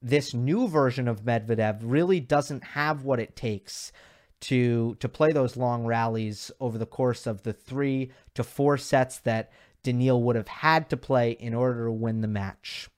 this 0.02 0.32
new 0.32 0.66
version 0.66 1.06
of 1.08 1.24
Medvedev 1.24 1.80
really 1.82 2.20
doesn't 2.20 2.64
have 2.64 3.04
what 3.04 3.20
it 3.20 3.36
takes 3.36 3.92
to 4.40 4.96
to 5.00 5.08
play 5.08 5.32
those 5.32 5.56
long 5.56 5.84
rallies 5.84 6.50
over 6.60 6.78
the 6.78 6.86
course 6.86 7.26
of 7.26 7.42
the 7.42 7.52
3 7.52 8.10
to 8.34 8.42
4 8.44 8.78
sets 8.78 9.18
that 9.18 9.52
Daniil 9.82 10.22
would 10.22 10.36
have 10.36 10.48
had 10.48 10.88
to 10.90 10.96
play 10.96 11.32
in 11.32 11.54
order 11.54 11.86
to 11.86 11.92
win 11.92 12.20
the 12.20 12.28
match. 12.28 12.88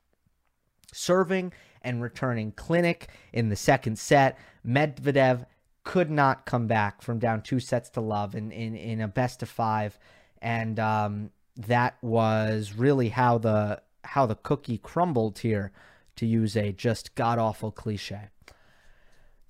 Serving 0.92 1.52
and 1.82 2.02
returning 2.02 2.52
clinic 2.52 3.08
in 3.32 3.48
the 3.48 3.56
second 3.56 3.98
set, 3.98 4.38
Medvedev 4.66 5.46
could 5.84 6.10
not 6.10 6.46
come 6.46 6.68
back 6.68 7.02
from 7.02 7.18
down 7.18 7.42
two 7.42 7.58
sets 7.58 7.90
to 7.90 8.00
love 8.00 8.34
in 8.34 8.52
in, 8.52 8.76
in 8.76 9.00
a 9.00 9.08
best 9.08 9.42
of 9.42 9.48
5 9.48 9.98
and 10.40 10.78
um, 10.78 11.30
that 11.56 11.96
was 12.02 12.74
really 12.74 13.08
how 13.10 13.38
the 13.38 13.80
how 14.04 14.26
the 14.26 14.34
cookie 14.34 14.78
crumbled 14.78 15.38
here 15.38 15.72
to 16.16 16.26
use 16.26 16.56
a 16.56 16.72
just 16.72 17.14
god 17.14 17.38
awful 17.38 17.70
cliche. 17.70 18.28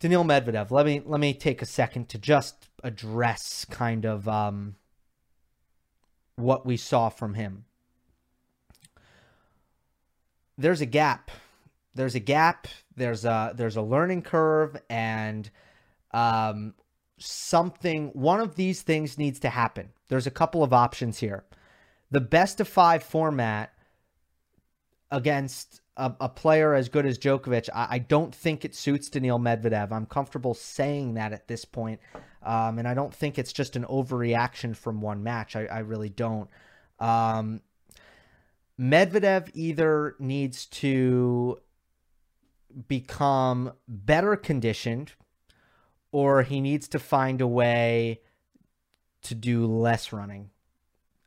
Daniil 0.02 0.24
Medvedev, 0.24 0.72
let 0.72 0.84
me 0.84 1.00
let 1.06 1.20
me 1.20 1.32
take 1.32 1.62
a 1.62 1.66
second 1.66 2.08
to 2.08 2.18
just 2.18 2.68
address 2.82 3.64
kind 3.64 4.04
of 4.04 4.26
um, 4.26 4.74
what 6.34 6.66
we 6.66 6.76
saw 6.76 7.08
from 7.08 7.34
him. 7.34 7.66
There's 10.58 10.80
a 10.80 10.86
gap. 10.86 11.30
There's 11.94 12.16
a 12.16 12.20
gap. 12.20 12.66
There's 12.96 13.24
a 13.24 13.52
there's 13.54 13.76
a 13.76 13.82
learning 13.82 14.22
curve, 14.22 14.76
and 14.90 15.48
um, 16.10 16.74
something. 17.18 18.08
One 18.08 18.40
of 18.40 18.56
these 18.56 18.82
things 18.82 19.18
needs 19.18 19.38
to 19.38 19.50
happen. 19.50 19.90
There's 20.08 20.26
a 20.26 20.32
couple 20.32 20.64
of 20.64 20.72
options 20.72 21.18
here. 21.18 21.44
The 22.10 22.20
best 22.20 22.58
of 22.58 22.66
five 22.66 23.04
format 23.04 23.72
against 25.12 25.81
a, 25.96 26.12
a, 26.20 26.28
player 26.28 26.74
as 26.74 26.88
good 26.88 27.04
as 27.04 27.18
Djokovic, 27.18 27.68
I, 27.74 27.86
I, 27.90 27.98
don't 27.98 28.34
think 28.34 28.64
it 28.64 28.74
suits 28.74 29.10
Daniil 29.10 29.38
Medvedev. 29.38 29.92
I'm 29.92 30.06
comfortable 30.06 30.54
saying 30.54 31.14
that 31.14 31.32
at 31.32 31.48
this 31.48 31.64
point. 31.64 32.00
Um, 32.42 32.78
and 32.78 32.88
I 32.88 32.94
don't 32.94 33.14
think 33.14 33.38
it's 33.38 33.52
just 33.52 33.76
an 33.76 33.84
overreaction 33.84 34.74
from 34.74 35.00
one 35.00 35.22
match. 35.22 35.54
I, 35.54 35.66
I 35.66 35.78
really 35.80 36.08
don't. 36.08 36.48
Um, 36.98 37.60
Medvedev 38.80 39.50
either 39.54 40.16
needs 40.18 40.66
to 40.66 41.60
become 42.88 43.72
better 43.86 44.34
conditioned 44.34 45.12
or 46.10 46.42
he 46.42 46.60
needs 46.60 46.88
to 46.88 46.98
find 46.98 47.40
a 47.40 47.46
way 47.46 48.20
to 49.22 49.34
do 49.34 49.66
less 49.66 50.12
running. 50.12 50.50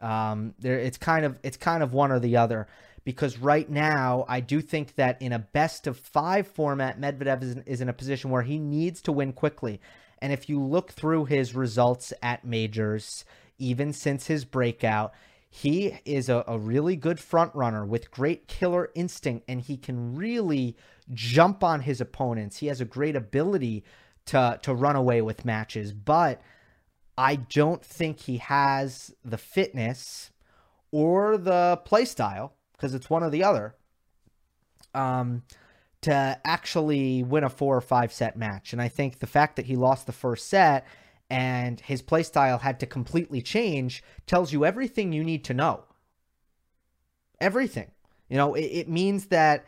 Um, 0.01 0.53
there, 0.59 0.77
it's 0.77 0.97
kind 0.97 1.25
of 1.25 1.39
it's 1.43 1.57
kind 1.57 1.81
of 1.81 1.93
one 1.93 2.11
or 2.11 2.19
the 2.19 2.37
other 2.37 2.67
because 3.05 3.37
right 3.37 3.69
now 3.69 4.25
I 4.27 4.41
do 4.41 4.59
think 4.59 4.95
that 4.95 5.21
in 5.21 5.31
a 5.31 5.39
best 5.39 5.87
of 5.87 5.97
five 5.97 6.47
format, 6.47 6.99
Medvedev 6.99 7.43
is, 7.43 7.55
is 7.65 7.81
in 7.81 7.87
a 7.87 7.93
position 7.93 8.31
where 8.31 8.41
he 8.41 8.59
needs 8.59 9.01
to 9.03 9.11
win 9.11 9.31
quickly. 9.31 9.79
And 10.21 10.33
if 10.33 10.49
you 10.49 10.61
look 10.61 10.91
through 10.91 11.25
his 11.25 11.55
results 11.55 12.11
at 12.23 12.43
majors, 12.43 13.23
even 13.59 13.93
since 13.93 14.25
his 14.25 14.43
breakout, 14.43 15.13
he 15.49 15.97
is 16.03 16.29
a, 16.29 16.43
a 16.47 16.57
really 16.57 16.95
good 16.95 17.19
front 17.19 17.53
runner 17.53 17.85
with 17.85 18.11
great 18.11 18.47
killer 18.47 18.89
instinct, 18.95 19.45
and 19.47 19.61
he 19.61 19.77
can 19.77 20.15
really 20.15 20.75
jump 21.13 21.63
on 21.63 21.81
his 21.81 22.01
opponents. 22.01 22.57
He 22.57 22.67
has 22.67 22.81
a 22.81 22.85
great 22.85 23.15
ability 23.15 23.85
to 24.25 24.59
to 24.63 24.73
run 24.73 24.95
away 24.95 25.21
with 25.21 25.45
matches, 25.45 25.93
but 25.93 26.41
I 27.17 27.35
don't 27.35 27.85
think 27.85 28.19
he 28.19 28.37
has 28.37 29.13
the 29.23 29.37
fitness 29.37 30.31
or 30.91 31.37
the 31.37 31.79
play 31.85 32.05
style 32.05 32.55
because 32.75 32.93
it's 32.93 33.09
one 33.09 33.23
or 33.23 33.29
the 33.29 33.43
other. 33.43 33.75
Um, 34.93 35.43
to 36.01 36.39
actually 36.45 37.23
win 37.23 37.43
a 37.43 37.49
four 37.49 37.75
or 37.75 37.81
five 37.81 38.13
set 38.13 38.37
match. 38.37 38.73
And 38.73 38.81
I 38.81 38.87
think 38.87 39.19
the 39.19 39.27
fact 39.27 39.55
that 39.55 39.65
he 39.65 39.75
lost 39.75 40.05
the 40.05 40.11
first 40.11 40.47
set 40.47 40.85
and 41.29 41.79
his 41.79 42.03
playstyle 42.03 42.61
had 42.61 42.79
to 42.81 42.85
completely 42.85 43.41
change 43.41 44.03
tells 44.27 44.53
you 44.53 44.63
everything 44.63 45.11
you 45.11 45.23
need 45.23 45.43
to 45.45 45.53
know. 45.53 45.85
Everything. 47.41 47.91
You 48.29 48.37
know, 48.37 48.53
it, 48.53 48.65
it 48.65 48.89
means 48.89 49.27
that 49.27 49.65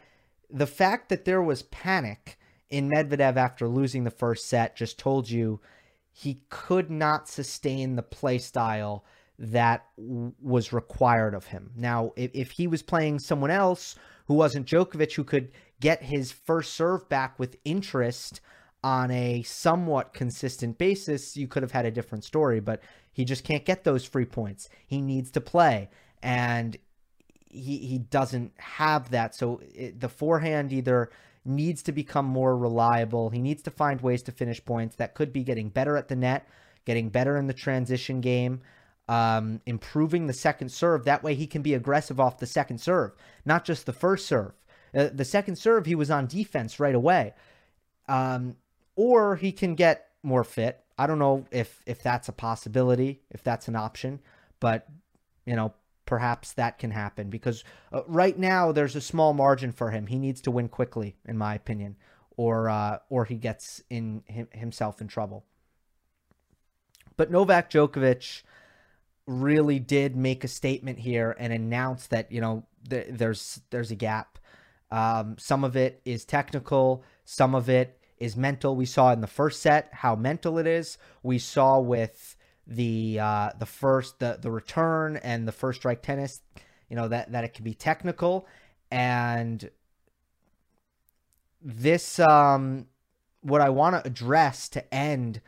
the 0.49 0.67
fact 0.67 1.09
that 1.09 1.25
there 1.25 1.41
was 1.41 1.63
panic 1.63 2.37
in 2.69 2.89
Medvedev 2.89 3.35
after 3.35 3.67
losing 3.67 4.03
the 4.03 4.11
first 4.11 4.45
set 4.45 4.75
just 4.75 4.99
told 4.99 5.29
you 5.29 5.59
he 6.11 6.41
could 6.49 6.89
not 6.89 7.27
sustain 7.27 7.95
the 7.95 8.03
playstyle 8.03 9.01
that 9.39 9.85
was 9.97 10.73
required 10.73 11.33
of 11.33 11.45
him. 11.47 11.71
Now, 11.75 12.11
if, 12.15 12.31
if 12.33 12.51
he 12.51 12.67
was 12.67 12.81
playing 12.81 13.19
someone 13.19 13.51
else 13.51 13.95
who 14.25 14.33
wasn't 14.33 14.67
Djokovic, 14.67 15.13
who 15.13 15.23
could 15.23 15.51
get 15.79 16.03
his 16.03 16.31
first 16.31 16.73
serve 16.73 17.07
back 17.07 17.37
with 17.37 17.57
interest 17.63 18.41
on 18.83 19.11
a 19.11 19.43
somewhat 19.43 20.13
consistent 20.13 20.77
basis, 20.77 21.37
you 21.37 21.47
could 21.47 21.63
have 21.63 21.71
had 21.71 21.85
a 21.85 21.91
different 21.91 22.23
story. 22.23 22.59
But 22.59 22.81
he 23.11 23.25
just 23.25 23.43
can't 23.43 23.65
get 23.65 23.83
those 23.83 24.05
free 24.05 24.25
points. 24.25 24.69
He 24.87 25.01
needs 25.01 25.31
to 25.31 25.41
play, 25.41 25.89
and 26.23 26.77
he 27.49 27.77
he 27.77 27.99
doesn't 27.99 28.53
have 28.57 29.11
that. 29.11 29.35
So 29.35 29.61
it, 29.73 29.99
the 29.99 30.09
forehand 30.09 30.73
either 30.73 31.11
needs 31.45 31.81
to 31.83 31.91
become 31.91 32.25
more 32.25 32.57
reliable. 32.57 33.29
He 33.29 33.41
needs 33.41 33.61
to 33.63 33.71
find 33.71 34.01
ways 34.01 34.23
to 34.23 34.31
finish 34.31 34.63
points. 34.63 34.95
That 34.95 35.13
could 35.13 35.31
be 35.31 35.43
getting 35.43 35.69
better 35.69 35.95
at 35.95 36.07
the 36.07 36.15
net, 36.15 36.47
getting 36.85 37.09
better 37.09 37.37
in 37.37 37.47
the 37.47 37.53
transition 37.53 38.19
game 38.19 38.61
um, 39.07 39.61
improving 39.65 40.27
the 40.27 40.33
second 40.33 40.69
serve. 40.69 41.05
That 41.05 41.23
way 41.23 41.35
he 41.35 41.47
can 41.47 41.61
be 41.61 41.73
aggressive 41.73 42.19
off 42.19 42.39
the 42.39 42.45
second 42.45 42.79
serve, 42.79 43.13
not 43.45 43.65
just 43.65 43.85
the 43.85 43.93
first 43.93 44.25
serve. 44.25 44.53
Uh, 44.95 45.09
the 45.13 45.25
second 45.25 45.57
serve, 45.57 45.85
he 45.85 45.95
was 45.95 46.09
on 46.11 46.27
defense 46.27 46.79
right 46.79 46.95
away. 46.95 47.33
Um, 48.07 48.55
or 48.95 49.35
he 49.35 49.51
can 49.51 49.75
get 49.75 50.09
more 50.23 50.43
fit. 50.43 50.83
I 50.97 51.07
don't 51.07 51.19
know 51.19 51.45
if 51.51 51.81
if 51.85 52.01
that's 52.01 52.27
a 52.27 52.33
possibility, 52.33 53.21
if 53.29 53.43
that's 53.43 53.67
an 53.67 53.75
option, 53.75 54.19
but 54.59 54.87
you 55.45 55.55
know, 55.55 55.73
perhaps 56.05 56.53
that 56.53 56.79
can 56.79 56.91
happen 56.91 57.29
because 57.29 57.63
uh, 57.93 58.01
right 58.07 58.37
now 58.37 58.71
there's 58.71 58.95
a 58.95 59.01
small 59.01 59.33
margin 59.33 59.71
for 59.71 59.91
him. 59.91 60.07
He 60.07 60.17
needs 60.17 60.41
to 60.41 60.51
win 60.51 60.67
quickly, 60.67 61.15
in 61.25 61.37
my 61.37 61.53
opinion, 61.53 61.95
or 62.35 62.69
uh, 62.69 62.99
or 63.09 63.25
he 63.25 63.35
gets 63.35 63.83
in 63.89 64.23
him, 64.25 64.47
himself 64.51 64.99
in 64.99 65.07
trouble. 65.07 65.45
But 67.15 67.31
Novak 67.31 67.69
Djokovic, 67.69 68.43
really 69.27 69.79
did 69.79 70.15
make 70.15 70.43
a 70.43 70.47
statement 70.47 70.99
here 70.99 71.35
and 71.37 71.53
announce 71.53 72.07
that 72.07 72.31
you 72.31 72.41
know 72.41 72.65
th- 72.89 73.07
there's 73.11 73.61
there's 73.69 73.91
a 73.91 73.95
gap. 73.95 74.39
Um, 74.89 75.35
some 75.37 75.63
of 75.63 75.75
it 75.75 76.01
is 76.05 76.23
technical, 76.25 77.03
some 77.25 77.53
of 77.53 77.69
it 77.69 77.99
is 78.17 78.37
mental. 78.37 78.75
We 78.75 78.85
saw 78.85 79.11
in 79.11 79.21
the 79.21 79.27
first 79.27 79.61
set 79.61 79.89
how 79.91 80.15
mental 80.15 80.57
it 80.57 80.65
is. 80.65 80.97
We 81.23 81.39
saw 81.39 81.79
with 81.79 82.37
the 82.65 83.19
uh, 83.19 83.49
the 83.59 83.65
first 83.65 84.19
the 84.19 84.39
the 84.41 84.51
return 84.51 85.17
and 85.17 85.47
the 85.47 85.51
first 85.51 85.81
strike 85.81 86.01
tennis, 86.01 86.41
you 86.89 86.95
know 86.95 87.07
that 87.09 87.31
that 87.31 87.43
it 87.43 87.53
can 87.53 87.63
be 87.63 87.73
technical 87.73 88.47
and 88.91 89.69
this 91.61 92.19
um 92.19 92.87
what 93.41 93.61
I 93.61 93.69
want 93.69 93.95
to 93.95 94.07
address 94.07 94.69
to 94.69 94.93
end 94.93 95.41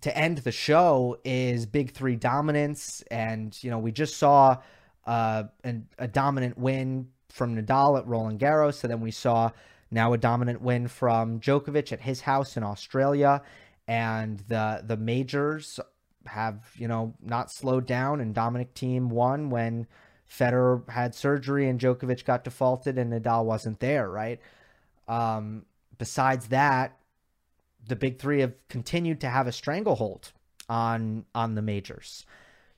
to 0.00 0.16
end 0.16 0.38
the 0.38 0.52
show 0.52 1.18
is 1.24 1.66
big 1.66 1.92
three 1.92 2.16
dominance. 2.16 3.02
And, 3.10 3.56
you 3.62 3.70
know, 3.70 3.78
we 3.78 3.92
just 3.92 4.16
saw 4.16 4.58
uh, 5.06 5.44
an, 5.64 5.88
a 5.98 6.08
dominant 6.08 6.58
win 6.58 7.08
from 7.30 7.56
Nadal 7.56 7.98
at 7.98 8.06
Roland 8.06 8.40
Garros. 8.40 8.74
So 8.74 8.88
then 8.88 9.00
we 9.00 9.10
saw 9.10 9.50
now 9.90 10.12
a 10.12 10.18
dominant 10.18 10.62
win 10.62 10.88
from 10.88 11.40
Djokovic 11.40 11.92
at 11.92 12.00
his 12.00 12.22
house 12.22 12.56
in 12.56 12.62
Australia. 12.62 13.42
And 13.88 14.40
the 14.48 14.82
the 14.84 14.96
majors 14.96 15.78
have, 16.26 16.60
you 16.76 16.88
know, 16.88 17.14
not 17.22 17.52
slowed 17.52 17.86
down. 17.86 18.20
And 18.20 18.34
Dominic 18.34 18.74
Thiem 18.74 19.08
won 19.08 19.50
when 19.50 19.86
Federer 20.28 20.88
had 20.90 21.14
surgery 21.14 21.68
and 21.68 21.78
Djokovic 21.78 22.24
got 22.24 22.42
defaulted 22.42 22.98
and 22.98 23.12
Nadal 23.12 23.44
wasn't 23.44 23.78
there, 23.78 24.10
right? 24.10 24.40
Um, 25.06 25.66
besides 25.98 26.48
that, 26.48 26.98
the 27.86 27.96
big 27.96 28.18
three 28.18 28.40
have 28.40 28.54
continued 28.68 29.20
to 29.20 29.28
have 29.28 29.46
a 29.46 29.52
stranglehold 29.52 30.32
on 30.68 31.24
on 31.34 31.54
the 31.54 31.62
majors. 31.62 32.24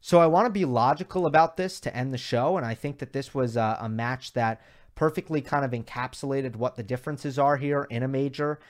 So 0.00 0.20
I 0.20 0.26
want 0.26 0.46
to 0.46 0.52
be 0.52 0.64
logical 0.64 1.26
about 1.26 1.56
this 1.56 1.80
to 1.80 1.94
end 1.94 2.12
the 2.12 2.18
show, 2.18 2.56
and 2.56 2.64
I 2.64 2.74
think 2.74 2.98
that 2.98 3.12
this 3.12 3.34
was 3.34 3.56
a, 3.56 3.78
a 3.80 3.88
match 3.88 4.32
that 4.34 4.60
perfectly 4.94 5.40
kind 5.40 5.64
of 5.64 5.72
encapsulated 5.72 6.56
what 6.56 6.76
the 6.76 6.82
differences 6.82 7.38
are 7.38 7.56
here 7.56 7.86
in 7.90 8.02
a 8.02 8.08
major, 8.08 8.60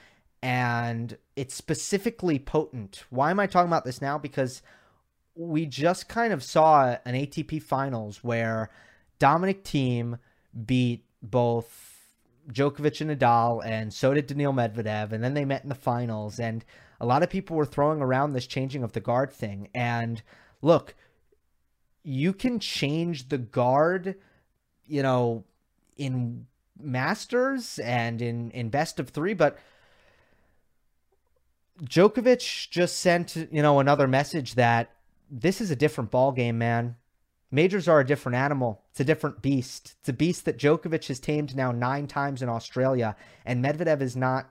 and 0.43 1.18
it's 1.36 1.55
specifically 1.55 2.39
potent. 2.39 3.05
Why 3.11 3.30
am 3.30 3.41
I 3.41 3.47
talking 3.47 3.68
about 3.68 3.84
this 3.84 4.01
now? 4.01 4.18
Because 4.18 4.62
we 5.34 5.66
just 5.66 6.09
kind 6.09 6.32
of 6.32 6.43
saw 6.43 6.97
an 7.05 7.14
ATP 7.14 7.62
Finals 7.62 8.24
where 8.24 8.70
Dominic 9.18 9.64
Thiem 9.64 10.18
beat 10.66 11.05
both 11.22 11.88
Djokovic 12.51 13.01
and 13.01 13.11
Nadal, 13.11 13.65
and 13.65 13.93
so 13.93 14.15
did 14.15 14.27
Daniil 14.27 14.53
Medvedev, 14.53 15.13
and 15.13 15.23
then 15.23 15.35
they 15.35 15.45
met 15.45 15.63
in 15.63 15.69
the 15.69 15.75
finals. 15.75 16.39
And 16.39 16.65
a 17.01 17.07
lot 17.07 17.23
of 17.23 17.31
people 17.31 17.57
were 17.57 17.67
throwing 17.67 18.01
around 18.01 18.33
this 18.33 18.47
changing 18.47 18.83
of 18.83 18.93
the 18.93 19.01
guard 19.01 19.33
thing. 19.33 19.69
And 19.75 20.23
look, 20.63 20.95
you 22.03 22.33
can 22.33 22.59
change 22.59 23.29
the 23.29 23.39
guard, 23.39 24.17
you 24.87 25.03
know, 25.03 25.45
in 25.97 26.47
Masters 26.81 27.79
and 27.81 28.23
in 28.23 28.51
in 28.53 28.69
best 28.69 29.01
of 29.01 29.11
three, 29.11 29.35
but 29.35 29.59
Djokovic 31.83 32.71
just 32.71 32.99
sent 32.99 33.37
you 33.37 33.63
know 33.63 33.81
another 33.81 34.07
message 34.07 34.55
that 34.55 34.91
this 35.31 35.61
is 35.61 35.71
a 35.71 35.77
different 35.77 36.11
ball 36.11 36.33
game, 36.33 36.57
man. 36.57 36.97
Majors 37.51 37.89
are 37.89 38.01
a 38.01 38.07
different 38.07 38.37
animal. 38.37 38.83
It's 38.91 39.01
a 39.01 39.05
different 39.05 39.41
beast. 39.41 39.95
It's 40.01 40.09
a 40.09 40.13
beast 40.13 40.45
that 40.45 40.59
Djokovic 40.59 41.09
has 41.09 41.19
tamed 41.19 41.57
now 41.57 41.73
nine 41.73 42.07
times 42.07 42.43
in 42.43 42.49
Australia, 42.49 43.17
and 43.47 43.65
Medvedev 43.65 44.03
is 44.03 44.17
not 44.17 44.51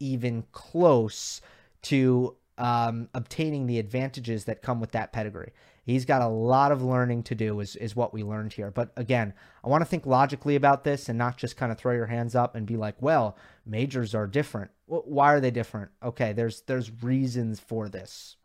even 0.00 0.44
close 0.50 1.40
to 1.82 2.36
um, 2.58 3.08
obtaining 3.14 3.66
the 3.66 3.78
advantages 3.78 4.44
that 4.44 4.62
come 4.62 4.80
with 4.80 4.92
that 4.92 5.12
pedigree. 5.12 5.52
He's 5.84 6.06
got 6.06 6.22
a 6.22 6.28
lot 6.28 6.72
of 6.72 6.82
learning 6.82 7.24
to 7.24 7.34
do, 7.34 7.60
is, 7.60 7.76
is 7.76 7.94
what 7.94 8.14
we 8.14 8.22
learned 8.22 8.54
here. 8.54 8.70
But 8.70 8.90
again, 8.96 9.34
I 9.62 9.68
want 9.68 9.82
to 9.82 9.86
think 9.86 10.06
logically 10.06 10.56
about 10.56 10.82
this 10.82 11.08
and 11.08 11.18
not 11.18 11.36
just 11.36 11.56
kind 11.56 11.70
of 11.70 11.78
throw 11.78 11.92
your 11.92 12.06
hands 12.06 12.34
up 12.34 12.56
and 12.56 12.66
be 12.66 12.76
like, 12.76 12.94
well, 13.00 13.36
majors 13.66 14.14
are 14.14 14.26
different. 14.26 14.70
Why 14.86 15.34
are 15.34 15.40
they 15.40 15.50
different? 15.50 15.90
Okay, 16.02 16.32
there's 16.32 16.62
there's 16.62 16.90
reasons 17.02 17.60
for 17.60 17.88
this. 17.88 18.36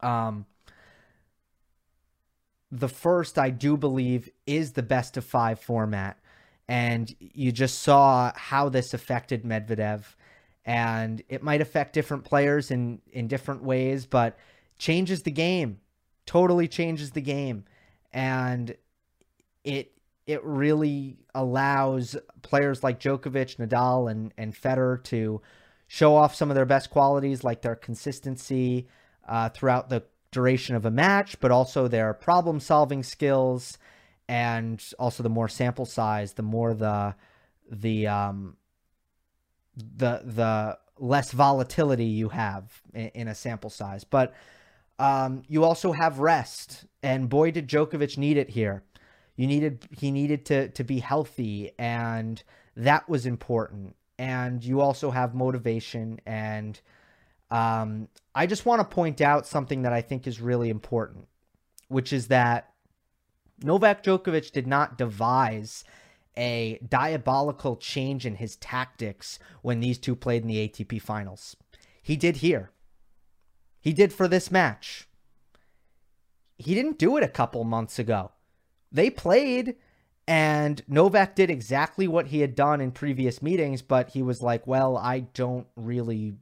Um, 0.00 0.46
the 2.70 2.88
first, 2.88 3.38
I 3.38 3.50
do 3.50 3.76
believe, 3.76 4.28
is 4.46 4.72
the 4.72 4.82
best 4.82 5.16
of 5.16 5.24
five 5.24 5.60
format. 5.60 6.18
And 6.68 7.14
you 7.20 7.52
just 7.52 7.80
saw 7.80 8.32
how 8.34 8.68
this 8.68 8.92
affected 8.92 9.44
Medvedev. 9.44 10.02
And 10.64 11.22
it 11.28 11.42
might 11.42 11.60
affect 11.60 11.92
different 11.92 12.24
players 12.24 12.72
in, 12.72 13.00
in 13.12 13.28
different 13.28 13.62
ways, 13.62 14.04
but 14.04 14.36
changes 14.78 15.22
the 15.22 15.30
game. 15.30 15.78
Totally 16.26 16.66
changes 16.66 17.12
the 17.12 17.20
game. 17.20 17.64
And 18.12 18.76
it 19.62 19.92
it 20.26 20.42
really 20.42 21.18
allows 21.36 22.16
players 22.42 22.82
like 22.82 22.98
Djokovic, 22.98 23.58
Nadal, 23.58 24.10
and, 24.10 24.34
and 24.36 24.52
Federer 24.52 25.02
to 25.04 25.40
show 25.86 26.16
off 26.16 26.34
some 26.34 26.50
of 26.50 26.56
their 26.56 26.66
best 26.66 26.90
qualities, 26.90 27.44
like 27.44 27.62
their 27.62 27.76
consistency 27.76 28.88
uh, 29.28 29.48
throughout 29.50 29.88
the 29.88 30.02
duration 30.36 30.76
of 30.76 30.84
a 30.84 30.90
match, 30.90 31.40
but 31.40 31.50
also 31.50 31.88
their 31.88 32.12
problem 32.12 32.60
solving 32.60 33.02
skills 33.02 33.78
and 34.28 34.84
also 34.98 35.22
the 35.22 35.28
more 35.38 35.48
sample 35.48 35.86
size, 35.86 36.34
the 36.34 36.42
more 36.42 36.74
the 36.74 37.14
the 37.70 38.06
um 38.06 38.56
the 39.76 40.20
the 40.24 40.78
less 40.98 41.32
volatility 41.32 42.04
you 42.04 42.28
have 42.28 42.82
in, 42.94 43.08
in 43.20 43.28
a 43.28 43.34
sample 43.34 43.70
size. 43.70 44.04
But 44.04 44.34
um, 44.98 45.42
you 45.48 45.64
also 45.64 45.92
have 45.92 46.18
rest, 46.18 46.86
and 47.02 47.28
boy 47.28 47.50
did 47.50 47.68
Djokovic 47.68 48.18
need 48.18 48.36
it 48.36 48.50
here. 48.50 48.82
You 49.36 49.46
needed 49.46 49.88
he 49.90 50.10
needed 50.10 50.44
to 50.46 50.68
to 50.68 50.84
be 50.84 50.98
healthy, 51.00 51.72
and 51.78 52.42
that 52.76 53.08
was 53.08 53.26
important. 53.26 53.96
And 54.18 54.64
you 54.64 54.80
also 54.80 55.10
have 55.10 55.34
motivation 55.34 56.20
and 56.26 56.80
um, 57.50 58.08
I 58.34 58.46
just 58.46 58.66
want 58.66 58.80
to 58.80 58.94
point 58.94 59.20
out 59.20 59.46
something 59.46 59.82
that 59.82 59.92
I 59.92 60.00
think 60.00 60.26
is 60.26 60.40
really 60.40 60.68
important, 60.68 61.28
which 61.88 62.12
is 62.12 62.28
that 62.28 62.72
Novak 63.62 64.02
Djokovic 64.02 64.52
did 64.52 64.66
not 64.66 64.98
devise 64.98 65.84
a 66.36 66.78
diabolical 66.86 67.76
change 67.76 68.26
in 68.26 68.36
his 68.36 68.56
tactics 68.56 69.38
when 69.62 69.80
these 69.80 69.98
two 69.98 70.14
played 70.14 70.42
in 70.42 70.48
the 70.48 70.68
ATP 70.68 71.00
finals. 71.00 71.56
He 72.02 72.16
did 72.16 72.36
here. 72.36 72.70
He 73.80 73.92
did 73.92 74.12
for 74.12 74.28
this 74.28 74.50
match. 74.50 75.08
He 76.58 76.74
didn't 76.74 76.98
do 76.98 77.16
it 77.16 77.22
a 77.22 77.28
couple 77.28 77.64
months 77.64 77.98
ago. 77.98 78.32
They 78.92 79.10
played 79.10 79.76
and 80.28 80.82
Novak 80.88 81.36
did 81.36 81.50
exactly 81.50 82.08
what 82.08 82.28
he 82.28 82.40
had 82.40 82.56
done 82.56 82.80
in 82.80 82.90
previous 82.90 83.40
meetings, 83.40 83.80
but 83.80 84.10
he 84.10 84.22
was 84.22 84.42
like, 84.42 84.66
well, 84.66 84.96
I 84.96 85.20
don't 85.20 85.68
really 85.76 86.34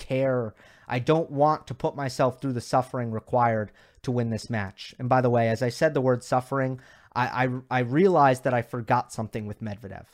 care. 0.00 0.54
I 0.88 0.98
don't 0.98 1.30
want 1.30 1.68
to 1.68 1.74
put 1.74 1.94
myself 1.94 2.40
through 2.40 2.54
the 2.54 2.60
suffering 2.60 3.12
required 3.12 3.70
to 4.02 4.10
win 4.10 4.30
this 4.30 4.50
match. 4.50 4.94
And 4.98 5.08
by 5.08 5.20
the 5.20 5.30
way, 5.30 5.48
as 5.48 5.62
I 5.62 5.68
said 5.68 5.94
the 5.94 6.00
word 6.00 6.24
suffering, 6.24 6.80
I, 7.14 7.44
I, 7.44 7.48
I 7.70 7.78
realized 7.80 8.44
that 8.44 8.54
I 8.54 8.62
forgot 8.62 9.12
something 9.12 9.46
with 9.46 9.62
Medvedev. 9.62 10.06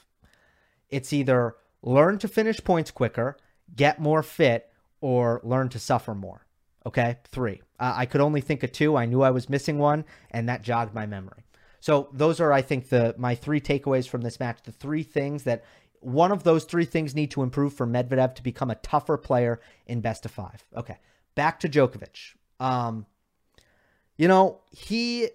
It's 0.91 1.13
either 1.13 1.57
learn 1.83 2.19
to 2.19 2.29
finish 2.29 2.63
points 2.63 2.91
quicker, 2.91 3.37
get 3.75 4.01
more 4.01 4.23
fit, 4.23 4.71
or 5.01 5.41
learn 5.45 5.69
to 5.71 5.79
suffer 5.79 6.15
more. 6.15 6.47
Okay, 6.85 7.19
three. 7.25 7.63
Uh, 7.81 7.95
I 7.97 8.07
could 8.07 8.21
only 8.21 8.41
think 8.41 8.63
of 8.63 8.73
two. 8.73 8.97
I 8.97 9.07
knew 9.07 9.23
I 9.23 9.31
was 9.31 9.49
missing 9.49 9.79
one, 9.79 10.05
and 10.31 10.49
that 10.49 10.63
jogged 10.63 10.95
my 10.95 11.07
memory. 11.07 11.45
So 11.81 12.09
those 12.13 12.41
are, 12.41 12.53
I 12.53 12.63
think, 12.63 12.89
the 12.89 13.15
my 13.19 13.35
three 13.35 13.61
takeaways 13.61 14.09
from 14.09 14.23
this 14.23 14.41
match. 14.41 14.63
The 14.63 14.73
three 14.73 15.03
things 15.03 15.45
that 15.45 15.65
one 16.01 16.33
of 16.33 16.43
those 16.43 16.65
three 16.65 16.85
things 16.85 17.15
need 17.15 17.31
to 17.33 17.43
improve 17.43 17.75
for 17.75 17.87
Medvedev 17.87 18.35
to 18.37 18.43
become 18.43 18.71
a 18.71 18.77
tougher 18.77 19.17
player 19.17 19.61
in 19.87 20.01
best 20.01 20.25
of 20.25 20.31
five. 20.31 20.65
Okay, 20.77 20.99
back 21.35 21.61
to 21.61 21.69
Djokovic. 21.69 22.35
Um, 22.59 23.07
you 24.17 24.29
know 24.29 24.61
he 24.71 25.29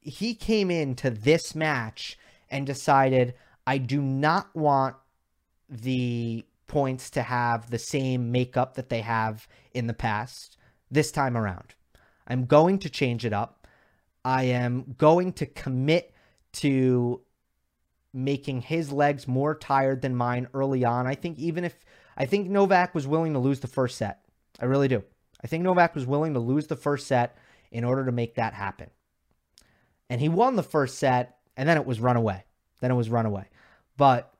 he 0.00 0.34
came 0.34 0.70
into 0.70 1.10
this 1.10 1.54
match 1.54 2.18
and 2.50 2.66
decided 2.66 3.34
I 3.66 3.78
do 3.78 4.00
not 4.00 4.54
want 4.54 4.96
the 5.68 6.44
points 6.66 7.10
to 7.10 7.22
have 7.22 7.70
the 7.70 7.78
same 7.78 8.32
makeup 8.32 8.74
that 8.74 8.88
they 8.88 9.00
have 9.00 9.46
in 9.72 9.86
the 9.86 9.94
past 9.94 10.56
this 10.90 11.12
time 11.12 11.36
around. 11.36 11.74
I'm 12.26 12.46
going 12.46 12.78
to 12.80 12.90
change 12.90 13.24
it 13.24 13.32
up. 13.32 13.66
I 14.24 14.44
am 14.44 14.94
going 14.98 15.32
to 15.34 15.46
commit 15.46 16.14
to 16.54 17.20
making 18.12 18.62
his 18.62 18.92
legs 18.92 19.26
more 19.26 19.54
tired 19.54 20.02
than 20.02 20.14
mine 20.14 20.48
early 20.54 20.84
on. 20.84 21.06
I 21.06 21.14
think 21.14 21.38
even 21.38 21.64
if 21.64 21.74
I 22.16 22.26
think 22.26 22.48
Novak 22.48 22.94
was 22.94 23.06
willing 23.06 23.32
to 23.32 23.38
lose 23.38 23.60
the 23.60 23.68
first 23.68 23.96
set. 23.96 24.20
I 24.60 24.66
really 24.66 24.88
do. 24.88 25.02
I 25.42 25.46
think 25.46 25.64
Novak 25.64 25.94
was 25.94 26.06
willing 26.06 26.34
to 26.34 26.40
lose 26.40 26.66
the 26.66 26.76
first 26.76 27.06
set 27.06 27.36
in 27.70 27.84
order 27.84 28.04
to 28.04 28.12
make 28.12 28.34
that 28.34 28.54
happen. 28.54 28.90
And 30.10 30.20
he 30.20 30.28
won 30.28 30.56
the 30.56 30.62
first 30.62 30.98
set 30.98 31.38
and 31.56 31.68
then 31.68 31.76
it 31.76 31.86
was 31.86 32.00
run 32.00 32.16
away. 32.16 32.44
Then 32.80 32.90
it 32.90 32.94
was 32.94 33.10
run 33.10 33.26
away. 33.26 33.48
But 33.96 34.32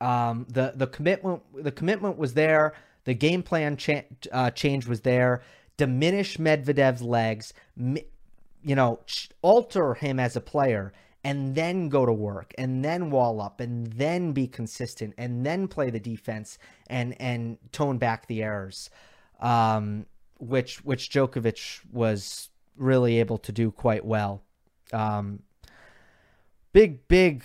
um, 0.00 0.46
the 0.50 0.72
the 0.74 0.86
commitment 0.86 1.42
the 1.54 1.72
commitment 1.72 2.18
was 2.18 2.34
there. 2.34 2.74
The 3.04 3.14
game 3.14 3.42
plan 3.42 3.76
cha- 3.76 4.02
uh, 4.32 4.50
change 4.50 4.86
was 4.86 5.02
there. 5.02 5.42
Diminish 5.76 6.38
Medvedev's 6.38 7.02
legs, 7.02 7.54
you 7.76 8.74
know, 8.74 9.00
alter 9.42 9.94
him 9.94 10.18
as 10.18 10.36
a 10.36 10.40
player 10.40 10.92
and 11.26 11.56
then 11.56 11.88
go 11.88 12.06
to 12.06 12.12
work 12.12 12.54
and 12.56 12.84
then 12.84 13.10
wall 13.10 13.40
up 13.40 13.58
and 13.58 13.88
then 13.88 14.32
be 14.32 14.46
consistent 14.46 15.12
and 15.18 15.44
then 15.44 15.66
play 15.66 15.90
the 15.90 15.98
defense 15.98 16.56
and 16.86 17.20
and 17.20 17.58
tone 17.72 17.98
back 17.98 18.28
the 18.28 18.44
errors 18.44 18.90
um, 19.40 20.06
which 20.38 20.84
which 20.84 21.10
Djokovic 21.10 21.80
was 21.92 22.50
really 22.76 23.18
able 23.18 23.38
to 23.38 23.52
do 23.52 23.70
quite 23.70 24.04
well. 24.04 24.42
Um, 24.92 25.42
big 26.72 27.08
big 27.08 27.44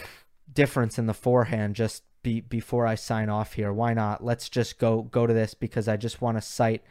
difference 0.53 0.99
in 0.99 1.07
the 1.07 1.13
forehand 1.13 1.75
just 1.75 2.03
be, 2.23 2.41
before 2.41 2.85
I 2.85 2.95
sign 2.95 3.29
off 3.29 3.53
here. 3.53 3.73
Why 3.73 3.93
not? 3.93 4.23
Let's 4.23 4.49
just 4.49 4.77
go 4.77 5.03
go 5.03 5.25
to 5.25 5.33
this 5.33 5.53
because 5.53 5.87
I 5.87 5.97
just 5.97 6.21
want 6.21 6.37
to 6.37 6.41
cite 6.41 6.83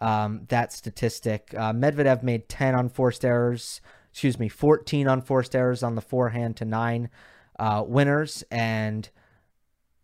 um, 0.00 0.42
that 0.48 0.72
statistic. 0.72 1.54
Uh, 1.56 1.72
Medvedev 1.72 2.22
made 2.22 2.48
10 2.48 2.74
unforced 2.74 3.24
errors 3.24 3.80
excuse 4.14 4.38
me, 4.38 4.48
14 4.48 5.08
unforced 5.08 5.56
errors 5.56 5.82
on 5.82 5.96
the 5.96 6.00
forehand 6.00 6.56
to 6.56 6.64
nine 6.64 7.10
uh, 7.58 7.82
winners. 7.84 8.44
And 8.48 9.08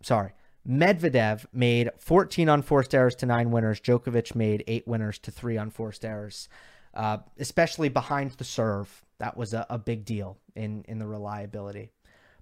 sorry, 0.02 0.32
Medvedev 0.68 1.46
made 1.52 1.90
14 1.96 2.48
unforced 2.48 2.92
errors 2.92 3.14
to 3.14 3.26
nine 3.26 3.52
winners. 3.52 3.80
Djokovic 3.80 4.34
made 4.34 4.64
eight 4.66 4.88
winners 4.88 5.20
to 5.20 5.30
three 5.30 5.56
unforced 5.56 6.04
errors, 6.04 6.48
uh, 6.92 7.18
especially 7.38 7.88
behind 7.88 8.32
the 8.32 8.42
serve. 8.42 9.04
That 9.18 9.36
was 9.36 9.54
a, 9.54 9.64
a, 9.70 9.78
big 9.78 10.04
deal 10.04 10.38
in 10.56 10.84
in 10.88 10.98
the 10.98 11.06
reliability. 11.06 11.92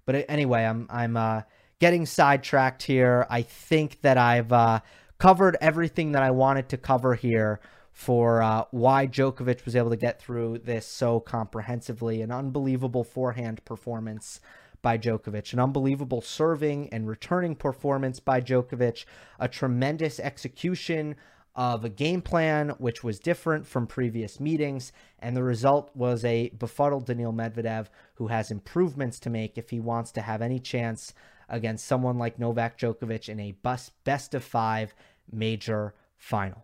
But 0.07 0.25
anyway, 0.27 0.65
I'm 0.65 0.87
I'm 0.89 1.15
uh, 1.15 1.43
getting 1.79 2.07
sidetracked 2.07 2.81
here. 2.81 3.27
I 3.29 3.43
think 3.43 4.01
that 4.01 4.17
I've 4.17 4.51
uh, 4.51 4.79
covered 5.19 5.55
everything 5.61 6.13
that 6.13 6.23
I 6.23 6.31
wanted 6.31 6.67
to 6.69 6.77
cover 6.77 7.13
here 7.13 7.59
for 7.99 8.41
uh, 8.41 8.63
why 8.71 9.05
Djokovic 9.05 9.65
was 9.65 9.75
able 9.75 9.89
to 9.89 9.97
get 9.97 10.21
through 10.21 10.59
this 10.59 10.85
so 10.85 11.19
comprehensively. 11.19 12.21
An 12.21 12.31
unbelievable 12.31 13.03
forehand 13.03 13.65
performance 13.65 14.39
by 14.81 14.97
Djokovic, 14.97 15.51
an 15.51 15.59
unbelievable 15.59 16.21
serving 16.21 16.87
and 16.93 17.09
returning 17.09 17.57
performance 17.57 18.21
by 18.21 18.39
Djokovic, 18.39 19.03
a 19.37 19.49
tremendous 19.49 20.17
execution 20.17 21.17
of 21.55 21.83
a 21.83 21.89
game 21.89 22.21
plan 22.21 22.69
which 22.77 23.03
was 23.03 23.19
different 23.19 23.67
from 23.67 23.85
previous 23.85 24.39
meetings, 24.39 24.93
and 25.19 25.35
the 25.35 25.43
result 25.43 25.91
was 25.93 26.23
a 26.23 26.51
befuddled 26.57 27.05
Daniil 27.05 27.33
Medvedev 27.33 27.87
who 28.13 28.27
has 28.27 28.49
improvements 28.49 29.19
to 29.19 29.29
make 29.29 29.57
if 29.57 29.71
he 29.71 29.81
wants 29.81 30.13
to 30.13 30.21
have 30.21 30.41
any 30.41 30.59
chance 30.59 31.13
against 31.49 31.85
someone 31.85 32.17
like 32.17 32.39
Novak 32.39 32.79
Djokovic 32.79 33.27
in 33.27 33.41
a 33.41 33.57
best 34.05 34.33
of 34.33 34.43
five 34.45 34.93
major 35.29 35.95
final. 36.15 36.63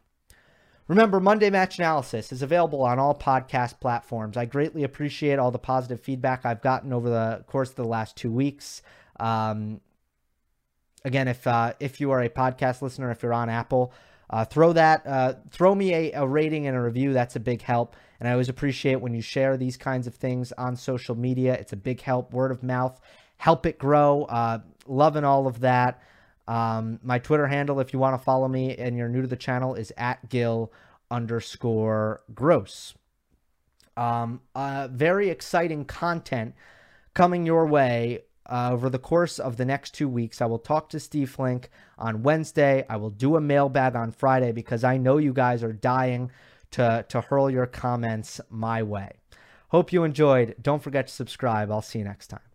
Remember, 0.88 1.20
Monday 1.20 1.50
Match 1.50 1.80
Analysis 1.80 2.32
is 2.32 2.44
available 2.44 2.84
on 2.84 3.00
all 3.00 3.16
podcast 3.16 3.80
platforms. 3.80 4.38
I 4.38 4.46
greatly 4.46 4.84
appreciate 4.84 5.40
all 5.40 5.50
the 5.50 5.58
positive 5.58 6.00
feedback 6.00 6.46
I've 6.46 6.62
gotten 6.62 6.94
over 6.94 7.10
the 7.10 7.44
course 7.48 7.72
of 7.72 7.76
the 7.76 7.86
last 7.86 8.16
two 8.16 8.32
weeks. 8.32 8.84
Um, 9.20 9.82
again, 11.04 11.28
if 11.28 11.48
uh, 11.48 11.74
if 11.80 12.00
you 12.00 12.12
are 12.12 12.22
a 12.22 12.30
podcast 12.30 12.84
listener, 12.84 13.10
if 13.10 13.24
you're 13.24 13.34
on 13.34 13.50
Apple, 13.50 13.94
uh, 14.30 14.46
throw 14.46 14.74
that 14.74 15.08
uh, 15.08 15.34
throw 15.50 15.74
me 15.74 15.92
a, 15.94 16.12
a 16.12 16.28
rating 16.28 16.68
and 16.68 16.78
a 16.78 16.82
review. 16.82 17.14
That's 17.14 17.36
a 17.36 17.40
big 17.40 17.64
help. 17.64 17.96
And 18.20 18.30
I 18.30 18.34
always 18.34 18.50
appreciate 18.50 19.02
when 19.02 19.16
you 19.16 19.22
share 19.22 19.58
these 19.58 19.78
kinds 19.78 20.06
of 20.06 20.14
things 20.14 20.52
on 20.52 20.76
social 20.76 21.16
media. 21.16 21.56
It's 21.56 21.74
a 21.74 21.78
big 21.78 22.02
help. 22.02 22.32
Word 22.32 22.52
of 22.52 22.62
mouth, 22.62 23.00
help 23.38 23.66
it 23.66 23.80
grow. 23.80 24.26
Uh, 24.26 24.60
loving 24.86 25.24
all 25.24 25.48
of 25.48 25.62
that. 25.62 26.00
Um, 26.48 27.00
my 27.04 27.20
Twitter 27.20 27.48
handle, 27.48 27.80
if 27.80 27.94
you 27.94 28.00
want 28.00 28.18
to 28.20 28.24
follow 28.24 28.48
me 28.48 28.76
and 28.76 28.98
you're 28.98 29.10
new 29.10 29.22
to 29.22 29.28
the 29.28 29.36
channel, 29.36 29.76
is 29.76 29.92
at 29.98 30.30
Gill 30.30 30.72
underscore 31.10 32.22
gross. 32.34 32.94
Um, 33.98 34.42
uh, 34.54 34.90
very 34.92 35.30
exciting 35.30 35.86
content 35.86 36.54
coming 37.14 37.46
your 37.46 37.66
way 37.66 38.24
uh, 38.48 38.70
over 38.72 38.90
the 38.90 39.00
course 39.00 39.40
of 39.40 39.58
the 39.58 39.66
next 39.66 39.94
two 39.94 40.08
weeks. 40.08 40.42
I 40.42 40.46
will 40.46 40.60
talk 40.60 40.90
to 40.90 41.00
Steve 41.00 41.32
Flink 41.32 41.70
on 41.98 42.24
Wednesday. 42.24 42.86
I 42.90 42.98
will 42.98 43.10
do 43.10 43.36
a 43.36 43.42
mailbag 43.42 43.96
on 43.96 44.12
Friday 44.12 44.52
because 44.52 44.84
I 44.84 44.98
know 44.98 45.18
you 45.18 45.34
guys 45.34 45.64
are 45.64 45.74
dying 45.74 46.32
to, 46.72 47.06
to 47.10 47.22
hurl 47.22 47.50
your 47.50 47.66
comments 47.66 48.42
my 48.50 48.84
way. 48.84 49.14
Hope 49.70 49.92
you 49.92 50.04
enjoyed. 50.04 50.56
Don't 50.62 50.84
forget 50.84 51.08
to 51.08 51.14
subscribe. 51.14 51.72
I'll 51.72 51.82
see 51.82 52.00
you 52.00 52.06
next 52.06 52.28
time. 52.28 52.55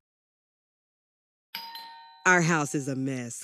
Our 2.25 2.41
house 2.41 2.75
is 2.75 2.87
a 2.87 2.95
mess. 2.95 3.43